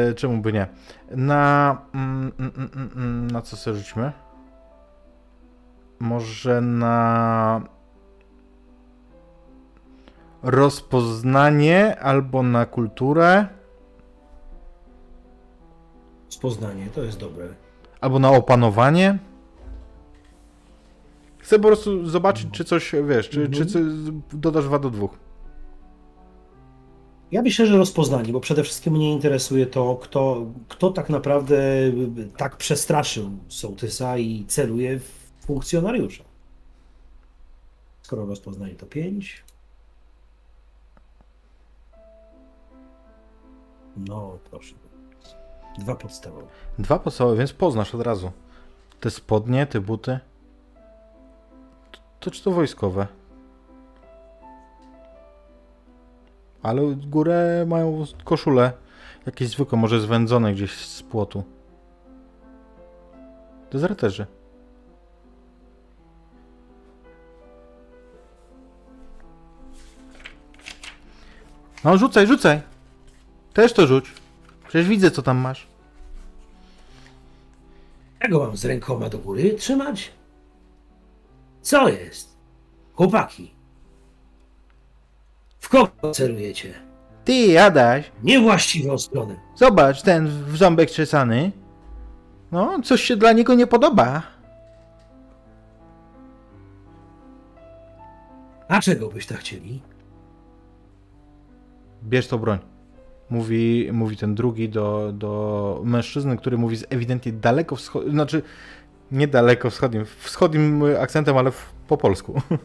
[0.08, 0.66] e, czemu by nie.
[1.10, 1.76] Na.
[1.94, 4.12] Mm, mm, mm, mm, mm, na co sobie rzućmy?
[5.98, 7.62] Może na.
[10.42, 13.46] Rozpoznanie albo na kulturę.
[16.26, 17.48] rozpoznanie, to jest dobre.
[18.00, 19.18] Albo na opanowanie.
[21.50, 23.84] Chcę po prostu zobaczyć, czy coś, wiesz, czy, czy, czy
[24.32, 25.08] dodasz 2 do 2.
[27.32, 31.62] Ja myślę, że rozpoznanie, bo przede wszystkim mnie interesuje to, kto, kto tak naprawdę
[32.36, 36.24] tak przestraszył sołtysa i celuje w funkcjonariusza.
[38.02, 39.44] Skoro rozpoznanie to 5.
[43.96, 44.74] No, proszę.
[45.78, 46.46] Dwa podstawowe.
[46.78, 48.30] Dwa podstawowe, więc poznasz od razu.
[49.00, 50.20] Te spodnie, te buty.
[52.20, 53.06] To, czy to wojskowe?
[56.62, 58.72] Ale górę mają koszule
[59.26, 61.44] jakieś zwykłe, może zwędzone gdzieś z płotu.
[63.72, 64.26] Dezerterzy.
[71.84, 72.60] No rzucaj, rzucaj.
[73.52, 74.12] Też to rzuć.
[74.68, 75.66] Przecież widzę, co tam masz.
[78.20, 80.19] Ja mam z rękoma do góry trzymać?
[81.62, 82.36] Co jest?
[82.94, 83.54] Chłopaki.
[85.58, 86.74] W kogo celujecie?
[87.24, 89.36] Ty, Adaś, Niewłaściwą stronę.
[89.56, 91.52] zobacz, ten wrząbek czesany.
[92.52, 94.22] No, coś się dla niego nie podoba.
[98.68, 99.82] A czego byś tak chcieli?
[102.04, 102.58] Bierz tą broń.
[103.30, 108.42] Mówi, mówi ten drugi do, do mężczyzny, który mówi z ewidentnie daleko wschodnim, znaczy
[109.12, 112.40] nie daleko wschodnim, wschodnim akcentem, ale w, po polsku.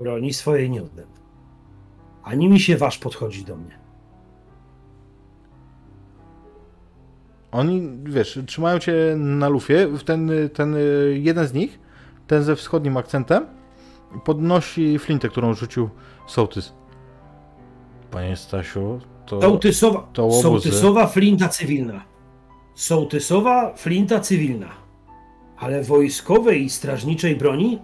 [0.00, 1.06] Broni swojej nie oddam.
[2.22, 3.78] Ani mi się wasz podchodzi do mnie.
[7.52, 9.88] Oni, wiesz, trzymają cię na lufie.
[10.04, 10.76] Ten, ten
[11.12, 11.80] jeden z nich,
[12.26, 13.46] ten ze wschodnim akcentem,
[14.24, 15.90] podnosi flintę, którą rzucił
[16.26, 16.72] sołtys.
[18.10, 19.40] Panie Stasiu, to...
[19.40, 20.42] Sołtysowa, to łobuzy.
[20.42, 22.11] sołtysowa flinta cywilna.
[22.74, 24.70] Sołtysowa flinta cywilna.
[25.58, 27.78] Ale wojskowej i strażniczej broni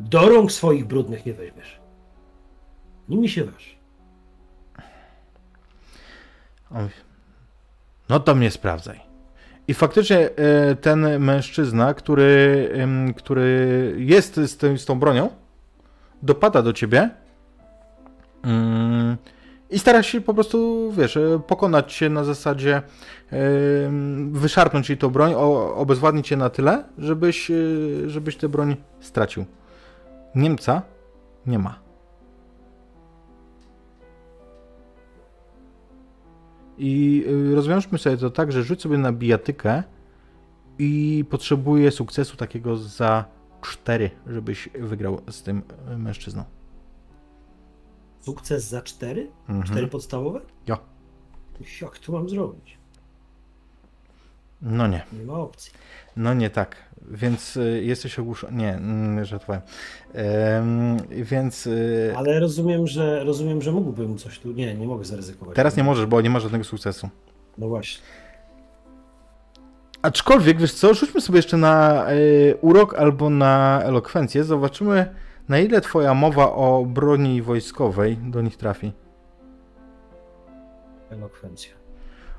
[0.00, 1.80] do rąk swoich brudnych nie weźmiesz.
[3.08, 3.78] Nimi się waż.
[8.08, 9.00] No to mnie sprawdzaj.
[9.68, 12.70] I faktycznie e, ten mężczyzna, który,
[13.16, 15.30] który jest z, tym, z tą bronią,
[16.22, 17.10] dopada do ciebie
[18.42, 19.16] mm,
[19.70, 22.82] i stara się po prostu, wiesz, e, pokonać cię na zasadzie
[24.32, 25.34] wyszarpnąć ci tą broń,
[25.74, 27.54] obezwładnić cię na tyle, żebyś, e,
[28.06, 29.44] żebyś tę broń stracił.
[30.34, 30.82] Niemca
[31.46, 31.78] nie ma.
[36.78, 39.82] I y, rozwiążmy sobie to tak, że rzuć sobie na bijatykę
[40.78, 43.24] i potrzebuję sukcesu takiego za
[43.60, 45.62] 4, żebyś wygrał z tym
[45.94, 46.44] y, mężczyzną.
[48.20, 49.30] Sukces za cztery?
[49.48, 49.62] Mhm.
[49.62, 50.40] Cztery podstawowe?
[50.66, 50.78] Jo.
[51.82, 52.81] Jak to mam zrobić?
[54.62, 55.72] No nie, Nie ma opcji.
[56.16, 56.76] no nie tak.
[57.10, 58.52] Więc y, jesteś ogłuszony.
[58.56, 59.62] Nie, mm, żartowałem.
[60.14, 64.52] Em, więc y, Ale rozumiem, że rozumiem, że mógłbym coś tu.
[64.52, 65.56] Nie, nie mogę zaryzykować.
[65.56, 67.08] teraz nie możesz, bo nie ma żadnego sukcesu.
[67.58, 68.02] No właśnie.
[70.02, 74.44] Aczkolwiek, wiesz co, rzućmy sobie jeszcze na y, urok albo na elokwencję.
[74.44, 75.14] Zobaczymy,
[75.48, 78.92] na ile twoja mowa o broni wojskowej do nich trafi.
[81.10, 81.72] Elokwencja.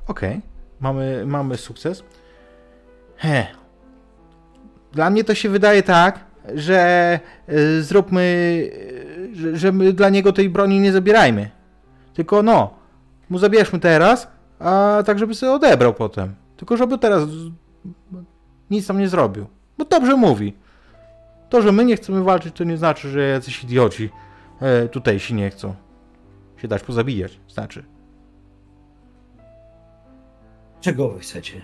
[0.07, 0.41] Okej,
[0.83, 2.03] mamy, mamy sukces.
[3.17, 3.47] He.
[4.91, 6.19] Dla mnie to się wydaje tak,
[6.55, 7.19] że
[7.49, 11.49] y, zróbmy, y, że, że my dla niego tej broni nie zabierajmy.
[12.13, 12.73] Tylko no,
[13.29, 14.27] mu zabierzmy teraz,
[14.59, 16.35] a tak żeby sobie odebrał potem.
[16.57, 17.23] Tylko żeby teraz
[18.69, 19.45] nic tam nie zrobił.
[19.77, 20.53] Bo dobrze mówi.
[21.49, 24.09] To, że my nie chcemy walczyć, to nie znaczy, że jacyś idioci
[24.61, 25.75] e, tutejsi nie chcą
[26.57, 27.39] się dać pozabijać.
[27.49, 27.83] Znaczy.
[30.83, 31.61] Czego wy chcecie?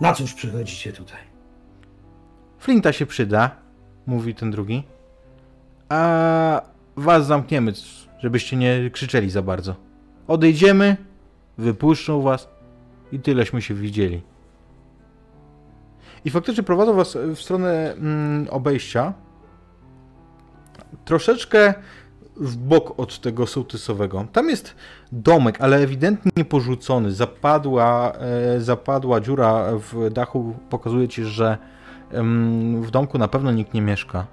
[0.00, 1.18] Na cóż przychodzicie tutaj?
[2.58, 3.56] Flinta się przyda,
[4.06, 4.84] mówi ten drugi.
[5.88, 6.62] A
[6.96, 7.72] was zamkniemy,
[8.18, 9.74] żebyście nie krzyczeli za bardzo.
[10.28, 10.96] Odejdziemy,
[11.58, 12.48] wypuszczą was
[13.12, 14.22] i tyleśmy się widzieli.
[16.24, 19.12] I faktycznie prowadzą was w stronę mm, obejścia.
[21.04, 21.74] Troszeczkę
[22.40, 24.26] w bok od tego sołtysowego.
[24.32, 24.74] Tam jest
[25.12, 27.12] domek, ale ewidentnie porzucony.
[27.12, 31.58] Zapadła, e, zapadła dziura w dachu pokazuje ci, że
[32.80, 34.26] w domku na pewno nikt nie mieszka.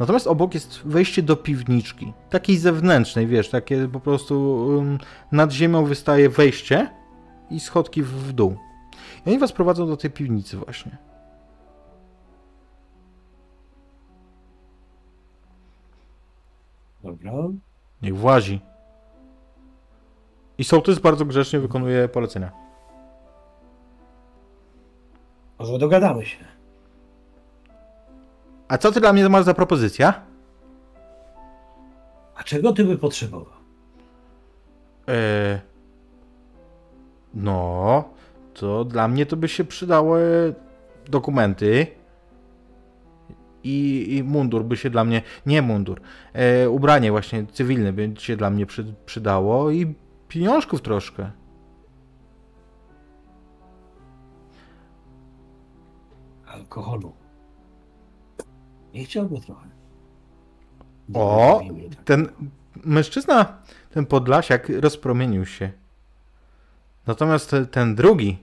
[0.00, 2.12] Natomiast obok jest wejście do piwniczki.
[2.30, 4.66] Takiej zewnętrznej, wiesz, takie po prostu
[5.32, 6.90] nad ziemią wystaje wejście
[7.50, 8.56] i schodki w dół.
[9.26, 11.09] I oni was prowadzą do tej piwnicy właśnie.
[17.02, 17.32] Dobra.
[18.02, 18.60] Niech włazi.
[20.58, 22.52] I sołtys bardzo grzecznie wykonuje polecenia.
[25.58, 26.44] Może dogadamy się.
[28.68, 30.22] A co ty dla mnie masz za propozycja?
[32.34, 33.54] A czego ty by potrzebował?
[35.08, 35.60] E...
[37.34, 38.04] No,
[38.54, 40.54] to dla mnie to by się przydały
[41.06, 41.86] dokumenty.
[43.64, 45.22] I, i mundur by się dla mnie.
[45.46, 46.00] Nie mundur.
[46.32, 49.94] E, ubranie właśnie cywilne by się dla mnie przy, przydało i
[50.28, 51.30] pieniążków troszkę.
[56.46, 57.12] Alkoholu.
[58.94, 59.68] Nie chciałby trochę.
[61.14, 62.04] O, tak.
[62.04, 62.28] ten
[62.84, 63.58] mężczyzna,
[63.90, 65.72] ten podlasiak rozpromienił się.
[67.06, 68.38] Natomiast te- ten drugi,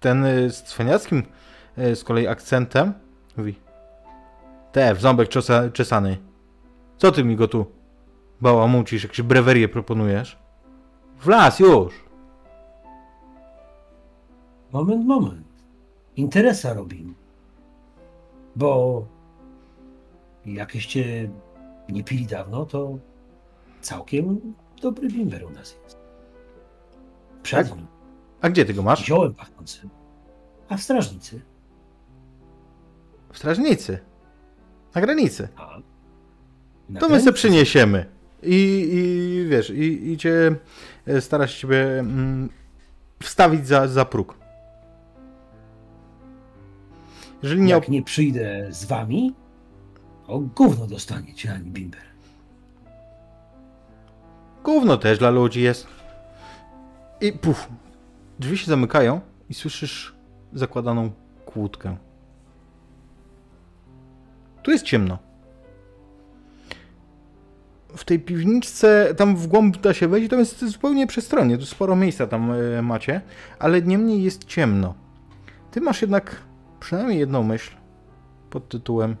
[0.00, 1.22] ten z cwaniackim
[1.78, 2.92] y, z kolei akcentem,
[3.36, 3.67] mówi
[4.72, 5.28] Te, w ząbek
[5.72, 6.18] czesany.
[6.96, 7.66] Co ty mi go tu
[8.40, 10.38] bałamucisz, jakieś brewerie proponujesz?
[11.18, 12.04] W las już!
[14.72, 15.46] Moment, moment.
[16.16, 17.14] Interesa robimy.
[18.56, 19.04] Bo
[20.46, 21.30] jakieś cię
[21.88, 22.98] nie pili dawno, to
[23.80, 25.98] całkiem dobry bimber u nas jest.
[27.42, 27.76] Przed Tak?
[27.78, 27.86] nim.
[28.40, 29.04] A gdzie ty go masz?
[29.04, 29.90] Ziołem pachnącym.
[30.68, 31.40] A w strażnicy?
[33.32, 33.98] W strażnicy.
[34.98, 35.48] Na granicy.
[35.56, 35.80] A.
[37.00, 37.32] To my granicy.
[37.32, 38.06] przyniesiemy.
[38.42, 40.56] I, i wiesz, i, i cię
[41.06, 42.48] e, stara się ciebie mm,
[43.22, 44.34] wstawić za, za próg.
[47.42, 47.70] Jeżeli nie.
[47.70, 49.34] Jak nie przyjdę z wami,
[50.26, 52.00] to gówno dostaniecie, ani bimber.
[54.64, 55.86] Gówno też dla ludzi jest.
[57.20, 57.68] I puf.
[58.38, 59.20] Drzwi się zamykają
[59.50, 60.14] i słyszysz
[60.52, 61.10] zakładaną
[61.46, 61.96] kłódkę.
[64.68, 65.18] Tu jest ciemno.
[67.96, 71.96] W tej piwniczce, tam w głąb da się wejść, tam jest zupełnie przestronnie, tu sporo
[71.96, 73.20] miejsca tam e, macie,
[73.58, 74.94] ale niemniej jest ciemno.
[75.70, 76.36] Ty masz jednak
[76.80, 77.76] przynajmniej jedną myśl
[78.50, 79.16] pod tytułem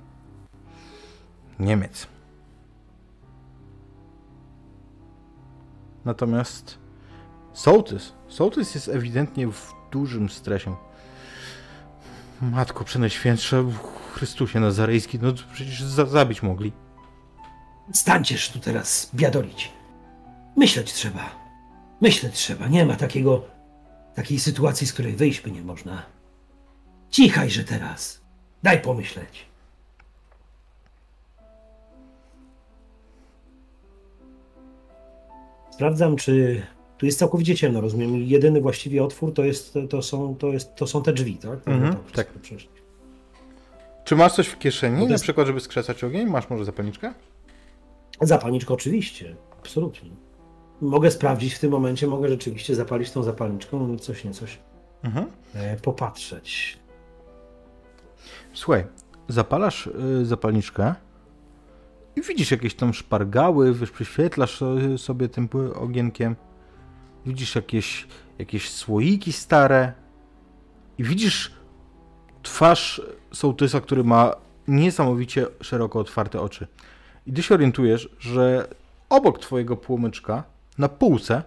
[1.58, 2.06] Niemiec.
[6.04, 6.78] Natomiast
[7.52, 10.87] sołtys, sołtys jest ewidentnie w dużym stresie.
[12.40, 13.56] Matko Przenajświętsza,
[14.12, 16.72] Chrystusie Nazarejski, no przecież za zabić mogli.
[17.92, 19.72] Stańcież tu teraz biadolić.
[20.56, 21.30] Myśleć trzeba.
[22.00, 22.66] Myśleć trzeba.
[22.66, 23.42] Nie ma takiego,
[24.14, 26.02] takiej sytuacji, z której wyjść by nie można.
[27.10, 28.20] Cichajże teraz.
[28.62, 29.46] Daj pomyśleć.
[35.70, 36.62] Sprawdzam, czy
[36.98, 38.16] tu jest całkowicie ciemno, rozumiem.
[38.16, 41.58] Jedyny właściwie otwór to, jest, to, są, to, jest, to są te drzwi, tak?
[41.68, 42.28] Mhm, tak.
[44.04, 46.28] Czy masz coś w kieszeni, No to na jest- przykład, żeby skrzesać ogień?
[46.28, 47.12] Masz może zapalniczkę?
[48.20, 50.10] Zapalniczkę oczywiście, absolutnie.
[50.80, 54.58] Mogę sprawdzić w tym momencie, mogę rzeczywiście zapalić tą zapalniczką i coś nie coś
[55.02, 55.26] Mhm.
[55.54, 56.78] e, popatrzeć.
[58.52, 58.84] Słuchaj,
[59.28, 60.94] zapalasz y, zapalniczkę
[62.16, 64.60] i widzisz jakieś tam szpargały, wiesz, przyświetlasz
[64.96, 66.36] sobie tym ogienkiem.
[67.26, 68.06] Widzisz jakieś,
[68.38, 69.92] jakieś słoiki stare
[70.98, 71.52] i widzisz
[72.42, 74.34] twarz sołtysa, który ma
[74.68, 76.66] niesamowicie szeroko otwarte oczy.
[77.26, 78.68] I ty się orientujesz, że
[79.08, 80.44] obok twojego płomyczka,
[80.78, 81.42] na półce,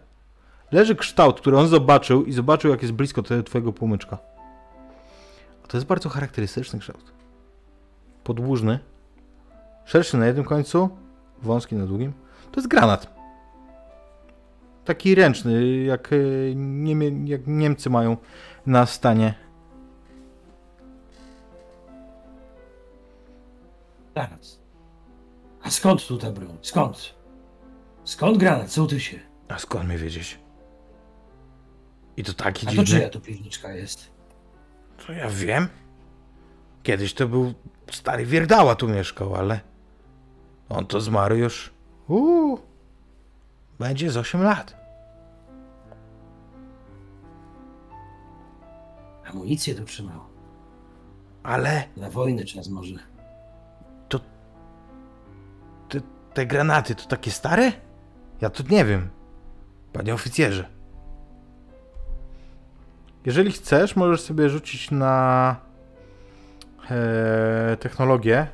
[0.71, 4.17] leży kształt, który on zobaczył i zobaczył, jak jest blisko twojego płomyczka.
[5.63, 7.13] A to jest bardzo charakterystyczny kształt.
[8.23, 8.79] Podłużny,
[9.85, 10.89] szerszy na jednym końcu,
[11.41, 12.13] wąski na drugim.
[12.51, 13.20] To jest granat.
[14.85, 16.15] Taki ręczny, jak, e,
[16.55, 18.17] Niemie, jak Niemcy mają
[18.65, 19.33] na stanie.
[24.15, 24.59] Zaraz.
[25.63, 26.57] A skąd tu ta broń?
[26.61, 27.15] Skąd?
[28.03, 28.69] Skąd granat?
[28.69, 29.19] Co ty się?
[29.47, 30.39] A skąd mi wiedzieć?
[32.17, 32.85] I to taki A to dziwny.
[32.85, 34.11] czyja tu piwniczka jest?
[35.05, 35.67] To ja wiem.
[36.83, 37.53] Kiedyś to był
[37.91, 39.59] stary Wierdała tu mieszkał, ale
[40.69, 41.73] on to zmarł już.
[42.07, 42.59] Uuu,
[43.81, 44.75] będzie z 8 lat.
[49.29, 50.19] Amunicję tu trzymał.
[51.43, 52.95] Ale Na wojnę czas może.
[55.89, 56.01] te,
[56.33, 57.71] te granaty to takie stare?
[58.41, 59.09] Ja to nie wiem.
[59.93, 60.69] Panie oficjerze.
[63.25, 65.55] Jeżeli chcesz, możesz sobie rzucić na
[66.91, 68.47] e, technologię.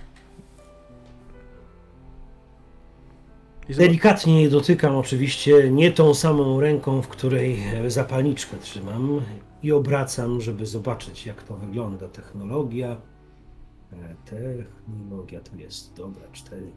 [3.70, 9.22] Delikatnie je dotykam oczywiście, nie tą samą ręką, w której e, zapalniczkę trzymam
[9.64, 12.08] i obracam, żeby zobaczyć jak to wygląda.
[12.08, 12.98] Technologia.
[13.94, 16.72] E, Technologia tu jest, dobra, cztery.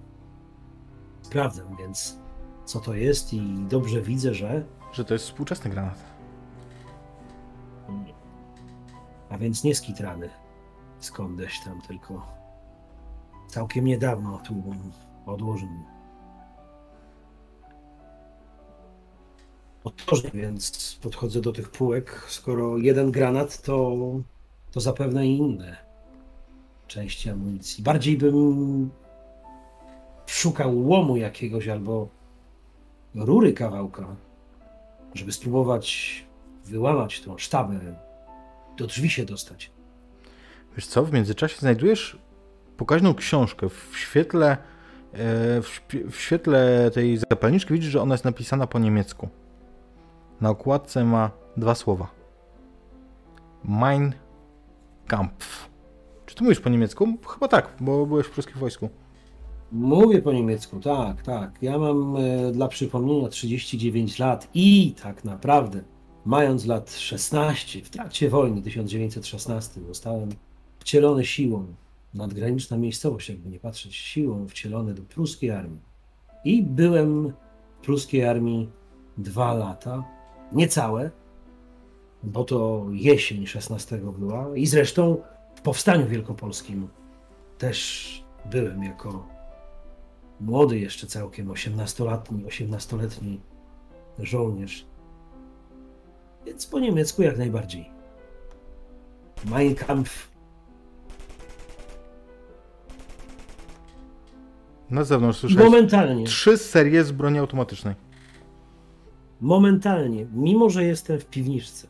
[1.23, 2.19] Sprawdzam więc
[2.65, 4.65] co to jest i dobrze widzę, że...
[4.93, 5.99] Że to jest współczesny granat.
[9.31, 10.31] A więc nie skitrany
[11.01, 12.27] skądś tam, tylko
[13.49, 14.63] całkiem niedawno tu
[15.27, 15.69] odłożył.
[19.85, 22.25] Otworzył, więc podchodzę do tych półek.
[22.29, 23.97] Skoro jeden granat, to,
[24.73, 25.77] to zapewne i inne
[26.87, 27.85] części amunicji.
[27.85, 28.91] Bardziej bym
[30.27, 32.09] szukał łomu jakiegoś albo
[33.15, 34.17] rury kawałka,
[35.15, 36.21] żeby spróbować
[36.65, 37.81] wyłamać tą sztabę,
[38.77, 39.71] do drzwi się dostać.
[40.77, 42.19] Wiesz co, w międzyczasie znajdujesz
[42.77, 44.57] pokaźną książkę w świetle, e,
[46.11, 49.29] w świetle tej zapalniczki widzisz, że ona jest napisana po niemiecku.
[50.41, 52.11] Na okładce ma dwa słowa.
[53.65, 54.13] Mein
[55.07, 55.71] Kampf.
[56.27, 57.19] Czy ty mówisz po niemiecku?
[57.29, 58.89] Chyba tak, bo byłeś w pruskim wojsku.
[59.73, 61.59] Mówię po niemiecku, tak, tak.
[61.63, 65.83] Ja mam e, dla przypomnienia 39 lat i tak naprawdę,
[66.25, 70.29] mając lat 16, w trakcie wojny 1916, zostałem
[70.79, 71.67] wcielony siłą,
[72.15, 75.81] nadgraniczna miejscowość, jakby nie patrzeć, siłą wcielony do pruskiej armii.
[76.45, 77.33] I byłem
[77.81, 78.69] w pruskiej armii
[79.19, 80.05] dwa lata,
[80.53, 81.11] niecałe,
[82.23, 85.23] bo to jesień 16 była i zresztą
[85.55, 86.89] w Powstaniu Wielkopolskim
[87.59, 89.29] też byłem jako
[90.41, 93.41] młody jeszcze całkiem, 18-letni, 18-letni
[94.19, 94.87] żołnierz.
[96.47, 97.91] Więc po niemiecku jak najbardziej.
[99.45, 100.31] Mein Kampf.
[104.91, 107.95] Na zewnątrz słyszałeś Momentalnie, trzy serie z broni automatycznej.
[109.41, 111.89] Momentalnie, mimo że jestem w piwniczce,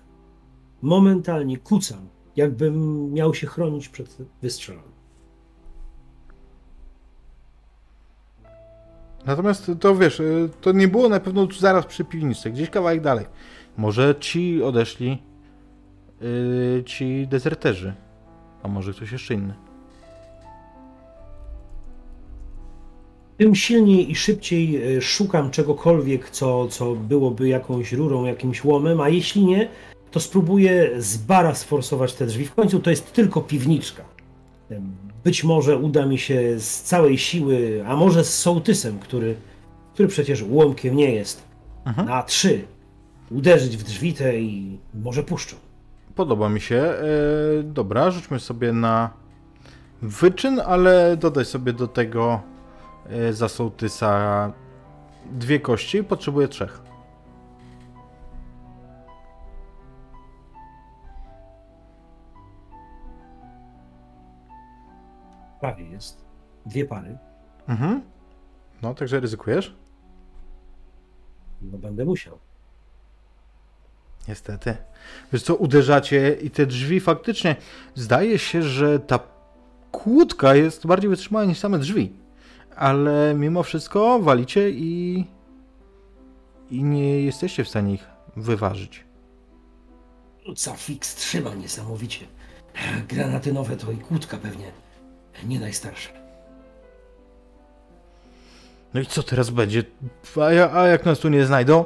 [0.83, 4.91] momentalnie kucam, jakbym miał się chronić przed wystrzałem.
[9.27, 13.27] Natomiast to wiesz, y, to nie było na pewno zaraz przy piwniczce, gdzieś kawałek dalej.
[13.77, 15.23] Może ci odeszli
[16.21, 17.95] yy, ci dezerterzy,
[18.63, 19.70] a może ktoś jeszcze inny.
[23.41, 29.09] Tym silniej i szybciej e, szukam czegokolwiek, co, co byłoby jakąś rurą, jakimś łomem, a
[29.09, 29.69] jeśli nie,
[30.11, 32.45] to spróbuję z bara sforsować te drzwi.
[32.45, 34.05] W końcu to jest tylko piwniczka.
[35.25, 39.35] Być może uda mi się z całej siły, a może z sołtysem, który,
[39.95, 41.43] który przecież łomkiem nie jest,
[41.85, 42.09] Mhm.
[42.09, 42.61] na trzy
[43.31, 45.57] uderzyć w drzwi te i może puszczą.
[46.15, 46.77] Podoba mi się.
[46.77, 47.03] E,
[47.63, 49.11] dobra, rzućmy sobie na
[50.03, 52.50] wyczyn, ale dodaj sobie do tego
[53.31, 54.53] za sołtysa
[55.33, 56.05] dwie kości.
[56.05, 56.83] Potrzebuję trzech.
[65.61, 66.25] Prawie jest.
[66.67, 67.19] Dwie pary.
[67.69, 68.03] Mhm.
[68.83, 69.77] No, także ryzykujesz?
[71.63, 72.39] No będę musiał.
[74.29, 74.77] Niestety.
[75.33, 77.57] Wiesz co, uderzacie i te drzwi faktycznie
[77.95, 79.19] zdaje się, że ta
[79.93, 82.20] kłódka jest bardziej wytrzymała niż same drzwi.
[82.81, 85.25] Ale mimo wszystko walicie i
[86.71, 89.05] i nie jesteście w stanie ich wyważyć.
[90.65, 92.27] Cafix trzyma niesamowicie.
[93.09, 94.73] Granaty nowe to i kłódka pewnie.
[95.45, 96.11] Nie najstarsza.
[98.95, 99.85] No i co teraz będzie?
[100.41, 101.85] A, ja, a jak nas tu nie znajdą?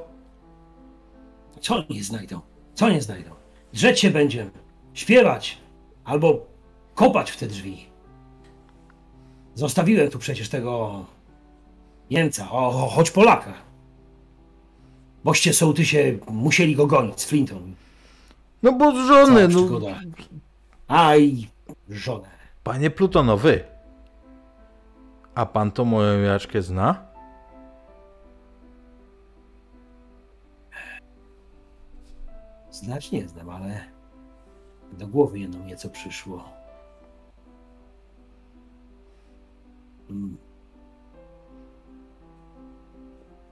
[1.61, 2.41] Co nie znajdą?
[2.75, 3.31] Co nie znajdą?
[3.73, 4.51] Drzeć się będziemy,
[4.95, 5.59] śpiewać
[6.05, 6.47] albo
[6.95, 7.94] kopać w te drzwi.
[9.55, 11.05] Zostawiłem tu przecież tego
[12.11, 13.53] Niemca, o, choć Polaka.
[15.25, 17.73] Boście sołtysie musieli go gonić z Flintą.
[18.63, 19.61] No bo Cała żony, no.
[20.89, 21.49] Aj,
[21.89, 22.29] żonę.
[22.63, 23.65] Panie Plutonowy.
[25.35, 27.05] A pan to moją jaczkę zna?
[32.71, 33.81] Znać nie znam, ale
[34.93, 36.64] do głowy jedno nieco przyszło.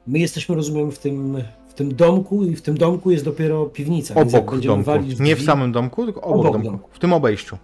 [0.07, 1.37] My jesteśmy, rozumiem, w tym,
[1.69, 4.15] w tym domku i w tym domku jest dopiero piwnica.
[4.15, 4.85] Obok domku.
[4.85, 6.71] walić Nie w samym domku, tylko obok, Obok domku.
[6.71, 6.89] domku.
[6.93, 7.59] W tym obejściu.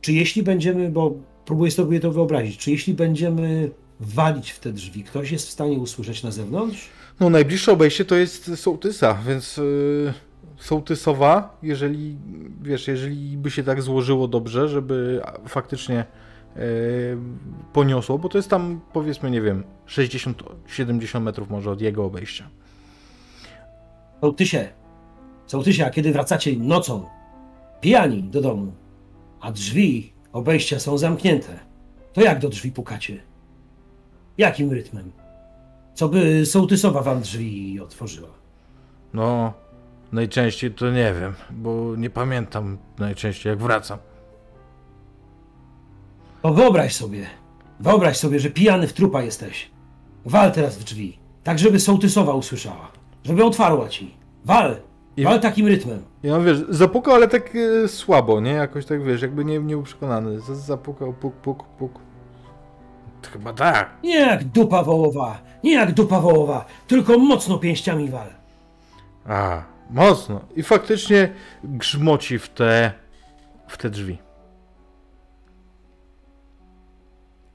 [0.00, 1.14] Czy jeśli będziemy, bo
[1.44, 3.70] próbuję sobie to wyobrazić, czy jeśli będziemy
[4.00, 6.88] walić w te drzwi, ktoś jest w stanie usłyszeć na zewnątrz?
[7.20, 10.12] No najbliższe obejście to jest sołtysa, więc yy,
[10.58, 12.16] sołtysowa, jeżeli
[12.62, 16.04] wiesz, jeżeli by się tak złożyło dobrze, żeby faktycznie
[17.72, 22.48] poniosło, bo to jest tam powiedzmy, nie wiem, 60-70 metrów może od jego obejścia.
[24.20, 24.68] Sołtysie,
[25.46, 27.04] sołtysie, a kiedy wracacie nocą,
[27.80, 28.72] pijani do domu,
[29.40, 31.58] a drzwi obejścia są zamknięte,
[32.12, 33.22] to jak do drzwi pukacie?
[34.38, 35.12] Jakim rytmem?
[35.94, 38.28] Co by sołtysowa wam drzwi otworzyła?
[39.14, 39.52] No,
[40.12, 43.98] najczęściej to nie wiem, bo nie pamiętam najczęściej jak wracam.
[46.42, 47.26] O, wyobraź sobie,
[47.80, 49.70] wyobraź sobie, że pijany w trupa jesteś.
[50.24, 52.88] Wal teraz w drzwi, tak żeby sołtysowa usłyszała,
[53.24, 54.14] żeby otwarła ci.
[54.44, 54.76] Wal,
[55.16, 56.02] I- wal takim rytmem.
[56.34, 57.52] On, wiesz, zapukał, ale tak
[57.84, 58.50] e, słabo, nie?
[58.52, 60.40] Jakoś tak, wiesz, jakby nie, nie był przekonany.
[60.40, 61.92] Z- Zapukał, puk, puk, puk.
[63.22, 63.90] To chyba tak.
[64.04, 68.28] Nie jak dupa wołowa, nie jak dupa wołowa, tylko mocno pięściami wal.
[69.28, 70.40] A, mocno.
[70.56, 71.32] I faktycznie
[71.64, 72.92] grzmoci w te,
[73.68, 74.18] w te drzwi.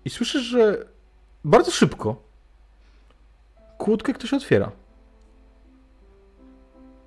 [0.06, 0.86] I słyszysz, że
[1.44, 2.16] bardzo szybko
[3.78, 4.72] kłódkę ktoś otwiera.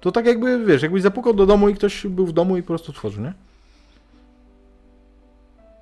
[0.01, 2.67] To tak jakby, wiesz, jakbyś zapukał do domu i ktoś był w domu i po
[2.67, 3.33] prostu otworzył, nie?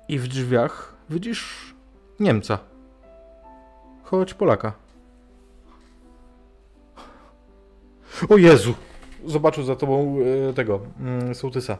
[0.07, 1.73] I w drzwiach widzisz
[2.19, 2.59] Niemca.
[4.03, 4.73] Choć Polaka.
[8.29, 8.73] O Jezu!
[9.25, 10.17] Zobaczył za tobą
[10.49, 11.77] e, tego, mm, sołtysa.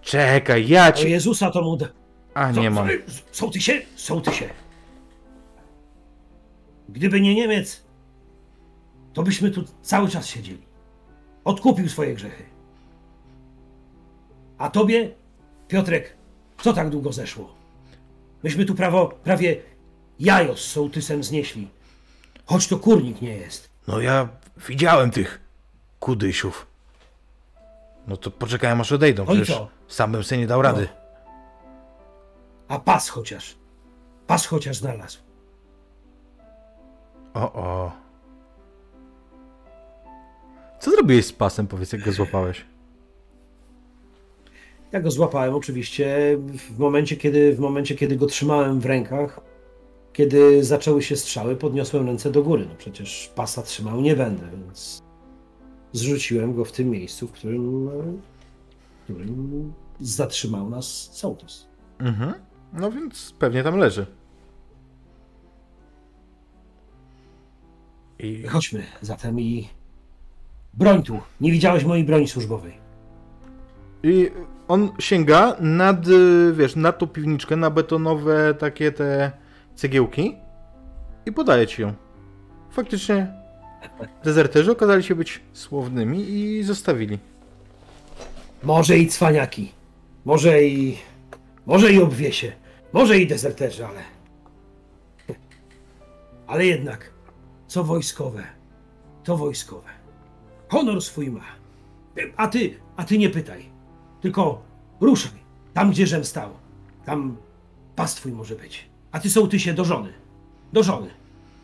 [0.00, 1.10] Czekaj, ja O ci...
[1.10, 1.78] Jezusa to mu...
[2.36, 2.88] A, nie mam.
[3.32, 3.72] Sołtysie?
[3.94, 4.48] Sołtysie.
[6.88, 7.82] Gdyby nie Niemiec,
[9.12, 10.62] to byśmy tu cały czas siedzieli.
[11.44, 12.44] Odkupił swoje grzechy.
[14.58, 15.10] A tobie,
[15.68, 16.16] Piotrek,
[16.62, 17.54] co tak długo zeszło?
[18.42, 19.56] Myśmy tu prawo, prawie
[20.20, 21.68] jajo z sołtysem znieśli.
[22.46, 23.70] Choć to kurnik nie jest.
[23.88, 24.28] No ja
[24.68, 25.40] widziałem tych
[26.00, 26.66] kudysiów.
[28.06, 29.68] No to poczekałem aż odejdą, No i przecież co?
[29.88, 30.88] sam bym sobie nie dał rady.
[32.68, 33.56] A pas chociaż.
[34.26, 35.18] Pas chociaż znalazł.
[37.34, 37.92] O, o.
[40.80, 42.64] Co zrobiłeś z pasem, powiedz, jak go złapałeś?
[44.92, 46.38] Ja go złapałem oczywiście
[46.68, 49.40] w momencie, kiedy, w momencie, kiedy go trzymałem w rękach.
[50.12, 52.66] Kiedy zaczęły się strzały, podniosłem ręce do góry.
[52.68, 55.02] No przecież pasa trzymał nie będę, więc
[55.92, 61.66] zrzuciłem go w tym miejscu, w którym, w którym zatrzymał nas sołtys.
[61.98, 62.45] Mhm.
[62.72, 64.06] No więc pewnie tam leży.
[68.18, 69.68] I Chodźmy zatem i...
[70.74, 71.20] Broń tu.
[71.40, 72.78] Nie widziałeś mojej broni służbowej.
[74.02, 74.30] I
[74.68, 79.32] on sięga nad, y, wiesz, nad tą piwniczkę, na betonowe takie te
[79.74, 80.36] cegiełki
[81.26, 81.94] i podaje ci ją.
[82.70, 83.32] Faktycznie
[84.24, 87.18] dezerterzy okazali się być słownymi i zostawili.
[88.62, 89.72] Może i cwaniaki.
[90.24, 90.98] Może i...
[91.66, 92.52] Może i obwiesie.
[92.92, 94.00] Może i dezerterzy, ale...
[96.46, 97.10] Ale jednak,
[97.66, 98.44] co wojskowe,
[99.24, 99.88] to wojskowe.
[100.68, 101.44] Honor swój ma.
[102.36, 103.64] A ty, a ty nie pytaj.
[104.20, 104.62] Tylko
[105.00, 105.32] ruszaj.
[105.74, 106.50] Tam, gdzie żem stał.
[107.04, 107.36] Tam
[107.96, 108.88] pas twój może być.
[109.12, 110.12] A ty sołtysie do żony.
[110.72, 111.10] Do żony.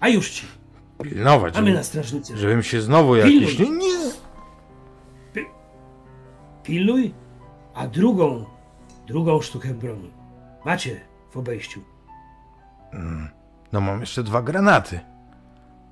[0.00, 0.46] A już ci.
[1.02, 2.36] Pilnować, A my żeby, na strażnicy.
[2.38, 3.56] żebym się znowu jakiś...
[3.56, 3.78] Pilnuj.
[3.78, 4.12] nie.
[6.62, 7.14] Pilnuj,
[7.74, 8.44] a drugą,
[9.12, 10.10] drugą sztukę broni.
[10.64, 11.80] Macie w obejściu.
[13.72, 15.00] No mam jeszcze dwa granaty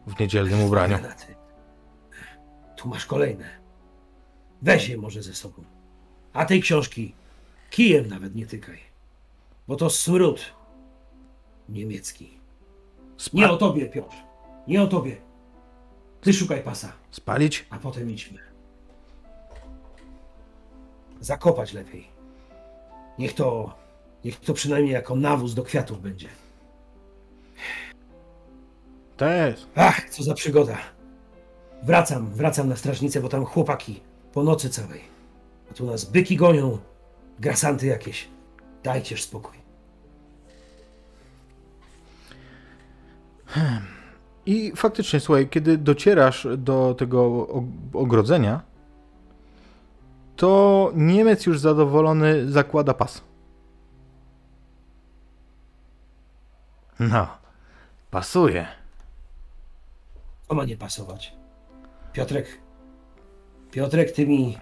[0.07, 0.99] w niedzielnym ubraniu.
[0.99, 1.35] Granaty.
[2.77, 3.45] Tu masz kolejne.
[4.63, 5.65] Weź je może ze sobą.
[6.33, 7.15] A tej książki
[7.71, 8.79] kijem nawet nie tykaj.
[9.69, 10.53] Bo to smród
[11.69, 12.25] niemiecki.
[13.35, 14.17] Nie Spa- o tobie, Piotr.
[14.67, 15.17] Nie o tobie.
[16.21, 17.67] Ty szukaj pasa, spalić?
[17.71, 18.39] a potem idźmy.
[21.21, 22.10] Zakopać lepiej.
[23.21, 23.75] Niech to,
[24.25, 26.29] niech to przynajmniej jako nawóz do kwiatów będzie.
[29.17, 29.67] Też.
[29.75, 30.79] Ach, co za przygoda.
[31.83, 34.01] Wracam, wracam na strażnicę, bo tam chłopaki
[34.33, 35.01] po nocy całej.
[35.71, 36.79] A tu nas byki gonią,
[37.39, 38.29] grasanty jakieś.
[38.83, 39.57] Dajcież spokój.
[44.47, 47.49] I faktycznie, słuchaj, kiedy docierasz do tego
[47.93, 48.63] ogrodzenia,
[50.41, 53.23] to Niemiec już zadowolony zakłada pas.
[57.01, 57.27] No,
[58.11, 58.67] pasuje.
[60.49, 61.35] To ma nie pasować.
[62.12, 62.59] Piotrek,
[63.71, 64.59] Piotrek, ty mi...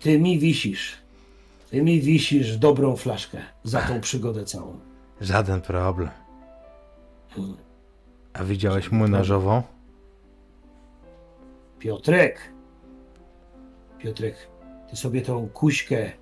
[0.00, 0.96] Ty mi wisisz.
[1.70, 4.78] Ty mi wisisz dobrą flaszkę za tą przygodę całą.
[5.20, 6.10] Żaden problem.
[7.30, 7.56] Hmm.
[8.32, 9.62] A widziałeś młynarzową?
[11.78, 12.51] Piotrek!
[14.02, 14.36] Piotrek,
[14.90, 16.12] ty sobie tą kuśkę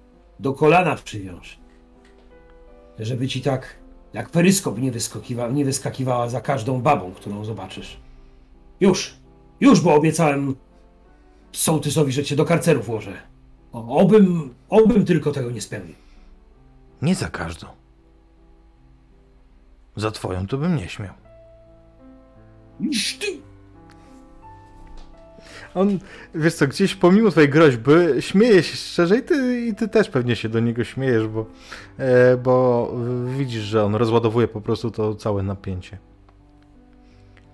[0.40, 1.58] do kolana przywiąż.
[2.98, 3.76] Żeby ci tak
[4.12, 8.00] jak peryskop nie, wyskakiwa, nie wyskakiwała za każdą babą, którą zobaczysz.
[8.80, 9.14] Już!
[9.60, 10.56] Już, bo obiecałem
[11.52, 13.12] sołtysowi, że cię do karceru włożę.
[13.72, 15.94] O, obym, obym tylko tego nie spełnił.
[17.02, 17.66] Nie za każdą.
[19.96, 21.14] Za twoją to bym nie śmiał.
[23.20, 23.39] Ty!
[25.74, 25.98] On,
[26.34, 27.90] wiesz co, gdzieś pomimo twojej groźby
[28.20, 31.46] śmieje się szczerze i ty, i ty też pewnie się do niego śmiejesz, bo,
[31.98, 32.88] e, bo
[33.38, 35.98] widzisz, że on rozładowuje po prostu to całe napięcie.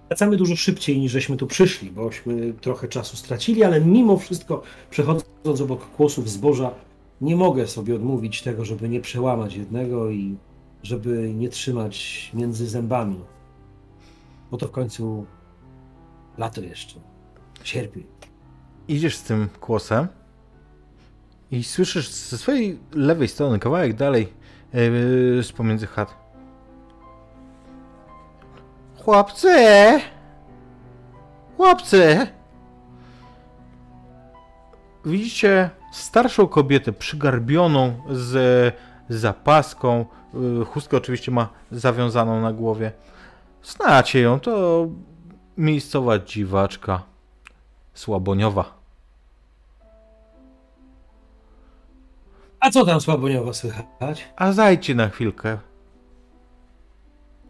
[0.09, 5.61] Wracamy dużo szybciej niż żeśmy tu przyszli, bośmy trochę czasu stracili, ale mimo wszystko, przechodząc
[5.61, 6.71] obok kłosów zboża,
[7.21, 10.37] nie mogę sobie odmówić tego, żeby nie przełamać jednego i
[10.83, 13.21] żeby nie trzymać między zębami.
[14.51, 15.27] Bo to w końcu
[16.39, 17.16] lato jeszcze.
[17.67, 18.07] Sierpień.
[18.89, 20.09] Idziesz z tym kłosem
[21.51, 24.33] i słyszysz ze swojej lewej strony, kawałek dalej,
[24.73, 26.15] yy, z pomiędzy chat.
[29.05, 29.49] Chłopcy!
[31.57, 32.27] Chłopcy!
[35.05, 38.75] Widzicie starszą kobietę przygarbioną z
[39.09, 40.07] zapaską.
[40.35, 42.93] Yy, Chustkę oczywiście ma zawiązaną na głowie.
[43.63, 44.87] Znacie ją, to
[45.57, 47.16] miejscowa dziwaczka.
[47.97, 48.75] Słaboniowa.
[52.61, 54.29] A co tam słaboniowo słychać?
[54.37, 55.59] A zajcie na chwilkę.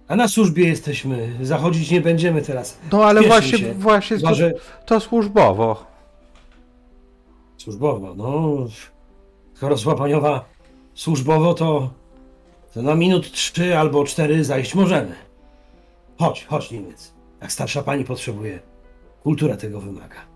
[0.09, 1.36] A na służbie jesteśmy.
[1.43, 2.78] Zachodzić nie będziemy teraz.
[2.93, 3.74] No ale Śpieszmy właśnie, się.
[3.74, 5.85] właśnie to, to służbowo.
[7.56, 8.56] służbowo, no.
[9.55, 10.44] Skoro słaboniowa
[10.94, 11.90] służbowo, to,
[12.74, 15.14] to na minut trzy albo cztery zajść możemy.
[16.18, 17.12] Chodź, chodź Niemiec.
[17.40, 18.60] Jak starsza pani potrzebuje.
[19.23, 20.35] Kultura tego wymaga.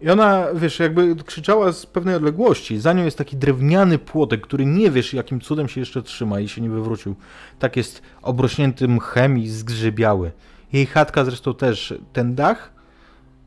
[0.00, 2.78] I ona, wiesz, jakby krzyczała z pewnej odległości.
[2.78, 6.48] Za nią jest taki drewniany płotek, który nie wiesz, jakim cudem się jeszcze trzyma i
[6.48, 7.14] się nie wywrócił.
[7.58, 10.32] Tak jest obrośnięty mchem i zgrzybiały.
[10.72, 12.72] Jej chatka zresztą też, ten dach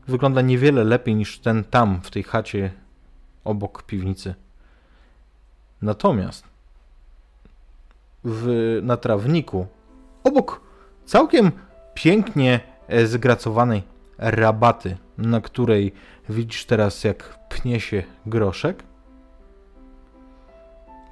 [0.08, 2.70] wygląda niewiele lepiej niż ten tam, w tej chacie
[3.44, 4.34] obok piwnicy.
[5.82, 6.44] Natomiast
[8.24, 9.66] w, na trawniku,
[10.24, 10.60] obok
[11.04, 11.52] całkiem
[11.94, 13.82] pięknie e, zgracowanej
[14.18, 15.92] rabaty, na której
[16.30, 18.82] widzisz teraz jak pnie się groszek,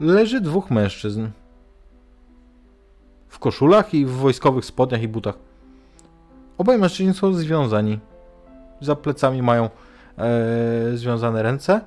[0.00, 1.28] leży dwóch mężczyzn.
[3.28, 5.38] W koszulach i w wojskowych spodniach i butach.
[6.58, 7.98] Obaj mężczyźni są związani.
[8.80, 9.70] Za plecami mają e,
[10.94, 11.80] związane ręce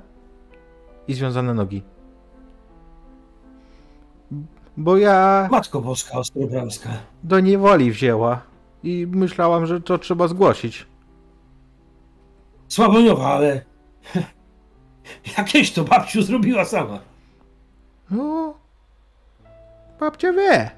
[1.07, 1.83] i związane nogi.
[4.77, 6.89] Bo ja Matko Boska Ostrobramska.
[7.23, 8.41] do niewoli wzięła
[8.83, 10.90] i myślałam, że to trzeba zgłosić.
[12.72, 13.61] Słaboniowa, ale...
[15.38, 16.99] Jakieś to babciu zrobiła sama.
[18.11, 18.53] No,
[19.99, 20.72] babcia wie.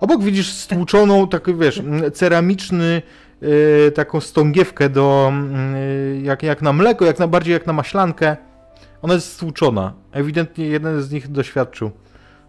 [0.00, 1.82] Obok widzisz stłuczoną, tak wiesz,
[2.14, 3.02] ceramiczny,
[3.42, 5.32] y, taką stągiewkę do,
[5.74, 8.36] y, jak, jak na mleko, jak na, bardziej jak na maślankę.
[9.02, 9.92] Ona jest stłuczona.
[10.12, 11.90] Ewidentnie jeden z nich doświadczył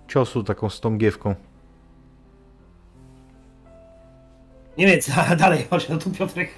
[0.08, 1.36] ciosu taką stągiewką.
[4.78, 6.50] Niemiec, a dalej, chodź, no tu Piotrek.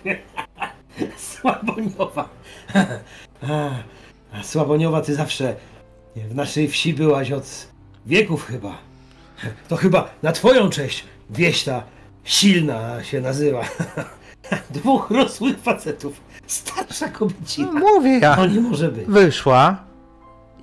[1.17, 2.29] Słaboniowa.
[4.43, 5.55] Słaboniowa, ty zawsze
[6.15, 7.67] w naszej wsi byłaś od
[8.05, 8.77] wieków chyba.
[9.67, 11.83] To chyba na twoją cześć wieś ta
[12.23, 13.61] silna się nazywa.
[14.69, 16.21] Dwóch rosłych facetów.
[16.47, 17.71] Starsza kobiecina.
[17.71, 18.35] Mówię ja.
[18.35, 19.05] To nie może być.
[19.05, 19.77] wyszła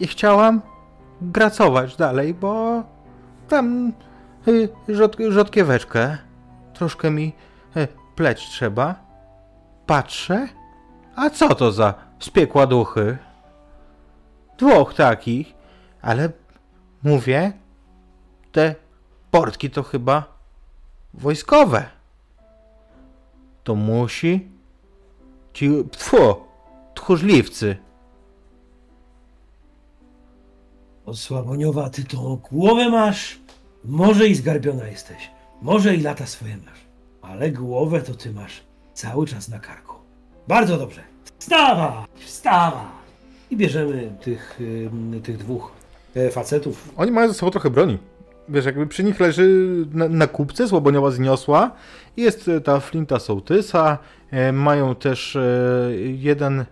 [0.01, 0.61] i chciałam
[1.21, 2.83] gracować dalej, bo
[3.49, 3.93] tam
[4.49, 6.19] y, rzod, rzodkieweczkę
[6.75, 7.33] troszkę mi
[7.77, 8.95] y, pleć trzeba.
[9.87, 10.49] Patrzę,
[11.17, 13.19] a co to za spiekła duchy?
[14.59, 15.55] Dwóch takich,
[16.03, 16.33] ale
[17.03, 17.53] mówię,
[18.53, 18.75] te
[19.31, 20.25] portki to chyba
[21.15, 21.85] wojskowe.
[23.65, 24.49] To musi
[25.53, 26.37] ci, fu,
[26.95, 27.77] tchórzliwcy.
[31.07, 33.39] O Słaboniowa, ty tą głowę masz.
[33.85, 35.34] Może i zgarbiona jesteś.
[35.65, 36.81] Może i lata swoje masz.
[37.23, 38.63] Ale głowę to ty masz
[38.95, 39.95] cały czas na karku.
[40.49, 41.03] Bardzo dobrze.
[41.39, 42.09] Wstawać!
[42.15, 42.87] Wstawać!
[43.51, 45.73] I bierzemy tych, ym, tych dwóch
[46.17, 46.93] e, facetów.
[46.97, 47.99] Oni mają ze sobą trochę broni.
[48.49, 51.71] Wiesz, jakby przy nich leży na, na kubce, słaboniowa zniosła.
[52.17, 53.99] Jest e, ta flinta sołtysa.
[54.31, 55.39] E, mają też
[56.15, 56.65] jeden,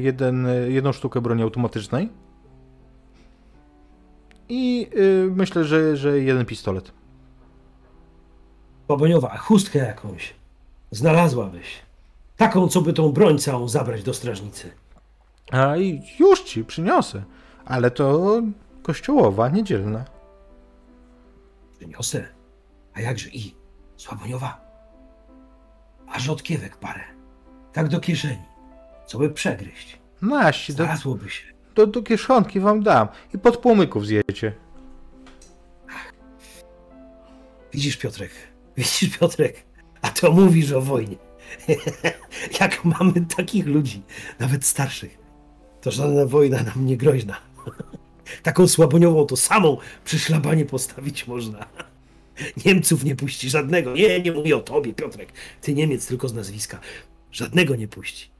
[0.00, 2.08] jeden, jedną sztukę broni automatycznej.
[4.48, 4.88] I
[5.36, 6.99] myślę, że, że jeden pistolet.
[8.90, 10.34] Słaboniowa, chustkę jakąś.
[10.90, 11.82] Znalazłabyś.
[12.36, 14.70] Taką, co by tą broń całą zabrać do strażnicy.
[15.50, 17.22] A i już ci przyniosę.
[17.64, 18.42] Ale to
[18.82, 20.04] kościołowa, niedzielna.
[21.78, 22.28] Przyniosę.
[22.94, 23.54] A jakże i?
[23.96, 24.60] Słaboniowa.
[26.08, 27.04] A rzodkiewek parę.
[27.72, 28.42] Tak do kieszeni.
[29.06, 29.98] Co by przegryźć.
[30.22, 31.44] Naści, do, Znalazłoby się.
[31.74, 33.08] do, do kieszonki wam dam.
[33.34, 34.52] I pod płomyków zjecie.
[37.72, 38.30] Widzisz, Piotrek,
[38.80, 39.64] widzisz, Piotrek,
[40.02, 41.16] a to mówisz o wojnie.
[42.60, 44.02] Jak mamy takich ludzi,
[44.38, 45.18] nawet starszych,
[45.80, 47.36] to żadna wojna nam nie groźna.
[48.42, 51.66] Taką słaboniową to samą przy szlabanie postawić można.
[52.64, 53.94] Niemców nie puści żadnego.
[53.94, 55.32] Nie, nie mówię o tobie, Piotrek.
[55.60, 56.80] Ty Niemiec tylko z nazwiska.
[57.32, 58.30] Żadnego nie puści.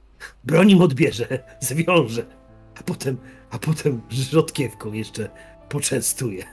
[0.43, 2.25] Broń im odbierze, zwiąże,
[2.79, 3.17] a potem,
[3.49, 5.29] a potem rzodkiewką jeszcze
[5.69, 6.45] poczęstuje.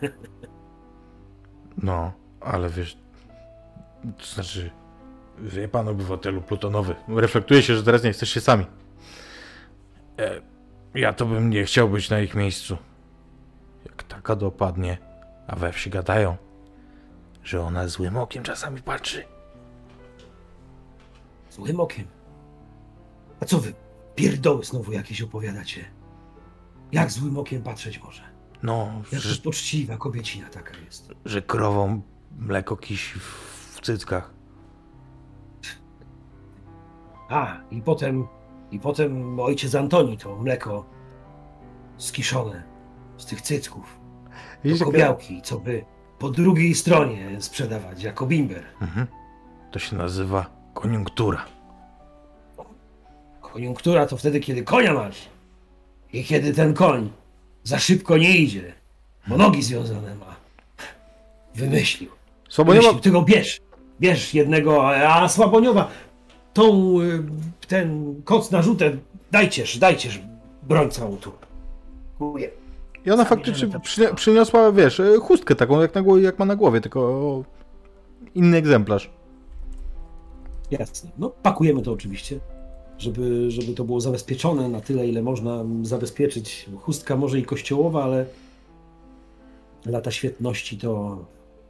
[1.82, 2.96] No, ale wiesz,
[4.18, 4.70] to znaczy,
[5.38, 8.66] wie pan obywatelu plutonowy, reflektuje się, że teraz nie się sami.
[10.18, 10.40] E,
[10.94, 12.76] ja to bym nie chciał być na ich miejscu.
[13.84, 14.98] Jak taka dopadnie,
[15.46, 16.36] a we wsi gadają,
[17.44, 19.24] że ona złym okiem czasami patrzy.
[21.50, 22.04] Złym okiem.
[23.40, 23.72] A co wy,
[24.14, 25.84] pierdoły znowu jakieś opowiadacie?
[26.92, 28.22] Jak złym okiem patrzeć może?
[28.62, 31.12] No, Jak że, poczciwa kobiecina taka jest.
[31.24, 32.02] że krową
[32.38, 34.30] mleko kisi w, w cyckach.
[37.28, 38.26] A, i potem,
[38.70, 40.84] i potem ojciec Antoni to mleko
[41.96, 42.62] skiszone
[43.16, 43.98] z tych cycków,
[44.64, 45.84] jaka- kobiałki, co by
[46.18, 48.64] po drugiej stronie sprzedawać jako bimber.
[48.82, 49.06] Mhm.
[49.70, 51.44] To się nazywa koniunktura.
[53.40, 55.28] Koniunktura to wtedy, kiedy konia masz
[56.12, 57.10] i kiedy ten koń
[57.64, 58.72] za szybko nie idzie,
[59.26, 60.36] bo nogi związane ma.
[61.54, 62.10] Wymyślił.
[62.48, 62.88] Słaboniowa...
[62.88, 63.02] Wymyślił.
[63.02, 63.60] Ty go bierz.
[64.00, 65.88] Bierz jednego, a Słaboniowa
[66.54, 67.22] tą, y,
[67.68, 68.96] ten koc na żółte,
[69.30, 70.20] dajcież, dajcież
[70.62, 71.32] broń całą tu.
[72.10, 72.50] Dziękuję.
[73.06, 76.56] I ona faktycznie przyni- przyniosła, wiesz, e, chustkę taką, jak, na głowie, jak ma na
[76.56, 77.44] głowie, tylko
[78.34, 79.10] inny egzemplarz.
[80.70, 81.10] Jasne.
[81.18, 82.40] No, pakujemy to oczywiście,
[82.98, 86.66] żeby, żeby to było zabezpieczone na tyle, ile można zabezpieczyć.
[86.80, 88.26] Chustka może i kościołowa, ale
[89.86, 91.18] lata świetności to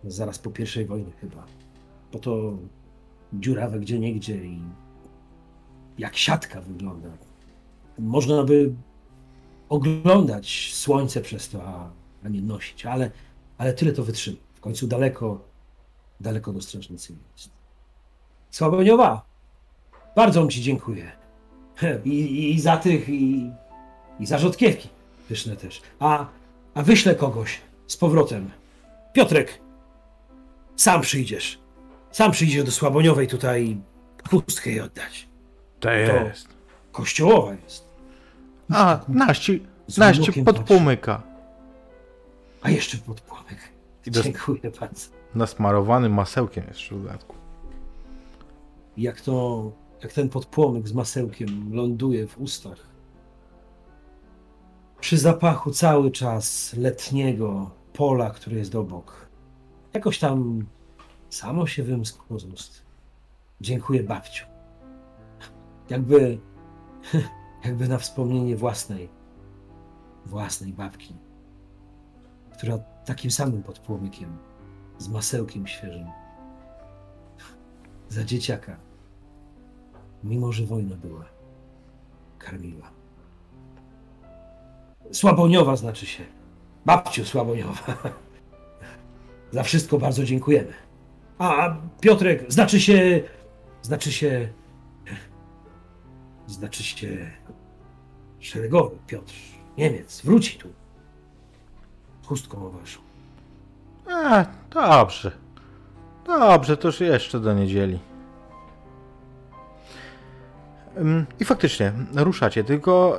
[0.05, 1.45] zaraz po pierwszej wojnie chyba.
[2.13, 2.59] Bo to
[3.33, 4.63] dziurawe gdzie niegdzie i
[5.99, 7.09] jak siatka wygląda.
[7.99, 8.75] Można by
[9.69, 11.91] oglądać słońce przez to, a,
[12.25, 13.11] a nie nosić, ale,
[13.59, 14.37] ale tyle to wytrzyma.
[14.55, 15.45] W końcu daleko,
[16.21, 17.51] daleko do strażnicy jest.
[18.51, 19.25] Słaboniowa,
[20.17, 21.13] bardzo ci dziękuję.
[22.05, 23.51] I, i, I za tych, i,
[24.21, 24.89] i za rzodkiewki
[25.29, 25.83] pyszne też.
[25.99, 26.27] A,
[26.75, 28.51] a wyślę kogoś z powrotem.
[29.13, 29.61] Piotrek,
[30.77, 31.59] sam przyjdziesz.
[32.11, 33.81] Sam przyjdziesz do Słaboniowej tutaj
[34.31, 35.29] chustkę jej oddać.
[35.81, 36.49] To jest.
[36.93, 37.89] Kościołowa jest.
[38.73, 39.67] A, naści,
[39.99, 40.69] naści urokiem pod patrzy.
[40.75, 41.23] płomyka.
[42.63, 43.59] A jeszcze pod płomek.
[44.07, 45.07] I dos- Dziękuję bardzo.
[45.35, 47.35] Nasmarowany masełkiem jeszcze w dodatku.
[48.97, 49.71] Jak to,
[50.03, 52.79] jak ten podpłomyk z masełkiem ląduje w ustach.
[55.01, 59.27] Przy zapachu cały czas letniego pola, który jest obok.
[59.95, 60.67] Jakoś tam
[61.31, 62.83] samo się wymskło z ust.
[63.61, 64.47] Dziękuję babciu.
[65.91, 66.39] Jakby,
[67.65, 69.09] jakby na wspomnienie własnej,
[70.27, 71.15] własnej babki,
[72.53, 74.39] która takim samym podpłomykiem,
[74.99, 76.07] z masełkiem świeżym,
[78.09, 78.77] za dzieciaka,
[80.25, 81.25] mimo że wojna była,
[82.39, 82.91] karmiła.
[85.13, 86.25] Słaboniowa znaczy się.
[86.87, 87.83] Babciu Słaboniowa.
[89.53, 90.88] Za wszystko bardzo dziękujemy.
[91.39, 93.21] A Piotrek, znaczy się.
[93.83, 94.49] Znaczy się.
[96.47, 97.31] Znaczy się.
[98.41, 99.35] Szeregowy Piotr,
[99.79, 100.69] Niemiec, wróci tu.
[102.27, 103.01] Chustką waszą.
[104.11, 105.33] A, dobrze.
[106.27, 107.99] Dobrze, to już jeszcze do niedzieli.
[111.41, 113.19] I faktycznie, ruszacie, tylko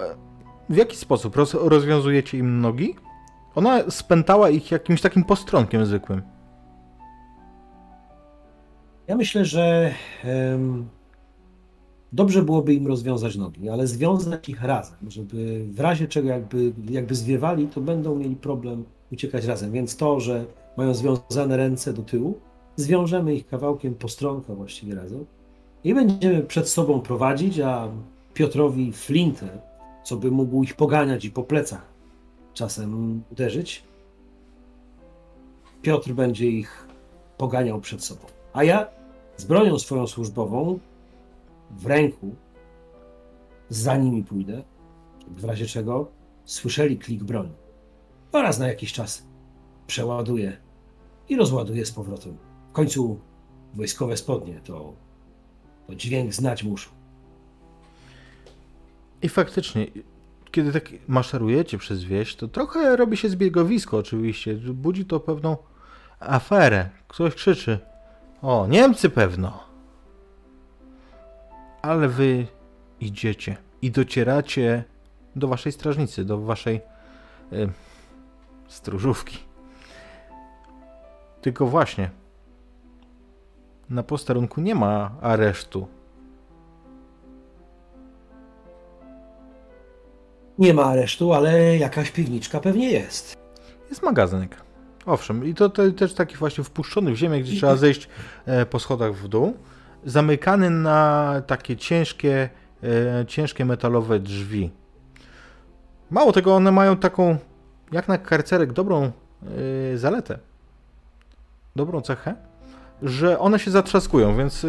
[0.69, 1.35] w jaki sposób?
[1.35, 2.95] Roz, rozwiązujecie im nogi?
[3.55, 6.21] Ona spętała ich jakimś takim postronkiem zwykłym.
[9.09, 10.87] Ja myślę, że em,
[12.13, 17.15] dobrze byłoby im rozwiązać nogi, ale związać ich razem, żeby w razie czego jakby, jakby
[17.15, 19.71] zwiewali, to będą mieli problem uciekać razem.
[19.71, 20.45] Więc to, że
[20.77, 22.39] mają związane ręce do tyłu,
[22.75, 25.25] zwiążemy ich kawałkiem postronka właściwie razem
[25.83, 27.87] i będziemy przed sobą prowadzić, a
[28.33, 29.61] Piotrowi flintę,
[30.03, 31.85] co by mógł ich poganiać i po plecach
[32.53, 33.83] czasem uderzyć.
[35.81, 36.87] Piotr będzie ich
[37.37, 38.21] poganiał przed sobą.
[38.53, 38.98] A ja
[39.39, 40.79] z bronią swoją służbową
[41.71, 42.35] w ręku
[43.69, 44.63] za nimi pójdę,
[45.27, 46.11] w razie czego
[46.45, 47.51] słyszeli klik broni.
[48.31, 49.25] Oraz na jakiś czas
[49.87, 50.57] przeładuję
[51.29, 52.37] i rozładuję z powrotem.
[52.69, 53.19] W końcu
[53.73, 54.93] wojskowe spodnie to,
[55.87, 56.89] to dźwięk znać muszą.
[59.21, 59.87] I faktycznie,
[60.51, 64.55] kiedy tak maszerujecie przez wieś, to trochę robi się zbiegowisko oczywiście.
[64.55, 65.57] Budzi to pewną
[66.19, 66.89] aferę.
[67.07, 67.88] Ktoś krzyczy.
[68.41, 69.63] O, Niemcy pewno.
[71.81, 72.47] Ale wy
[72.99, 74.83] idziecie i docieracie
[75.35, 76.81] do waszej strażnicy, do waszej
[77.53, 77.69] y,
[78.67, 79.37] stróżówki.
[81.41, 82.09] Tylko właśnie,
[83.89, 85.87] na posterunku nie ma aresztu.
[90.57, 93.37] Nie ma aresztu, ale jakaś piwniczka pewnie jest.
[93.89, 94.68] Jest magazynek.
[95.05, 98.09] Owszem, i to, to też taki właśnie wpuszczony w ziemię, gdzie trzeba zejść
[98.45, 99.57] e, po schodach w dół.
[100.05, 102.49] Zamykany na takie ciężkie,
[102.83, 104.71] e, ciężkie metalowe drzwi.
[106.11, 107.37] Mało tego, one mają taką,
[107.91, 109.03] jak na karcerek, dobrą
[109.93, 110.39] e, zaletę.
[111.75, 112.35] Dobrą cechę,
[113.03, 114.65] że one się zatrzaskują, więc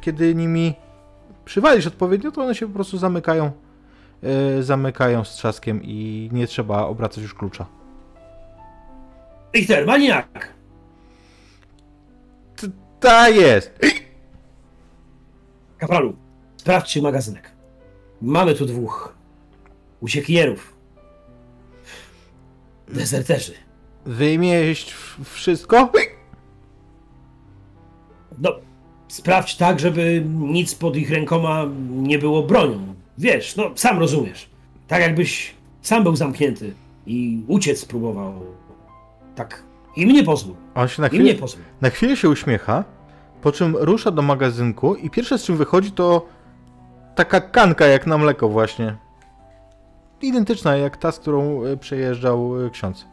[0.00, 0.74] kiedy nimi
[1.44, 3.50] przywalisz odpowiednio, to one się po prostu zamykają,
[4.60, 7.79] zamykają z trzaskiem i nie trzeba obracać już klucza.
[9.54, 10.54] Richter, maniak!
[13.00, 13.78] Ta jest!
[15.78, 16.16] Kapralu,
[16.56, 17.50] sprawdźcie magazynek.
[18.22, 19.14] Mamy tu dwóch
[20.00, 20.74] uciekierów.
[22.88, 23.52] Dezerterzy.
[24.04, 24.94] Wyjmieść
[25.24, 25.92] wszystko?
[28.38, 28.50] No,
[29.08, 32.94] sprawdź tak, żeby nic pod ich rękoma nie było bronią.
[33.18, 34.50] Wiesz, no sam rozumiesz.
[34.88, 36.74] Tak jakbyś sam był zamknięty
[37.06, 38.46] i uciec spróbował.
[39.40, 39.62] Tak.
[39.96, 40.56] I mnie pozwól.
[40.74, 41.62] On się na I chwilę, mnie pozwól.
[41.80, 42.84] na chwilę się uśmiecha,
[43.42, 46.26] po czym rusza do magazynku i pierwsze z czym wychodzi to
[47.14, 48.96] taka kanka jak na mleko właśnie.
[50.22, 53.06] Identyczna jak ta, z którą e, przejeżdżał e, ksiądz.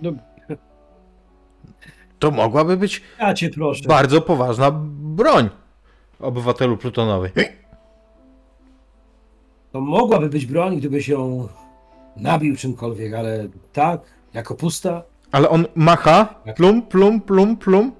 [0.00, 0.12] No,
[2.18, 3.88] To mogłaby być ja cię proszę.
[3.88, 5.50] bardzo poważna broń
[6.20, 7.30] obywatelu plutonowy.
[9.72, 11.48] To mogłaby być broń, gdybyś ją
[12.16, 14.00] nabił czymkolwiek, ale tak,
[14.36, 15.02] jako pusta.
[15.32, 16.24] Ale on macha
[16.56, 17.92] plum, plum, plum, plum.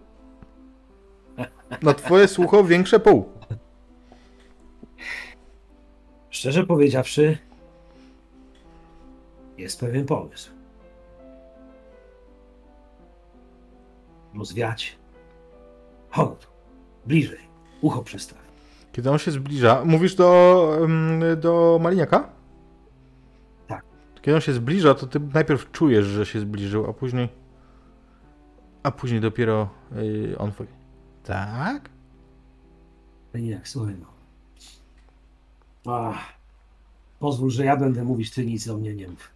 [1.82, 3.28] Na twoje słucho większe pół.
[6.30, 7.38] Szczerze powiedziawszy,
[9.58, 10.50] jest pewien pomysł.
[14.38, 14.96] Rozwiać.
[16.10, 16.46] Chodź,
[17.06, 17.40] bliżej,
[17.80, 18.38] ucho przystaw.
[18.92, 22.35] Kiedy on się zbliża, mówisz do, em, do Maliniaka?
[24.22, 27.28] Kiedy on się zbliża, to ty najpierw czujesz, że się zbliżył, a później.
[28.82, 30.70] A później dopiero yy, on powie.
[31.24, 31.90] Tak?
[33.34, 34.06] Nie, jak słuchaj no.
[35.93, 36.32] Ach,
[37.18, 39.30] pozwól, że ja będę mówić, ty nic o mnie nie mów.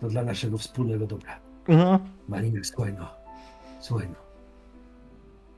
[0.00, 1.40] To dla naszego wspólnego dobra.
[1.68, 1.98] Mhm.
[2.28, 3.10] Malinek, słuchaj no.
[3.80, 4.16] Słuchaj no.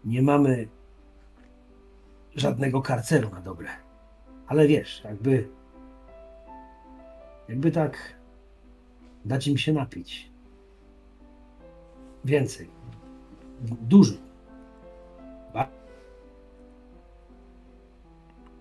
[0.05, 0.69] Nie mamy
[2.37, 3.69] żadnego karceru na dobre.
[4.47, 5.49] Ale wiesz, jakby...
[7.49, 8.15] Jakby tak
[9.25, 10.31] dać im się napić.
[12.25, 12.71] Więcej.
[13.61, 14.15] Dużo.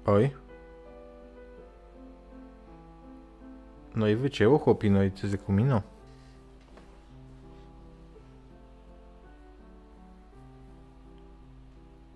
[0.05, 0.30] Oj.
[3.95, 5.38] No i wycięło chłopi, no i ty z.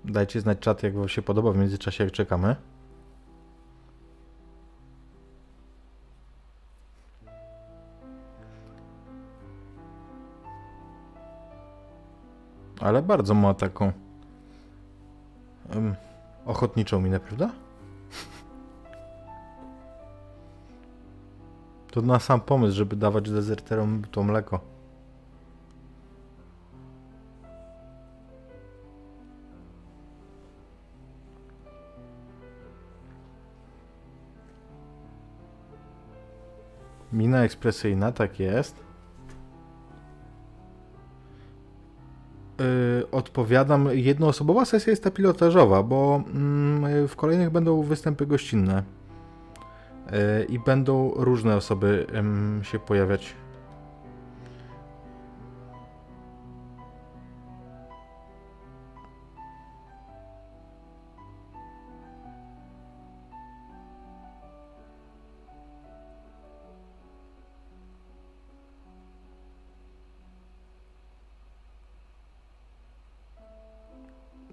[0.05, 2.55] Dajcie znać czat, jak wam się podoba w międzyczasie, jak czekamy.
[12.87, 13.91] Ale bardzo ma taką
[15.69, 15.95] em,
[16.45, 17.51] ochotniczą minę, prawda?
[21.91, 24.59] To na sam pomysł, żeby dawać dezerterom to mleko.
[37.13, 38.86] Mina ekspresyjna, tak jest.
[42.59, 48.83] Yy, odpowiadam, jednoosobowa sesja jest ta pilotażowa, bo mm, w kolejnych będą występy gościnne.
[50.11, 52.07] Yy, I będą różne osoby
[52.61, 53.35] się pojawiać.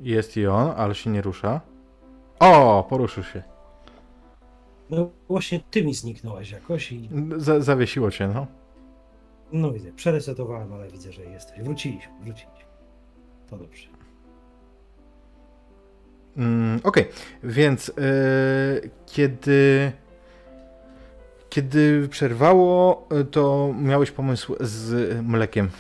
[0.04, 1.60] Jest i on, ale się nie rusza.
[2.40, 3.42] O, poruszył się.
[4.90, 8.46] No właśnie ty mi zniknąłeś jakoś i Z zawiesiło cię, no.
[9.52, 11.60] no widzę, przeresetowałem, ale widzę, że jesteś.
[11.62, 12.64] Wróciliśmy, wróciliśmy.
[13.50, 13.88] To dobrze.
[16.36, 17.08] Mm, Okej,
[17.42, 19.92] więc yy, kiedy
[21.48, 25.70] kiedy przerwało, y, to miałeś pomysł z mlekiem.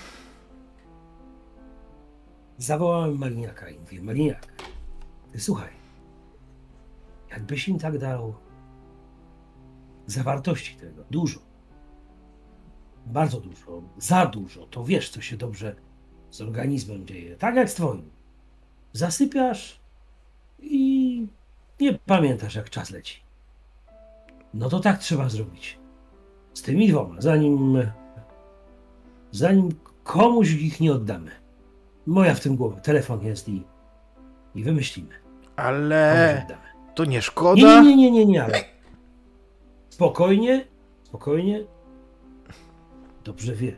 [2.58, 4.46] Zawołałem Maliniaka i mówię, Maliniak,
[5.32, 5.70] ty słuchaj,
[7.30, 8.34] jakbyś im tak dał
[10.06, 11.40] zawartości tego, dużo,
[13.06, 15.76] bardzo dużo, za dużo, to wiesz, co się dobrze
[16.30, 18.10] z organizmem dzieje, tak jak z twoim.
[18.92, 19.80] Zasypiasz
[20.58, 21.26] i
[21.80, 23.20] nie pamiętasz, jak czas leci.
[24.54, 25.78] No to tak trzeba zrobić.
[26.54, 27.82] Z tymi dwoma, zanim,
[29.30, 29.68] zanim
[30.04, 31.43] komuś ich nie oddamy.
[32.06, 33.64] Moja w tym głowa, telefon jest i,
[34.54, 35.08] i wymyślimy.
[35.56, 36.46] Ale
[36.94, 37.82] to nie Nie, szkoda.
[37.82, 38.54] nie, nie, nie, nie, nie, ale
[39.88, 40.64] spokojnie,
[41.02, 41.64] spokojnie.
[43.24, 43.76] Dobrze wie,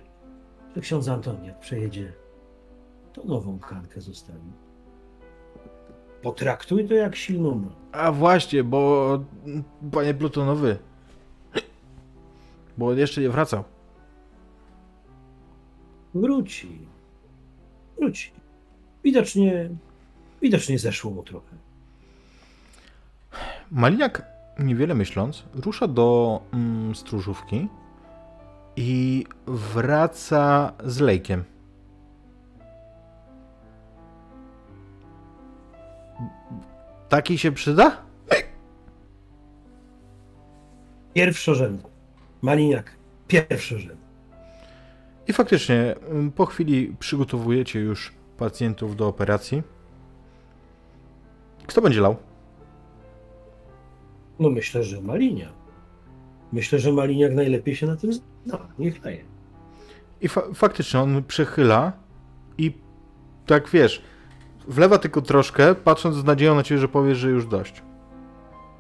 [0.77, 2.12] że ksiądz Antoni jak przejedzie,
[3.12, 4.53] to nową tkankę zostawi.
[6.23, 7.70] Potraktuj to jak silną.
[7.93, 9.09] A właśnie, bo
[9.93, 10.78] panie Plutonowy,
[12.78, 13.65] bo jeszcze nie wracał.
[16.15, 16.78] Wróci.
[17.98, 18.31] Wróci.
[19.05, 19.68] Widocznie,
[20.43, 21.56] widocznie zeszło mu trochę.
[23.70, 24.23] Maliniak,
[24.59, 27.68] niewiele myśląc, rusza do mm, stróżówki
[28.77, 31.44] i wraca z lejkiem.
[37.09, 38.06] Taki się przyda?
[41.14, 41.89] Pierwszorzędny.
[42.43, 42.90] Maliniak.
[43.28, 44.06] Pierwszorzędny.
[45.28, 49.62] I faktycznie, mm, po chwili przygotowujecie już pacjentów do operacji.
[51.66, 52.16] Kto będzie lał?
[54.39, 55.53] No myślę, że Malinia.
[56.53, 58.59] Myślę, że Maliniak najlepiej się na tym zna.
[58.78, 59.24] Niech daje.
[60.20, 61.93] I fa- faktycznie on przechyla
[62.59, 62.73] i
[63.47, 64.03] tak wiesz,
[64.69, 67.82] wlewa tylko troszkę, patrząc z nadzieją na ciebie, że powiesz, że już dość.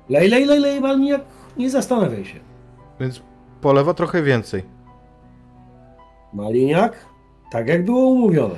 [0.08, 1.20] Lej, lej, lej, lej, Maliniak.
[1.56, 2.40] Nie zastanawiaj się.
[3.00, 3.22] Więc
[3.60, 4.62] polewa trochę więcej.
[6.36, 7.06] Maliniak,
[7.50, 8.54] tak jak było umówione.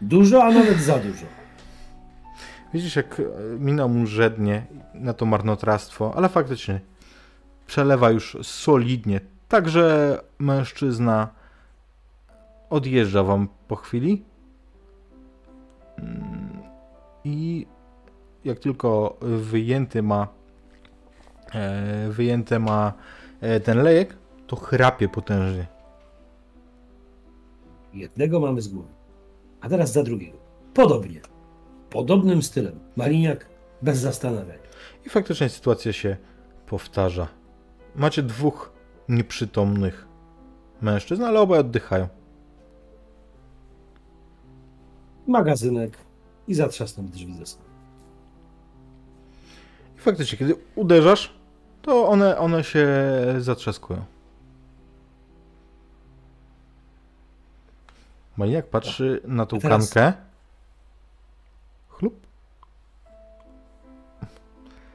[0.00, 1.26] Dużo, a nawet za dużo.
[2.74, 3.24] Widzisz, jak e,
[3.58, 6.80] mina mu żednie na to marnotrawstwo, ale faktycznie
[7.66, 9.20] przelewa już solidnie.
[9.48, 11.28] Także mężczyzna
[12.70, 14.24] odjeżdża wam po chwili.
[15.98, 16.62] Mm,
[17.24, 17.66] I
[18.44, 20.28] jak tylko wyjęty ma
[21.54, 22.92] e, wyjęte ma
[23.40, 24.16] e, ten lejek,
[24.46, 25.79] to chrapie potężnie.
[27.94, 28.88] Jednego mamy z głowy.
[29.60, 30.38] A teraz za drugiego.
[30.74, 31.20] Podobnie.
[31.90, 32.80] Podobnym stylem.
[32.96, 33.48] Maliniak
[33.82, 34.70] bez zastanawiania.
[35.06, 36.16] I faktycznie sytuacja się
[36.66, 37.28] powtarza.
[37.96, 38.72] Macie dwóch
[39.08, 40.06] nieprzytomnych
[40.80, 42.08] mężczyzn, ale obaj oddychają.
[45.26, 45.98] Magazynek
[46.48, 47.64] i zatrzasnął drzwi ze sobą.
[49.96, 51.34] I faktycznie, kiedy uderzasz,
[51.82, 52.88] to one, one się
[53.38, 54.04] zatrzaskują.
[58.40, 60.12] Maniak patrzy na tą teraz- kankę.
[61.88, 62.26] Chlup.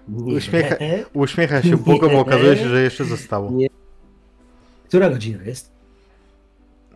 [0.10, 0.78] Uśmiecha-
[1.14, 3.52] Uśmiecha się Bogom, bo okazuje się, że jeszcze zostało.
[3.52, 3.68] Nie.
[4.88, 5.72] Która godzina jest?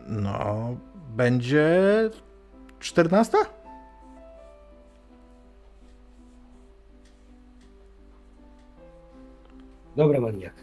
[0.06, 0.76] No,
[1.16, 1.70] będzie
[2.80, 3.38] 14?
[9.96, 10.54] Dobra, Maliniak.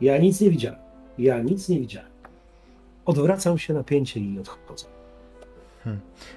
[0.00, 0.78] Ja nic nie widziałem.
[1.18, 2.09] Ja nic nie widziałem.
[3.10, 4.86] Odwracam się na pięcie i odchodzę.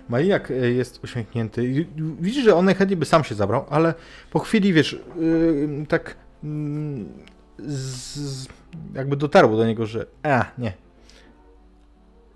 [0.09, 1.85] Majak e, jest uśmiechnięty.
[2.19, 3.93] Widzisz, że on najchętniej by sam się zabrał, ale
[4.31, 7.09] po chwili, wiesz, yy, tak mm,
[7.57, 8.47] z,
[8.93, 10.73] jakby dotarło do niego, że a, nie.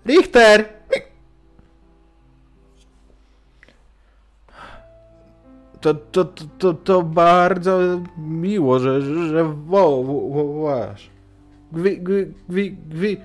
[0.06, 0.68] Richter!
[5.80, 10.94] To, to, to, to, to bardzo miło, że, że wo, wo, wo,
[11.72, 12.00] gwi,
[12.48, 13.20] gwi, gwi.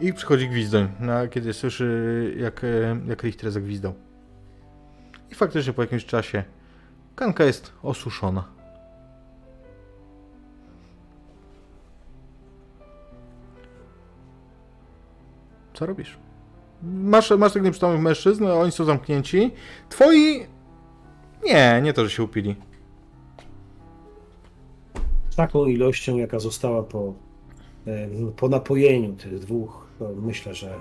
[0.00, 3.94] I przychodzi gwizdoń, no, kiedy słyszy, jak, e, jak Richter zagwizdał.
[5.30, 6.44] I faktycznie po jakimś czasie
[7.16, 8.44] kanka jest osuszona.
[15.74, 16.18] Co robisz?
[16.82, 19.50] Masz, masz tych nieprzytomnych mężczyzn, oni są zamknięci.
[19.88, 20.46] Twoi...
[21.44, 22.56] Nie, nie to, że się upili.
[25.30, 27.14] Z taką ilością, jaka została po,
[28.36, 30.80] po napojeniu tych dwóch, to myślę, że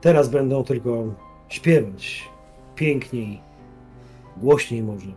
[0.00, 1.14] teraz będą tylko
[1.48, 2.28] śpiewać
[2.74, 3.40] piękniej,
[4.36, 5.12] głośniej może.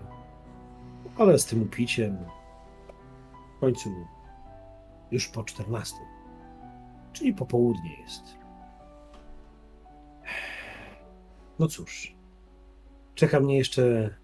[1.17, 2.17] Ale z tym upiciem
[3.57, 3.89] w końcu
[5.11, 5.95] już po 14,
[7.13, 8.23] czyli popołudnie jest.
[11.59, 12.15] No cóż,
[13.15, 14.15] czeka mnie jeszcze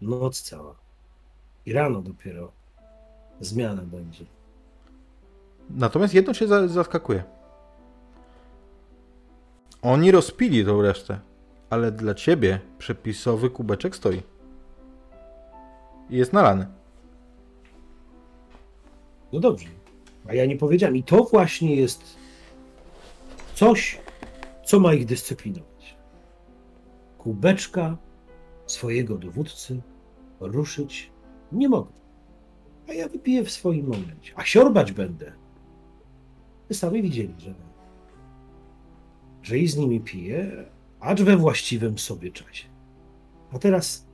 [0.00, 0.74] noc cała
[1.66, 2.52] i rano dopiero
[3.40, 4.24] zmiana będzie.
[5.70, 7.24] Natomiast jedno za- zaskakuje.
[9.82, 11.20] Oni rozpili tą resztę,
[11.70, 14.22] ale dla ciebie przepisowy kubeczek stoi.
[16.10, 16.66] I jest nalany.
[19.32, 19.68] No dobrze.
[20.28, 20.96] A ja nie powiedziałem.
[20.96, 22.16] I to właśnie jest
[23.54, 24.00] coś,
[24.64, 25.96] co ma ich dyscyplinować.
[27.18, 27.96] Kubeczka
[28.66, 29.80] swojego dowódcy
[30.40, 31.10] ruszyć
[31.52, 31.90] nie mogę.
[32.88, 34.32] A ja wypiję w swoim momencie.
[34.36, 35.32] A siorbać będę.
[36.68, 37.54] Wy sami widzieli, że,
[39.42, 40.64] że i z nimi piję,
[41.00, 42.68] acz we właściwym sobie czasie.
[43.52, 44.06] A teraz,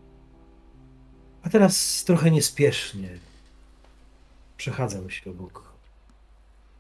[1.42, 3.08] a teraz trochę niespiesznie
[4.56, 5.72] przechadzam się obok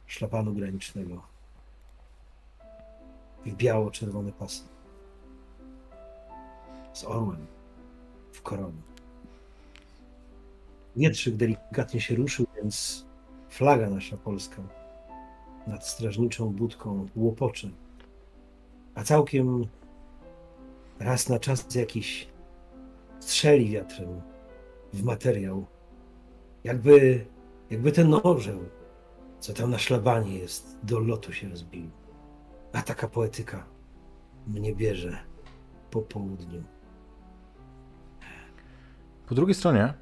[0.06, 1.22] szlapanu granicznego
[3.46, 4.64] w biało-czerwony pas
[6.92, 7.46] z orłem
[8.32, 8.82] w koronie.
[10.96, 13.06] Wietrzyk delikatnie się ruszył, więc
[13.48, 14.62] flaga nasza polska
[15.66, 17.70] nad strażniczą budką łopocze.
[18.94, 19.66] A całkiem
[21.00, 22.28] raz na czas jakiś
[23.20, 24.20] strzeli wiatrem
[24.92, 25.66] w materiał.
[26.64, 27.26] Jakby,
[27.70, 28.60] jakby ten orzeł,
[29.40, 31.90] co tam na szlabanie jest, do lotu się rozbił.
[32.72, 33.64] A taka poetyka
[34.46, 35.18] mnie bierze
[35.90, 36.62] po południu.
[39.26, 39.94] Po drugiej stronie,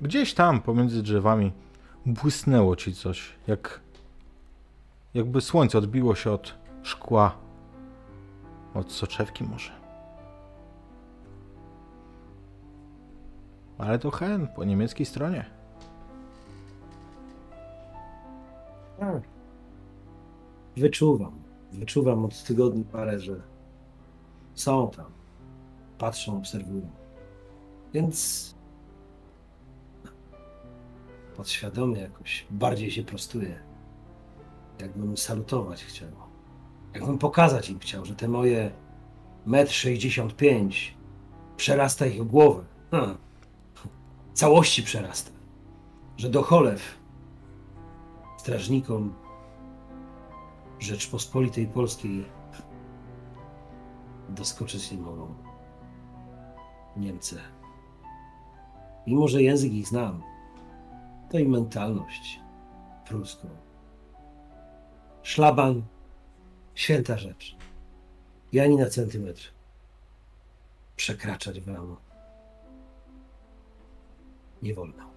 [0.00, 1.52] gdzieś tam pomiędzy drzewami,
[2.06, 3.80] błysnęło ci coś, jak
[5.14, 7.36] jakby słońce odbiło się od szkła,
[8.74, 9.70] od soczewki może.
[13.78, 15.44] Ale to hen po niemieckiej stronie.
[18.98, 19.22] Tak.
[20.76, 21.42] Wyczuwam.
[21.72, 23.42] Wyczuwam od tygodni parę, że
[24.54, 25.12] są tam.
[25.98, 26.90] Patrzą, obserwują.
[27.92, 28.54] Więc
[31.36, 33.69] podświadomie jakoś bardziej się prostuje.
[34.80, 36.08] Jakbym salutować chciał.
[36.94, 38.70] Jakbym pokazać im chciał, że te moje
[39.46, 40.96] metr 65
[41.56, 42.64] przerasta ich głowę.
[42.90, 43.16] Ha.
[44.34, 45.30] Całości przerasta.
[46.16, 46.98] Że do cholew
[48.38, 49.14] strażnikom
[50.78, 52.24] Rzeczpospolitej Polskiej
[54.28, 55.34] doskoczyć nie mogą.
[56.96, 57.38] Niemcy.
[59.06, 60.22] Mimo, że język ich znam,
[61.30, 62.40] to i mentalność
[63.04, 63.48] pruską.
[65.22, 65.82] Szlaban,
[66.74, 67.56] święta rzecz.
[68.52, 69.52] I ani na centymetr
[70.96, 71.96] przekraczać wam
[74.62, 75.10] nie wolno.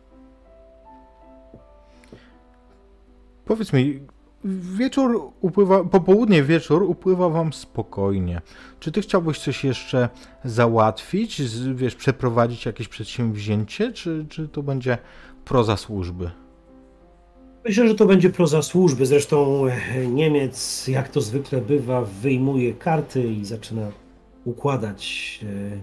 [3.45, 3.99] Powiedz mi,
[4.45, 8.41] wieczór upływa, popołudnie wieczór upływa wam spokojnie.
[8.79, 10.09] Czy ty chciałbyś coś jeszcze
[10.45, 11.41] załatwić,
[11.73, 14.97] wiesz, przeprowadzić jakieś przedsięwzięcie, czy, czy to będzie
[15.45, 16.31] proza służby?
[17.65, 19.05] Myślę, że to będzie proza służby.
[19.05, 23.91] Zresztą e, Niemiec, jak to zwykle bywa, wyjmuje karty i zaczyna
[24.45, 25.77] układać e,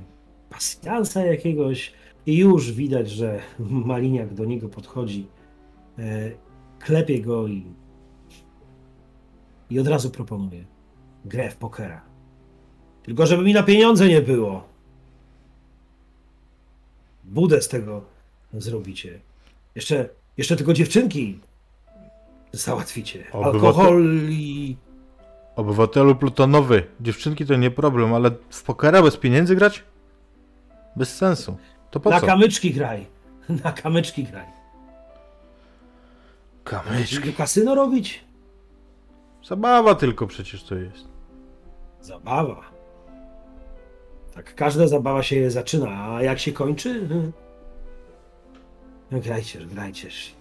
[0.50, 1.92] pasjansa jakiegoś.
[2.26, 5.26] I już widać, że Maliniak do niego podchodzi,
[5.98, 6.30] e,
[6.78, 7.64] klepie go i,
[9.70, 10.64] i od razu proponuje
[11.24, 12.02] grę w pokera.
[13.02, 14.64] Tylko żeby mi na pieniądze nie było.
[17.24, 18.04] Budę z tego
[18.52, 19.20] zrobicie.
[19.74, 21.38] Jeszcze, jeszcze tylko dziewczynki
[22.52, 23.24] załatwicie.
[23.32, 24.76] Obywatel- Alkohol i...
[25.56, 29.84] Obywatelu plutonowy, dziewczynki to nie problem, ale w pokera bez pieniędzy grać?
[30.96, 31.56] Bez sensu.
[31.90, 32.26] To po Na co?
[32.26, 33.06] kamyczki graj.
[33.64, 34.46] Na kamyczki graj.
[36.64, 37.32] Kamyczki.
[37.32, 38.24] Kasyno robić?
[39.48, 41.08] Zabawa tylko przecież to jest.
[42.00, 42.60] Zabawa.
[44.34, 47.08] Tak, każda zabawa się zaczyna, a jak się kończy?
[49.10, 50.34] No grajcież, grajcież.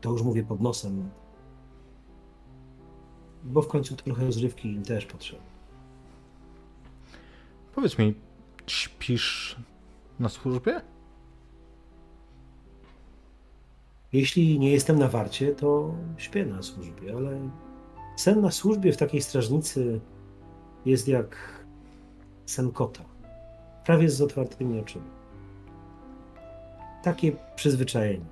[0.00, 1.10] To już mówię pod nosem.
[3.46, 5.42] Bo w końcu trochę rozrywki im też potrzeba.
[7.74, 8.14] Powiedz mi,
[8.66, 9.56] śpisz
[10.20, 10.80] na służbie?
[14.12, 17.50] Jeśli nie jestem na warcie, to śpię na służbie, ale
[18.16, 20.00] sen na służbie w takiej strażnicy
[20.84, 21.36] jest jak
[22.46, 23.04] sen kota.
[23.84, 25.04] Prawie z otwartymi oczyma.
[27.02, 28.26] Takie przyzwyczajenie.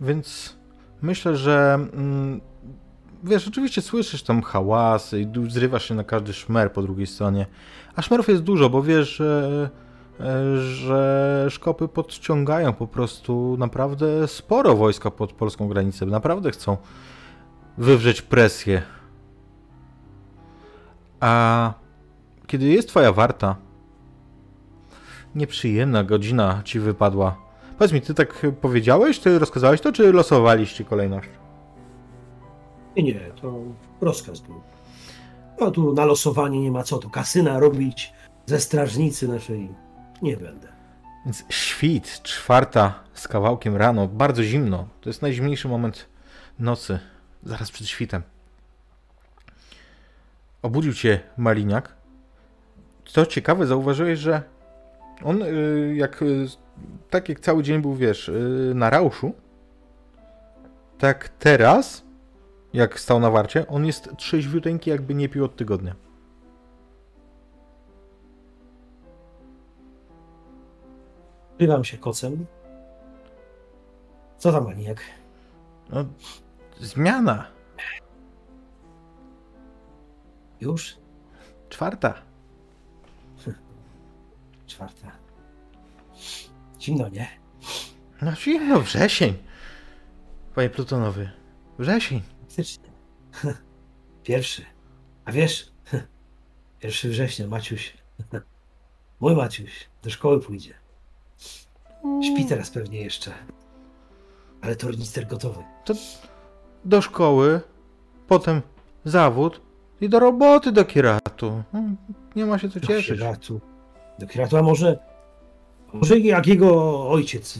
[0.00, 0.56] Więc
[1.02, 2.40] myślę, że mm,
[3.24, 7.46] wiesz, oczywiście słyszysz tam hałasy i zrywasz się na każdy szmer po drugiej stronie.
[7.96, 9.70] A szmerów jest dużo, bo wiesz, że,
[10.20, 16.06] e, że szkopy podciągają po prostu naprawdę sporo wojska pod polską granicę.
[16.06, 16.76] Naprawdę chcą
[17.78, 18.82] wywrzeć presję.
[21.20, 21.72] A
[22.46, 23.56] kiedy jest twoja warta,
[25.34, 27.36] nieprzyjemna godzina ci wypadła.
[27.78, 31.28] Powiedz mi, ty tak powiedziałeś, ty rozkazałeś to, czy losowaliście kolejność?
[32.96, 33.54] Nie, nie, to
[34.00, 34.60] rozkaz był.
[35.60, 38.12] No tu na losowanie nie ma co, tu kasyna robić
[38.46, 39.68] ze strażnicy naszej
[40.22, 40.68] nie będę.
[41.24, 44.88] Więc świt, czwarta z kawałkiem rano, bardzo zimno.
[45.00, 46.06] To jest najzimniejszy moment
[46.58, 46.98] nocy,
[47.42, 48.22] zaraz przed świtem.
[50.62, 51.96] Obudził cię Maliniak.
[53.04, 54.42] Co ciekawe, zauważyłeś, że
[55.24, 56.46] on y, jak y,
[57.10, 59.32] tak jak cały dzień był, wiesz, y, na rauszu,
[60.98, 62.05] tak teraz,
[62.76, 65.94] jak stał na warcie, on jest trzeźwiuteńki, jakby nie pił od tygodnia.
[71.58, 72.46] Krywam się kocem.
[74.38, 75.00] Co tam, Maniak?
[75.90, 76.04] No,
[76.80, 77.46] zmiana.
[80.60, 80.96] Już?
[81.68, 82.14] Czwarta.
[84.66, 85.12] Czwarta.
[86.80, 87.28] Zimno, nie?
[88.22, 89.34] No zimno, wrzesień.
[90.54, 91.30] Panie Plutonowy,
[91.78, 92.35] wrzesień.
[92.56, 92.88] Faktycznie.
[94.22, 94.62] Pierwszy.
[95.24, 95.72] A wiesz,
[96.80, 97.94] pierwszy września, Maciuś.
[99.20, 100.74] Mój Maciuś do szkoły pójdzie.
[102.22, 103.32] Śpi teraz pewnie jeszcze.
[104.60, 105.64] Ale tornister gotowy.
[105.84, 105.94] To
[106.84, 107.60] do szkoły,
[108.28, 108.62] potem
[109.04, 109.60] zawód
[110.00, 111.62] i do roboty do kieratu.
[111.72, 111.96] Hmm,
[112.36, 113.18] Nie ma się co Do cieszyć.
[113.18, 113.60] kieratu.
[114.18, 114.98] Do kieratu, a może,
[115.92, 117.58] może jak jego ojciec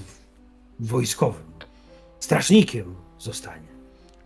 [0.81, 1.53] wojskowym,
[2.21, 3.76] strażnikiem zostanie.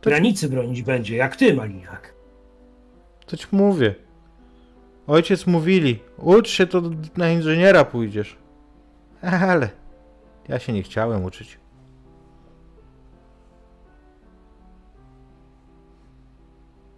[0.03, 2.15] Granicy bronić będzie, jak ty, Maliniak.
[3.27, 3.95] To ci mówię.
[5.07, 6.83] Ojciec mówili, ucz się, to
[7.17, 8.37] na inżyniera pójdziesz.
[9.23, 9.71] Ale
[10.49, 11.59] ja się nie chciałem uczyć.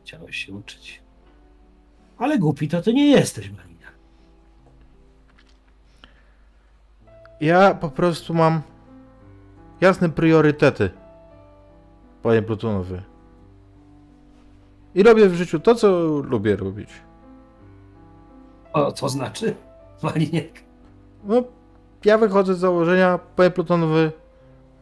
[0.04, 1.02] Chciałeś się uczyć.
[2.18, 3.92] Ale głupi to ty nie jesteś, Maliniak.
[7.40, 8.62] Ja po prostu mam
[9.80, 10.90] jasne priorytety,
[12.22, 13.02] panie Plutonowy.
[14.94, 16.88] I robię w życiu to, co lubię robić.
[18.72, 19.54] O, to znaczy,
[20.02, 20.50] Maliniak.
[21.24, 21.42] No,
[22.04, 24.12] ja wychodzę z założenia, panie Plutonowy,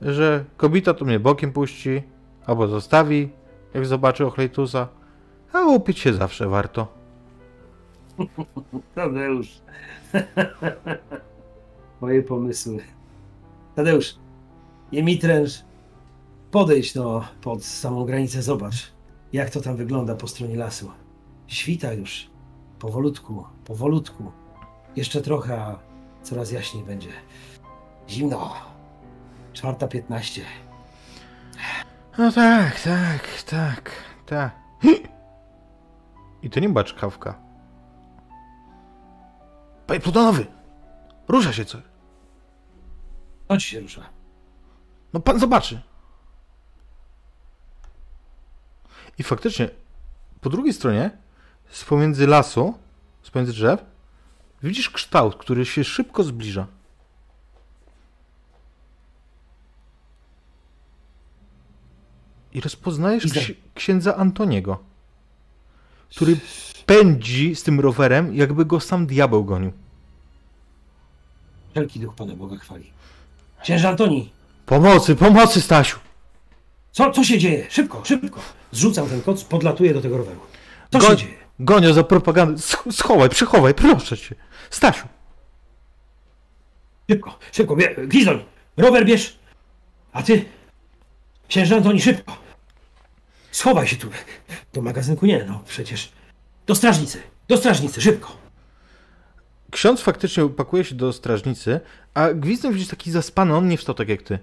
[0.03, 2.03] że kobieta to mnie bokiem puści,
[2.47, 3.31] albo zostawi,
[3.75, 4.89] jak zobaczy Ochlejtusa,
[5.53, 6.87] a upić się zawsze warto.
[8.95, 9.61] Tadeusz.
[12.01, 12.79] Moje pomysły.
[13.77, 14.15] Tadeusz,
[14.93, 15.70] nie mi tręż.
[16.51, 18.93] Podejdź no pod samą granicę, zobacz,
[19.33, 20.91] jak to tam wygląda po stronie lasu.
[21.47, 22.31] Świta już.
[22.79, 24.33] Powolutku, powolutku.
[24.97, 25.79] Jeszcze trochę, a
[26.23, 27.09] coraz jaśniej będzie.
[28.09, 28.53] Zimno.
[29.53, 30.43] Czwarta piętnaście.
[32.19, 33.91] No tak, tak, tak,
[34.27, 34.61] tak.
[36.43, 37.39] I to nie baczkawka.
[39.87, 40.47] Panie Plutonowy,
[41.29, 41.83] rusza się coś.
[43.49, 44.03] Chodź się rusza.
[45.13, 45.90] No pan zobaczy.
[49.19, 49.69] I faktycznie,
[50.41, 51.11] po drugiej stronie,
[51.71, 52.75] z pomiędzy lasu,
[53.23, 53.85] z pomiędzy drzew,
[54.63, 56.67] widzisz kształt, który się szybko zbliża.
[62.53, 64.79] I rozpoznajesz ksi- księdza Antoniego,
[66.17, 66.37] który
[66.87, 69.73] pędzi z tym rowerem, jakby go sam diabeł gonił.
[71.71, 72.91] Wszelki duch Pana Boga chwali.
[73.63, 74.31] Księże Antoni,
[74.67, 75.99] Pomocy, pomocy, Stasiu!
[76.93, 77.67] Co, co się dzieje?
[77.71, 78.41] Szybko, szybko.
[78.73, 80.41] Zrzucam ten koc, podlatuję do tego roweru.
[80.93, 81.35] Co Goń- się dzieje?
[81.61, 82.61] Gonią za propagandę.
[82.61, 84.35] Sch- Schowaj, przechowaj, proszę cię.
[84.71, 85.07] Stasiu!
[87.11, 87.77] Szybko, szybko,
[88.07, 88.45] Gwizdol,
[88.77, 89.39] rower bierz.
[90.13, 90.45] A ty,
[91.49, 92.37] księże Antoni, szybko.
[93.51, 94.09] Schowaj się tu.
[94.73, 96.13] Do magazynku nie, no przecież.
[96.67, 98.37] Do strażnicy, do strażnicy, szybko.
[99.71, 101.81] Ksiądz faktycznie pakuje się do strażnicy,
[102.15, 104.39] a Gwizdem widzisz taki zaspany, on nie wstał tak jak ty.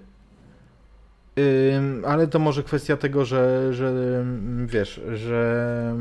[2.06, 4.24] Ale to może kwestia tego, że, że
[4.66, 5.94] wiesz, że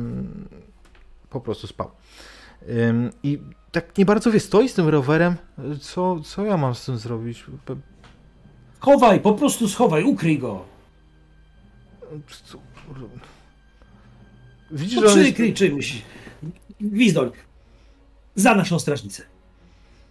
[1.29, 1.91] po prostu spał.
[3.23, 3.41] I
[3.71, 5.35] tak nie bardzo wie, stoi z tym rowerem.
[5.81, 7.45] Co, co ja mam z tym zrobić?
[8.81, 10.65] Schowaj, po prostu schowaj, ukryj go.
[12.43, 12.57] co-
[14.71, 15.23] Widzisz, No że on jest...
[15.29, 16.01] przykryj czymś.
[16.81, 17.31] Gwizdol,
[18.35, 19.23] za naszą strażnicę.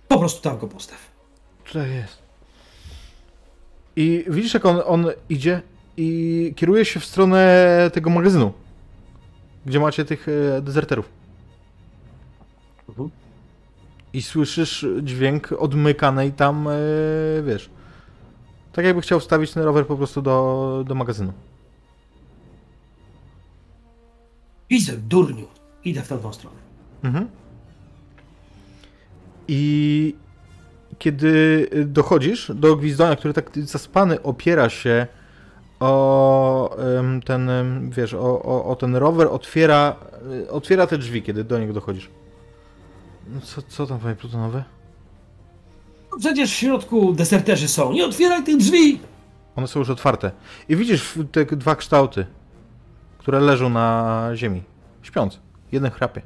[0.08, 0.98] Po prostu tam go postaw.
[1.72, 2.25] Tak jest.
[3.96, 5.62] I widzisz, jak on, on idzie
[5.96, 8.52] i kieruje się w stronę tego magazynu,
[9.66, 11.08] gdzie macie tych e, dezerterów.
[12.88, 13.10] Mhm.
[14.12, 16.72] I słyszysz dźwięk odmykanej tam, e,
[17.42, 17.70] wiesz.
[18.72, 21.32] Tak jakby chciał wstawić ten rower po prostu do, do magazynu.
[24.70, 25.46] Widzę, durniu.
[25.84, 26.56] Idę w tamtą stronę.
[27.02, 27.28] Mhm.
[29.48, 30.14] I
[30.98, 35.06] kiedy dochodzisz do gwizdania, który tak zaspany opiera się
[35.80, 36.76] o
[37.24, 37.50] ten,
[37.90, 39.96] wiesz, o, o, o ten rower otwiera,
[40.44, 42.10] y, otwiera te drzwi, kiedy do niego dochodzisz.
[43.28, 44.64] No Co, co tam, panie Plutonowy?
[46.12, 47.92] No Przecież w środku deserterzy są.
[47.92, 49.00] Nie otwieraj tych drzwi!
[49.56, 50.30] One są już otwarte.
[50.68, 52.26] I widzisz te dwa kształty,
[53.18, 54.62] które leżą na ziemi,
[55.02, 55.40] śpiąc.
[55.72, 56.22] Jeden chrapie.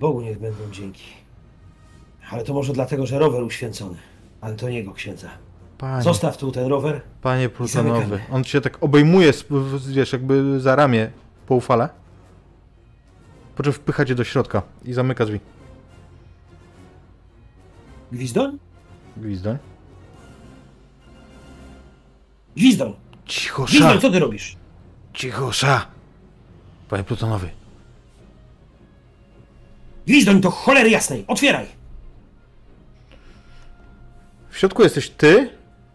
[0.00, 1.04] Bogu niech będą dzięki.
[2.30, 3.96] Ale to może dlatego, że rower uświęcony.
[4.40, 5.28] Antoniego księdza.
[5.78, 7.00] Panie, Zostaw tu ten rower.
[7.22, 8.20] panie Plutonowy.
[8.32, 9.32] On cię tak obejmuje,
[9.88, 11.10] wiesz, jakby za ramię
[11.46, 11.88] po ufale.
[13.56, 15.40] Po czym wpycha cię do środka i zamyka drzwi.
[18.12, 18.58] Gwizdoń?
[19.16, 19.58] Gwizdoń.
[22.56, 22.94] Gwizdoń!
[23.26, 24.56] Cicho, Gwizdoń, co ty robisz?
[25.14, 25.86] Cicho, sza!
[26.88, 27.50] Panie Plutonowy.
[30.08, 31.24] Gwizdoń to cholery jasnej!
[31.26, 31.66] Otwieraj!
[34.50, 35.50] W środku jesteś ty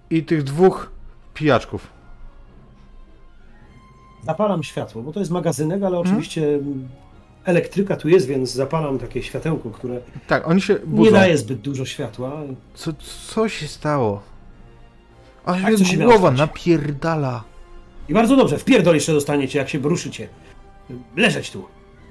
[0.10, 0.92] i tych dwóch
[1.34, 1.88] pijaczków.
[4.26, 6.88] Zapalam światło, bo to jest magazynek, ale oczywiście mm,
[7.46, 11.12] elektryka tu jest, więc zapalam takie światełko, które Tak, oni się nie budzą.
[11.12, 12.32] daje zbyt dużo światła.
[12.74, 12.94] Co,
[13.28, 14.22] co się stało?
[15.64, 17.44] Jak co się głowa napierdala.
[18.10, 20.28] I bardzo dobrze, wpierdol jeszcze dostaniecie, jak się ruszycie.
[21.16, 21.66] Leżeć tu.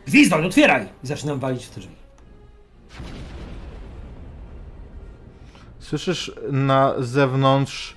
[0.07, 0.89] Gwizdoń, otwieraj!
[1.05, 1.95] I zaczynam walić w te drzwi.
[5.79, 7.97] Słyszysz na zewnątrz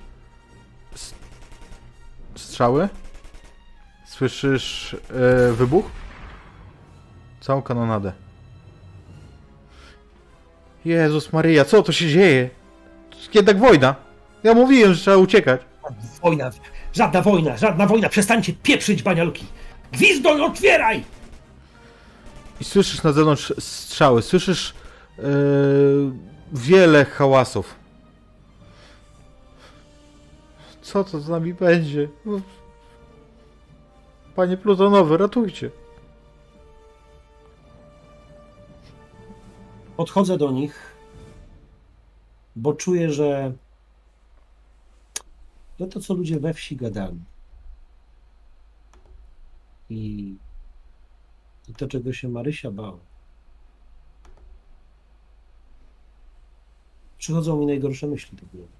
[2.34, 2.88] strzały?
[4.06, 4.96] Słyszysz
[5.48, 5.90] e, wybuch?
[7.40, 8.12] Całą kanonadę.
[10.84, 12.50] Jezus Maryja, co to się dzieje?
[13.10, 13.94] To jest Jednak wojna.
[14.44, 15.60] Ja mówiłem, że trzeba uciekać.
[16.22, 16.50] Wojna,
[16.92, 19.44] żadna wojna, żadna wojna, przestańcie pieprzyć banialuki.
[19.92, 21.04] Gwizdoń, otwieraj!
[22.60, 24.74] I słyszysz na zewnątrz strzały, słyszysz
[25.18, 25.22] e,
[26.52, 27.74] wiele hałasów.
[30.82, 32.08] Co to z nami będzie?
[34.36, 35.70] Panie Plutonowy, ratujcie.
[39.96, 40.96] Podchodzę do nich,
[42.56, 43.52] bo czuję, że
[45.80, 47.20] że to, co ludzie we wsi gadali
[49.90, 50.34] i,
[51.68, 52.98] i to, czego się Marysia bała,
[57.18, 58.72] przychodzą mi najgorsze myśli do głowy.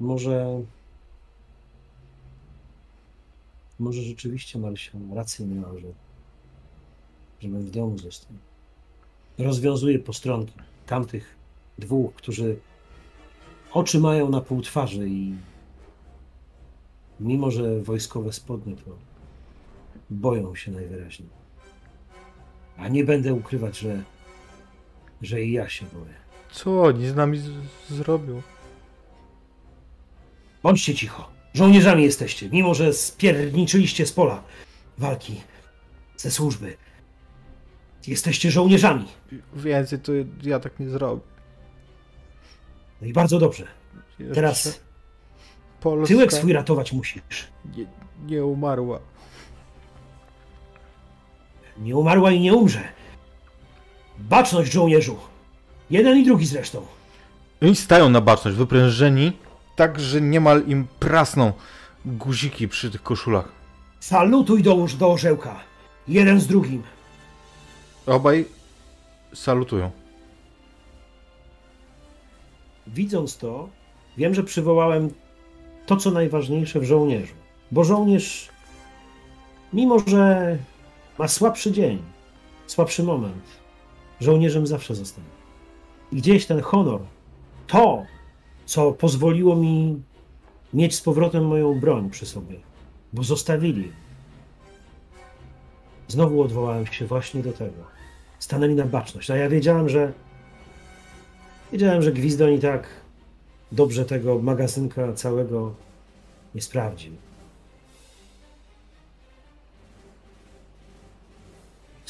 [0.00, 0.62] Może
[3.78, 5.86] może rzeczywiście Marysia rację miała, że
[7.40, 8.32] żebym w domu został
[9.38, 10.52] rozwiązuje postronki
[10.86, 11.36] tamtych
[11.78, 12.58] dwóch, którzy
[13.72, 15.34] oczy mają na pół twarzy i
[17.20, 18.90] mimo, że wojskowe spodnie, to
[20.10, 21.35] boją się najwyraźniej.
[22.78, 24.02] A nie będę ukrywać, że,
[25.22, 26.14] że i ja się boję.
[26.50, 27.50] Co oni z nami z-
[27.90, 28.42] zrobią?
[30.62, 31.28] Bądźcie cicho.
[31.54, 34.42] Żołnierzami jesteście, mimo że spierniczyliście z pola
[34.98, 35.40] walki
[36.16, 36.76] ze służby.
[38.06, 39.04] Jesteście żołnierzami.
[39.54, 40.12] Więcej to
[40.42, 41.22] ja tak nie zrobię.
[43.00, 43.66] No i bardzo dobrze.
[44.18, 44.80] Jeszcze Teraz
[45.80, 47.48] Polska tyłek swój ratować musisz.
[47.76, 47.86] nie,
[48.26, 49.00] nie umarła.
[51.78, 52.80] Nie umarła i nie umrze.
[54.18, 55.16] Baczność, żołnierzu.
[55.90, 56.86] Jeden i drugi zresztą.
[57.62, 59.32] Oni stają na baczność, wyprężeni,
[59.76, 61.52] tak, że niemal im prasną
[62.04, 63.52] guziki przy tych koszulach.
[64.00, 65.60] Salutuj dołóż do orzełka.
[66.08, 66.82] Jeden z drugim.
[68.06, 68.44] Obaj
[69.34, 69.90] salutują.
[72.86, 73.68] Widząc to,
[74.16, 75.10] wiem, że przywołałem
[75.86, 77.34] to, co najważniejsze w żołnierzu.
[77.70, 78.48] Bo żołnierz,
[79.72, 80.56] mimo że
[81.18, 82.02] ma słabszy dzień,
[82.66, 83.44] słabszy moment,
[84.20, 85.36] żołnierzem zawsze zostanie.
[86.12, 87.00] I gdzieś ten honor,
[87.66, 88.02] to,
[88.66, 90.02] co pozwoliło mi
[90.74, 92.56] mieć z powrotem moją broń przy sobie,
[93.12, 93.92] bo zostawili.
[96.08, 97.84] Znowu odwołałem się właśnie do tego.
[98.38, 100.12] Stanęli na baczność, a ja wiedziałem, że
[101.72, 102.88] Wiedziałem, że Gwizdoń i tak
[103.72, 105.74] dobrze tego magazynka całego
[106.54, 107.12] nie sprawdził.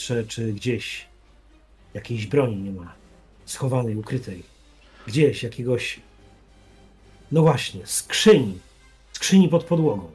[0.06, 1.06] Czy, czy gdzieś
[1.94, 2.94] jakiejś broni nie ma
[3.44, 4.42] schowanej, ukrytej.
[5.06, 6.00] Gdzieś jakiegoś,
[7.32, 8.58] no właśnie, skrzyni.
[9.12, 10.10] Skrzyni pod podłogą.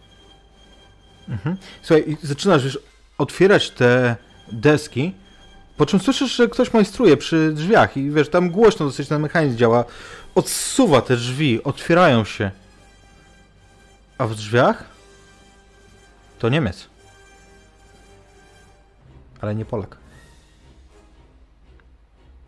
[1.82, 2.80] Słuchaj, i zaczynasz już
[3.18, 4.16] otwierać te
[4.52, 5.14] deski,
[5.78, 9.58] po czym słyszysz, że ktoś majstruje przy drzwiach i wiesz, tam głośno dosyć ten mechanizm
[9.58, 9.86] działa.
[10.36, 12.52] Odsuwa te drzwi, otwierają się.
[14.18, 14.90] A w drzwiach
[16.40, 16.91] to Niemiec.
[19.42, 19.98] Ale nie Polak.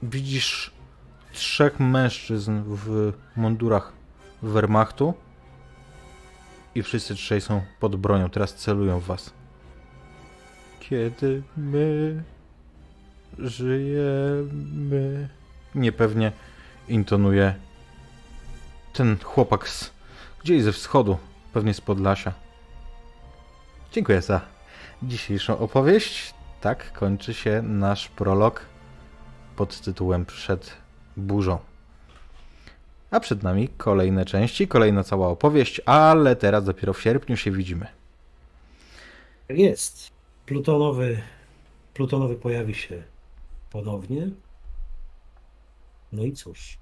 [0.03, 0.71] Widzisz
[1.33, 3.93] trzech mężczyzn w mundurach
[4.41, 5.13] Wehrmachtu
[6.75, 8.29] i wszyscy trzej są pod bronią.
[8.29, 9.33] Teraz celują w was.
[10.79, 12.23] Kiedy my
[13.39, 15.29] żyjemy.
[15.75, 16.31] Niepewnie
[16.87, 17.55] intonuje
[18.93, 19.91] ten chłopak z
[20.43, 21.17] gdzieś ze wschodu,
[21.53, 22.33] pewnie z Podlasia.
[23.91, 24.41] Dziękuję za
[25.03, 26.33] dzisiejszą opowieść.
[26.63, 28.65] Tak kończy się nasz prolog
[29.55, 30.71] pod tytułem Przed
[31.17, 31.59] burzą.
[33.11, 37.87] A przed nami kolejne części, kolejna cała opowieść, ale teraz dopiero w sierpniu się widzimy.
[39.47, 40.11] Tak jest.
[40.45, 41.21] Plutonowy,
[41.93, 43.03] Plutonowy pojawi się
[43.69, 44.29] ponownie.
[46.11, 46.77] No i cóż,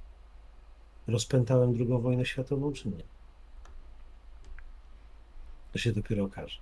[1.07, 3.03] rozpętałem drugą wojnę światową, czy nie?
[5.71, 6.59] To się dopiero okaże.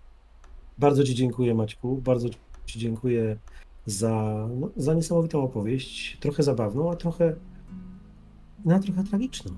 [0.77, 1.95] Bardzo Ci dziękuję, Maćku.
[1.95, 2.29] Bardzo
[2.69, 3.37] Ci dziękuję
[3.85, 6.17] za, no, za niesamowitą opowieść.
[6.19, 7.35] Trochę zabawną, a trochę,
[8.65, 9.51] no, trochę tragiczną.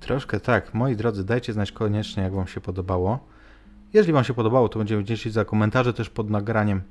[0.00, 0.74] Troszkę tak.
[0.74, 3.18] Moi drodzy, dajcie znać koniecznie, jak Wam się podobało.
[3.92, 6.82] Jeżeli Wam się podobało, to będziemy wdzięczni za komentarze też pod nagraniem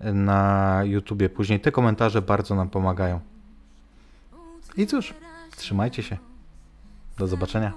[0.00, 1.28] na YouTubie.
[1.28, 3.20] Później te komentarze bardzo nam pomagają.
[4.76, 5.14] I cóż,
[5.56, 6.18] trzymajcie się.
[7.18, 7.72] Do zobaczenia.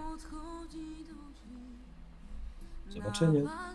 [2.89, 3.68] Zobaczenia.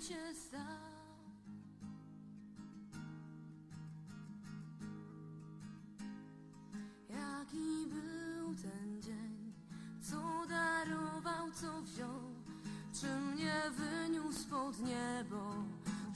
[0.00, 0.60] Się stał.
[7.08, 9.52] Jaki był ten dzień,
[10.00, 12.20] co darował, co wziął,
[13.00, 15.54] czy mnie wyniósł pod niebo,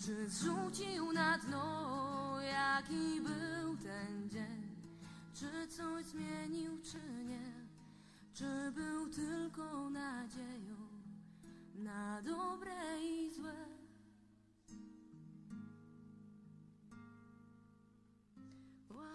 [0.05, 2.41] czy zrzucił na dno?
[2.41, 4.77] Jaki był ten dzień,
[5.35, 7.53] czy coś zmienił, czy nie,
[8.35, 10.77] czy był tylko nadzieją
[11.75, 13.74] na dobre i złe?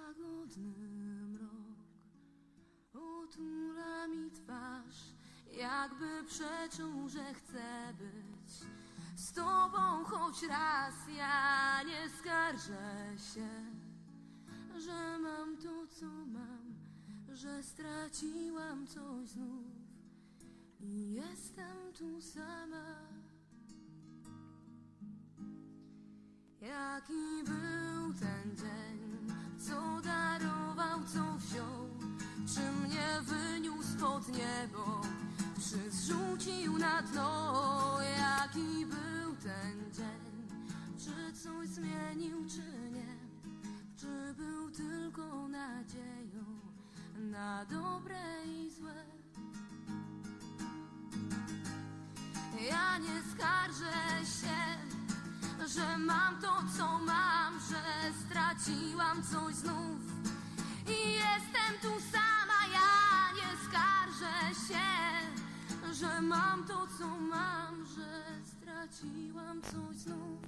[0.09, 0.89] Łagodny
[1.33, 1.77] mrok
[2.93, 5.13] otula mi twarz,
[5.57, 8.51] jakby przeczął, że chcę być
[9.15, 10.93] z tobą choć raz.
[11.17, 13.49] Ja nie skarżę się,
[14.79, 16.73] że mam to, co mam,
[17.33, 19.67] że straciłam coś znów
[20.79, 22.95] i jestem tu sama.
[26.61, 28.88] Jaki był ten dzień,
[29.59, 31.89] co darował, co wziął,
[32.53, 35.01] czy mnie wyniósł pod niebo,
[35.55, 37.97] czy zrzucił na dno?
[38.01, 40.47] Jaki był ten dzień,
[40.97, 43.15] czy coś zmienił, czy nie,
[43.97, 46.45] czy był tylko nadzieją
[47.17, 49.05] na dobre i złe?
[52.69, 54.98] Ja nie skarżę się,
[55.67, 59.99] że mam to, co mam, że straciłam coś znów.
[60.87, 64.89] I jestem tu sama, ja nie skarżę się,
[65.93, 70.39] że mam to, co mam, że straciłam coś znów.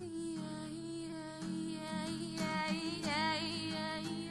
[0.00, 2.72] Yeah, yeah, yeah, yeah,
[3.02, 4.23] yeah, yeah.